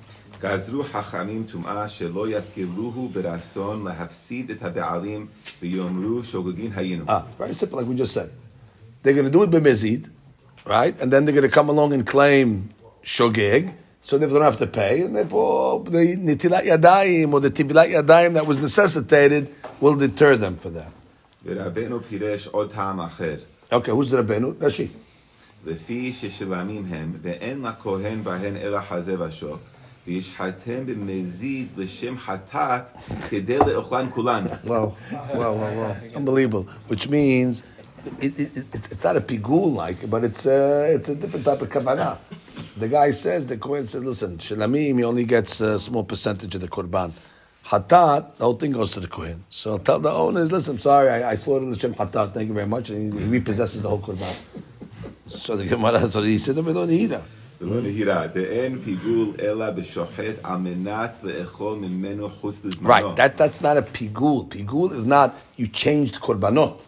גזרו 0.44 0.84
חכמים 0.84 1.44
טומאה 1.52 1.88
שלא 1.88 2.28
יפקילוהו 2.30 3.08
ברצון 3.12 3.84
להפסיד 3.84 4.50
את 4.50 4.62
הבעלים 4.62 5.26
ויאמרו 5.62 6.24
שוגגין 6.24 6.72
היינו. 6.74 7.04
Ah, 7.08 7.22
very 7.38 7.54
simple, 7.54 7.78
like 7.78 7.86
we 7.86 7.94
just 7.94 8.12
said. 8.12 8.30
They're 9.02 9.14
going 9.14 9.24
to 9.24 9.30
do 9.30 9.42
it 9.42 9.50
b'mezid, 9.50 10.08
right? 10.66 10.94
And 11.00 11.12
then 11.12 11.24
they're 11.24 11.34
going 11.34 11.50
to 11.50 11.56
come 11.60 11.68
along 11.68 11.92
and 11.92 12.06
claim 12.06 12.70
shogeg, 13.02 13.72
so 14.02 14.18
they 14.18 14.26
don't 14.26 14.42
have 14.42 14.58
to 14.58 14.66
pay, 14.66 15.02
and 15.02 15.14
therefore 15.16 15.84
the 15.84 16.16
nitilat 16.28 16.64
yadayim 16.72 17.32
or 17.34 17.40
the 17.40 17.50
tibilat 17.50 17.88
yadayim 17.96 18.32
that 18.34 18.46
was 18.46 18.58
necessitated 18.58 19.54
will 19.82 19.96
deter 19.96 20.36
them 20.36 20.56
for 20.56 20.70
that. 20.70 20.92
ורבנו 21.44 22.00
פירש 22.08 22.46
עוד 22.46 22.72
טעם 22.72 23.00
אחר. 23.00 23.36
Okay, 23.72 23.90
who's 23.90 24.10
the 24.10 24.16
Rabbeinu? 24.16 24.54
Rashi. 24.60 24.88
לפי 25.66 26.12
ששלמים 26.12 26.84
הם, 26.88 27.12
ואין 27.22 27.62
לכהן 27.62 28.24
בהן 28.24 28.56
אלא 28.56 28.80
חזה 28.88 29.22
ושוק, 29.22 29.58
וישחטם 30.06 30.86
במזיד 30.86 31.68
לשם 31.76 32.18
חטאת 32.18 32.90
כדי 33.28 33.58
לאוכלן 33.58 34.06
כולן. 34.14 34.44
Wow, 34.64 34.68
wow, 34.68 34.94
wow, 35.34 35.54
wow. 35.54 35.96
Unbelievable. 36.16 36.66
Which 36.88 37.08
means 37.08 37.62
it, 38.20 38.38
it, 38.40 38.56
it, 38.56 38.66
it's 38.74 39.04
not 39.04 39.16
a 39.16 39.20
pigul 39.20 39.74
like, 39.74 40.08
but 40.08 40.24
it's 40.24 40.46
a, 40.46 40.94
it's 40.94 41.08
a 41.08 41.14
different 41.14 41.44
type 41.44 41.60
of 41.60 41.68
kavanah. 41.68 42.18
The 42.76 42.88
guy 42.88 43.10
says, 43.10 43.46
the 43.46 43.58
Kohen 43.58 43.86
says, 43.88 44.04
listen, 44.04 44.38
Shalamim, 44.38 44.96
he 44.98 45.04
only 45.04 45.24
gets 45.24 45.60
a 45.60 45.78
small 45.78 46.04
percentage 46.04 46.54
of 46.54 46.60
the 46.62 46.68
Qurban. 46.68 47.12
Hatat, 47.66 48.36
the 48.36 48.44
whole 48.44 48.54
thing 48.54 48.72
goes 48.72 48.92
to 48.92 49.00
the 49.00 49.06
Kohen. 49.06 49.44
So 49.48 49.76
tell 49.76 50.00
the 50.00 50.10
owners, 50.10 50.50
listen, 50.50 50.76
I'm 50.76 50.78
sorry, 50.80 51.10
I, 51.10 51.32
I 51.32 51.34
slaughtered 51.36 51.70
the 51.72 51.78
Shem 51.78 51.94
Hatat, 51.94 52.32
thank 52.32 52.48
you 52.48 52.54
very 52.54 52.66
much, 52.66 52.88
and 52.90 53.12
he, 53.12 53.20
he 53.20 53.26
repossesses 53.40 53.82
the 53.82 53.88
whole 53.88 54.00
Qurban. 54.00 54.34
So 55.28 55.56
the 55.56 55.66
Gemara, 55.66 56.10
so 56.10 56.22
he 56.22 56.38
said, 56.38 56.56
we 56.56 56.72
don't 56.72 56.88
need 56.88 57.12
it. 57.12 57.22
Mm-hmm. 57.61 57.85
Right, 62.85 63.15
that, 63.15 63.37
that's 63.37 63.61
not 63.61 63.77
a 63.77 63.81
pigul. 63.81 64.47
Pigul 64.49 64.91
is 64.93 65.05
not, 65.05 65.41
you 65.55 65.67
changed 65.67 66.19
korbanot. 66.19 66.79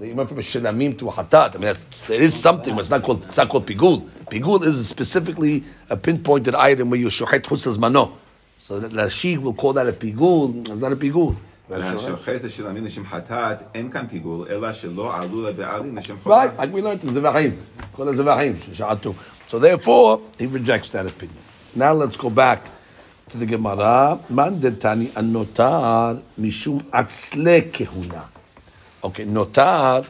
You 0.00 0.14
went 0.14 0.28
from 0.30 0.38
a 0.38 0.42
shelamim 0.42 0.98
to 0.98 1.08
a 1.08 1.12
hatat. 1.12 1.56
I 1.56 1.58
mean, 1.58 1.74
there 2.06 2.20
is 2.22 2.34
something, 2.34 2.74
but 2.74 2.80
it's 2.80 2.90
not 2.90 3.02
called, 3.02 3.24
it's 3.24 3.36
not 3.36 3.48
called 3.50 3.66
pigul. 3.66 4.02
Pigul 4.30 4.62
is 4.62 4.88
specifically 4.88 5.62
a 5.90 5.96
pinpointed 5.96 6.54
item 6.54 6.88
where 6.90 6.98
you 7.00 7.08
shochet 7.08 7.40
chutzas 7.40 7.78
mano. 7.78 8.16
So 8.58 8.78
the 8.78 9.08
sheikh 9.10 9.40
will 9.42 9.52
call 9.54 9.72
that 9.74 9.86
a 9.88 9.92
pigul. 9.92 10.68
It's 10.70 10.80
not 10.80 10.92
a 10.92 10.96
pigul. 10.96 11.36
Right, 16.24 16.56
like 16.56 16.72
we 16.72 16.82
learned 16.82 17.04
in 17.04 17.10
Zevachim. 17.10 17.58
Called 17.92 18.08
Zevachim, 18.16 18.56
so 19.50 19.58
therefore, 19.58 20.22
he 20.38 20.46
rejects 20.46 20.90
that 20.90 21.06
opinion. 21.06 21.36
Now 21.74 21.92
let's 21.92 22.16
go 22.16 22.30
back 22.30 22.64
to 23.30 23.36
the 23.36 23.46
Gemara. 23.46 24.20
Man 24.28 24.60
detani 24.60 25.08
anotar 25.08 26.22
mishum 26.38 26.82
atzle 26.92 27.72
kehuna. 27.72 28.26
Okay, 29.02 29.24
notar 29.24 30.08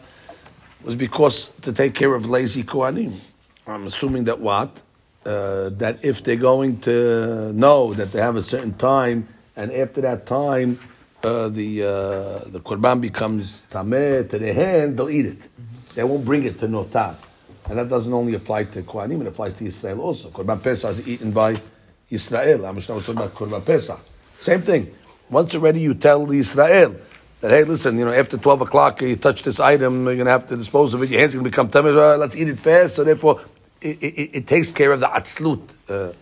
was 0.84 0.94
because 0.94 1.52
to 1.62 1.72
take 1.72 1.94
care 1.94 2.14
of 2.14 2.28
lazy 2.28 2.64
kohanim. 2.64 3.14
I'm 3.66 3.86
assuming 3.86 4.24
that 4.24 4.38
what? 4.40 4.82
Uh, 5.24 5.70
that 5.70 6.04
if 6.04 6.22
they're 6.22 6.36
going 6.36 6.78
to 6.80 7.50
know 7.54 7.94
that 7.94 8.12
they 8.12 8.20
have 8.20 8.36
a 8.36 8.42
certain 8.42 8.74
time, 8.74 9.26
and 9.56 9.72
after 9.72 10.02
that 10.02 10.26
time, 10.26 10.78
uh, 11.24 11.48
the 11.48 11.82
uh, 11.82 11.88
the 12.50 12.60
korban 12.60 13.00
becomes 13.00 13.66
tameh 13.70 14.28
to 14.28 14.38
their 14.38 14.52
hand, 14.52 14.98
they'll 14.98 15.08
eat 15.08 15.24
it. 15.24 15.38
They 15.94 16.04
won't 16.04 16.26
bring 16.26 16.44
it 16.44 16.58
to 16.58 16.68
notar, 16.68 17.14
and 17.67 17.77
that 17.77 17.89
doesn't 17.89 18.13
only 18.13 18.35
apply 18.35 18.65
to 18.65 18.81
kohanim; 18.83 19.21
it 19.21 19.27
applies 19.27 19.53
to 19.55 19.65
Israel 19.65 20.01
also. 20.01 20.29
Korban 20.29 20.61
pesach 20.61 20.91
is 20.91 21.07
eaten 21.07 21.31
by 21.31 21.59
Israel. 22.09 22.65
I'm 22.65 22.81
talking 22.81 23.15
about 23.15 23.33
korban 23.33 23.65
pesach. 23.65 23.99
Same 24.39 24.61
thing. 24.61 24.93
Once 25.29 25.55
already 25.55 25.79
you 25.79 25.93
tell 25.93 26.25
the 26.25 26.39
Israel 26.39 26.95
that 27.41 27.51
hey, 27.51 27.63
listen, 27.63 27.97
you 27.97 28.05
know, 28.05 28.13
after 28.13 28.37
twelve 28.37 28.61
o'clock 28.61 29.01
you 29.01 29.15
touch 29.15 29.43
this 29.43 29.59
item, 29.59 30.05
you're 30.05 30.17
gonna 30.17 30.29
have 30.29 30.47
to 30.47 30.57
dispose 30.57 30.93
of 30.93 31.01
it. 31.03 31.09
Your 31.09 31.19
hands 31.19 31.33
are 31.33 31.37
gonna 31.37 31.49
become 31.49 31.69
tameh. 31.69 32.19
Let's 32.19 32.35
eat 32.35 32.47
it 32.47 32.59
fast. 32.59 32.95
So 32.95 33.03
therefore, 33.03 33.41
it, 33.81 34.01
it, 34.01 34.29
it 34.37 34.47
takes 34.47 34.71
care 34.71 34.91
of 34.91 34.99
the 34.99 35.07
atzlut 35.07 35.61
uh, 35.89 36.13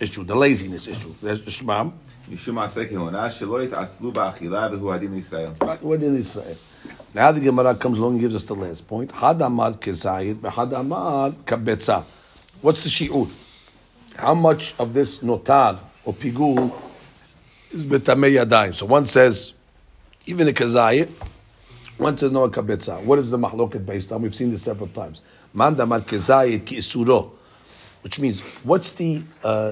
issue, 0.00 0.24
the 0.24 0.34
laziness 0.34 0.86
issue. 0.86 1.14
There's 1.22 1.40
Shmam. 1.42 1.92
משום 2.32 2.54
מעשה 2.54 2.88
כהונה, 2.88 3.30
שלא 3.30 3.62
יתעשלו 3.62 4.12
באכילה, 4.12 4.68
והוא 4.72 4.92
הדין 4.92 5.14
לישראל. 5.14 5.50
Right, 5.60 5.82
what 5.82 6.00
did 6.00 6.14
he 6.14 6.22
say? 6.22 6.56
Now 7.15 7.31
the 7.31 7.39
Gemara 7.39 7.73
comes 7.75 7.97
along 7.97 8.15
and 8.15 8.19
gives 8.19 8.35
us 8.35 8.43
the 8.43 8.55
last 8.55 8.85
point. 8.89 9.09
Had 9.09 9.41
amar 9.41 9.71
kezayit, 9.71 10.45
had 10.51 10.73
amar 10.73 11.31
kabetza. 11.31 12.03
What's 12.59 12.83
the 12.83 12.89
shi'ur? 12.89 13.31
How 14.17 14.33
much 14.33 14.75
of 14.77 14.93
this 14.93 15.23
notar 15.23 15.79
or 16.03 16.13
pigul 16.13 16.73
is 17.71 17.85
betamei 17.85 18.35
yadayim? 18.35 18.73
So 18.73 18.85
one 18.85 19.05
says, 19.05 19.53
even 20.25 20.49
a 20.49 20.51
kezayit, 20.51 21.07
one 21.97 22.17
says 22.17 22.33
no 22.33 22.43
a 22.43 22.49
kabetza. 22.51 23.01
What 23.05 23.19
is 23.19 23.31
the 23.31 23.37
mahloket 23.37 23.85
based 23.85 24.11
on? 24.11 24.21
We've 24.21 24.35
seen 24.35 24.51
this 24.51 24.63
several 24.63 24.89
times. 24.89 25.21
Man 25.53 25.75
damar 25.75 26.01
kezayit 26.01 26.65
ki 26.65 26.79
isuro. 26.79 27.31
Which 28.01 28.19
means, 28.19 28.41
what's 28.65 28.91
the 28.91 29.23
uh, 29.41 29.71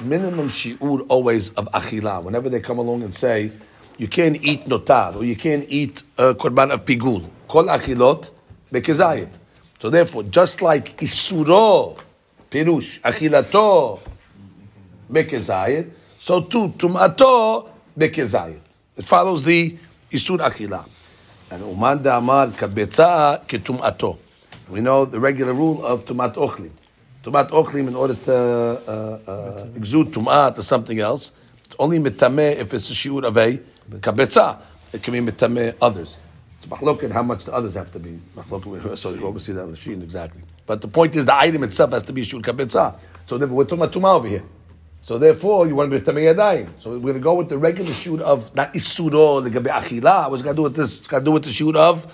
minimum 0.00 0.48
shi'ur 0.48 1.04
always 1.08 1.50
of 1.50 1.66
achila. 1.66 2.22
Whenever 2.22 2.48
they 2.48 2.60
come 2.60 2.78
along 2.78 3.02
and 3.02 3.14
say, 3.14 3.52
you 3.98 4.08
can't 4.08 4.42
eat 4.44 4.64
notar, 4.66 5.16
or 5.16 5.24
you 5.24 5.36
can't 5.36 5.64
eat 5.68 6.02
uh, 6.18 6.34
korban 6.34 6.70
of 6.70 6.84
pigul. 6.84 7.28
Kol 7.48 7.64
achilot 7.64 8.30
bekezayit. 8.70 9.30
So 9.78 9.90
therefore, 9.90 10.24
just 10.24 10.62
like 10.62 10.96
isuro, 10.98 11.98
pirush, 12.50 13.00
achilato 13.00 14.00
bekezayit, 15.10 15.90
so 16.18 16.42
too, 16.42 16.68
tumato 16.68 17.68
bekezayit. 17.98 18.60
It 18.96 19.04
follows 19.04 19.44
the 19.44 19.76
isur 20.10 20.38
achila. 20.38 20.86
And 21.50 21.62
uman 21.62 22.06
amar 22.06 22.48
kabetza 22.48 23.46
ketumato. 23.46 24.18
We 24.68 24.80
know 24.80 25.04
the 25.04 25.20
regular 25.20 25.52
rule 25.52 25.84
of 25.84 26.04
tumat 26.04 26.34
ochlim. 26.34 26.70
Tumat 27.22 27.50
ochlim, 27.50 27.88
in 27.88 27.94
order 27.94 28.14
to 28.14 28.34
uh, 28.34 29.30
uh, 29.30 29.66
exude 29.76 30.12
tumat 30.12 30.58
or 30.58 30.62
something 30.62 30.98
else, 30.98 31.32
it's 31.64 31.76
only 31.78 31.98
mitameh 31.98 32.56
if 32.56 32.74
it's 32.74 32.90
a 32.90 32.94
shiur 32.94 33.24
of 33.24 33.36
a 33.36 33.60
kabetza. 33.89 34.59
It 34.93 35.03
can 35.03 35.13
be 35.13 35.31
mitameh 35.31 35.75
others. 35.81 36.17
It's 36.57 36.67
mahloket 36.67 37.11
how 37.11 37.23
much 37.23 37.45
the 37.45 37.53
others 37.53 37.73
have 37.75 37.91
to 37.93 37.99
be. 37.99 38.19
Mahloket, 38.35 38.97
so 38.97 39.13
you 39.13 39.25
always 39.25 39.43
see 39.43 39.53
that 39.53 39.63
on 39.63 39.71
the 39.71 39.77
sheen 39.77 40.01
exactly. 40.01 40.41
But 40.65 40.81
the 40.81 40.87
point 40.87 41.15
is 41.15 41.25
the 41.25 41.35
item 41.35 41.63
itself 41.63 41.91
has 41.91 42.03
to 42.03 42.13
be 42.13 42.21
shiur 42.23 42.41
kabetza. 42.41 42.99
So 43.25 43.37
therefore, 43.37 43.57
we're 43.57 43.63
talking 43.63 43.83
about 43.83 43.93
tumah 43.93 44.15
over 44.15 44.27
here. 44.27 44.43
So 45.01 45.17
therefore, 45.17 45.67
you 45.67 45.75
want 45.75 45.91
to 45.91 45.99
be 45.99 46.05
mitameh 46.05 46.35
yadayim. 46.35 46.69
So 46.79 46.91
we're 46.91 46.99
going 46.99 47.13
to 47.15 47.19
go 47.19 47.33
with 47.33 47.49
the 47.49 47.57
regular 47.57 47.91
shiur 47.91 48.19
of 48.21 48.53
not 48.55 48.73
isuro 48.73 49.43
the 49.43 49.49
gabe 49.49 49.67
achila. 49.67 50.29
What's 50.29 50.43
got 50.43 50.51
to 50.51 50.55
do 50.55 50.63
with 50.63 50.75
this? 50.75 50.99
It's 50.99 51.07
got 51.07 51.19
to 51.19 51.25
do 51.25 51.31
with 51.31 51.43
the 51.43 51.49
shiur 51.49 51.75
of 51.75 52.11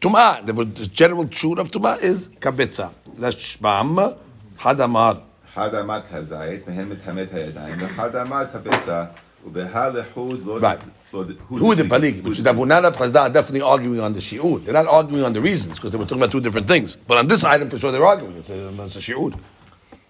Tumah. 0.00 0.46
The, 0.46 0.52
the 0.52 0.86
general 0.86 1.28
truth 1.28 1.58
of 1.58 1.70
Tumah 1.70 2.00
is 2.00 2.28
kabetza. 2.28 2.92
That's 3.16 3.36
shmam, 3.36 4.16
hadamar. 4.58 5.22
אחד 5.54 5.74
אמר 5.74 6.00
כזית, 6.12 6.62
והן 6.66 6.88
מטמא 6.88 7.22
את 7.22 7.34
הידיים, 7.34 7.82
ואחד 7.82 8.16
אמר 8.16 8.44
כבצע, 8.52 8.64
ובהה 8.64 8.68
לחוד 8.68 8.88
לא... 8.88 9.23
Right. 9.44 10.78
לא- 11.12 11.24
Who 11.48 11.74
the 11.74 11.84
paligi? 11.84 12.22
Which 12.22 12.38
is 12.38 12.44
Davunana 12.44 12.92
Chazda 12.94 13.20
are 13.22 13.30
definitely 13.30 13.62
arguing 13.62 14.00
on 14.00 14.12
the 14.12 14.20
shiur. 14.20 14.62
They're 14.64 14.74
not 14.74 14.86
arguing 14.86 15.24
on 15.24 15.32
the 15.32 15.40
reasons 15.40 15.76
because 15.76 15.90
they 15.92 15.98
were 15.98 16.04
talking 16.04 16.18
about 16.22 16.30
two 16.30 16.40
different 16.40 16.68
things. 16.68 16.96
But 16.96 17.18
on 17.18 17.26
this 17.26 17.42
item, 17.42 17.68
for 17.70 17.78
sure, 17.78 17.90
they're 17.90 18.04
arguing. 18.06 18.36
It's 18.36 18.50
a, 18.50 18.68
it's 18.84 18.96
a 18.96 19.00
shiur. 19.00 19.32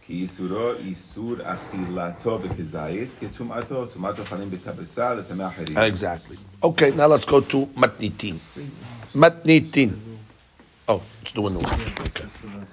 כי 0.06 0.22
איסורו 0.22 0.72
איסור 0.86 1.34
אכילתו 1.42 2.38
בכזית, 2.38 3.08
כטומאתו, 3.20 3.86
טומאת 3.86 4.18
אוכלים 4.18 4.50
בכבצה 4.50 5.14
לטמא 5.14 5.46
אחרים. 5.46 5.78
Exactly. 5.78 6.36
Okay, 6.64 6.90
now 6.90 7.06
let's 7.06 7.24
go 7.24 7.40
to 7.40 7.66
matnitin. 7.76 8.36
Matnitin. 9.14 9.90
Oh, 10.88 11.00
let's 11.20 11.32
do 11.32 11.46
a 11.46 11.50
new 11.50 11.60
one. 11.60 11.80
Okay. 12.08 12.26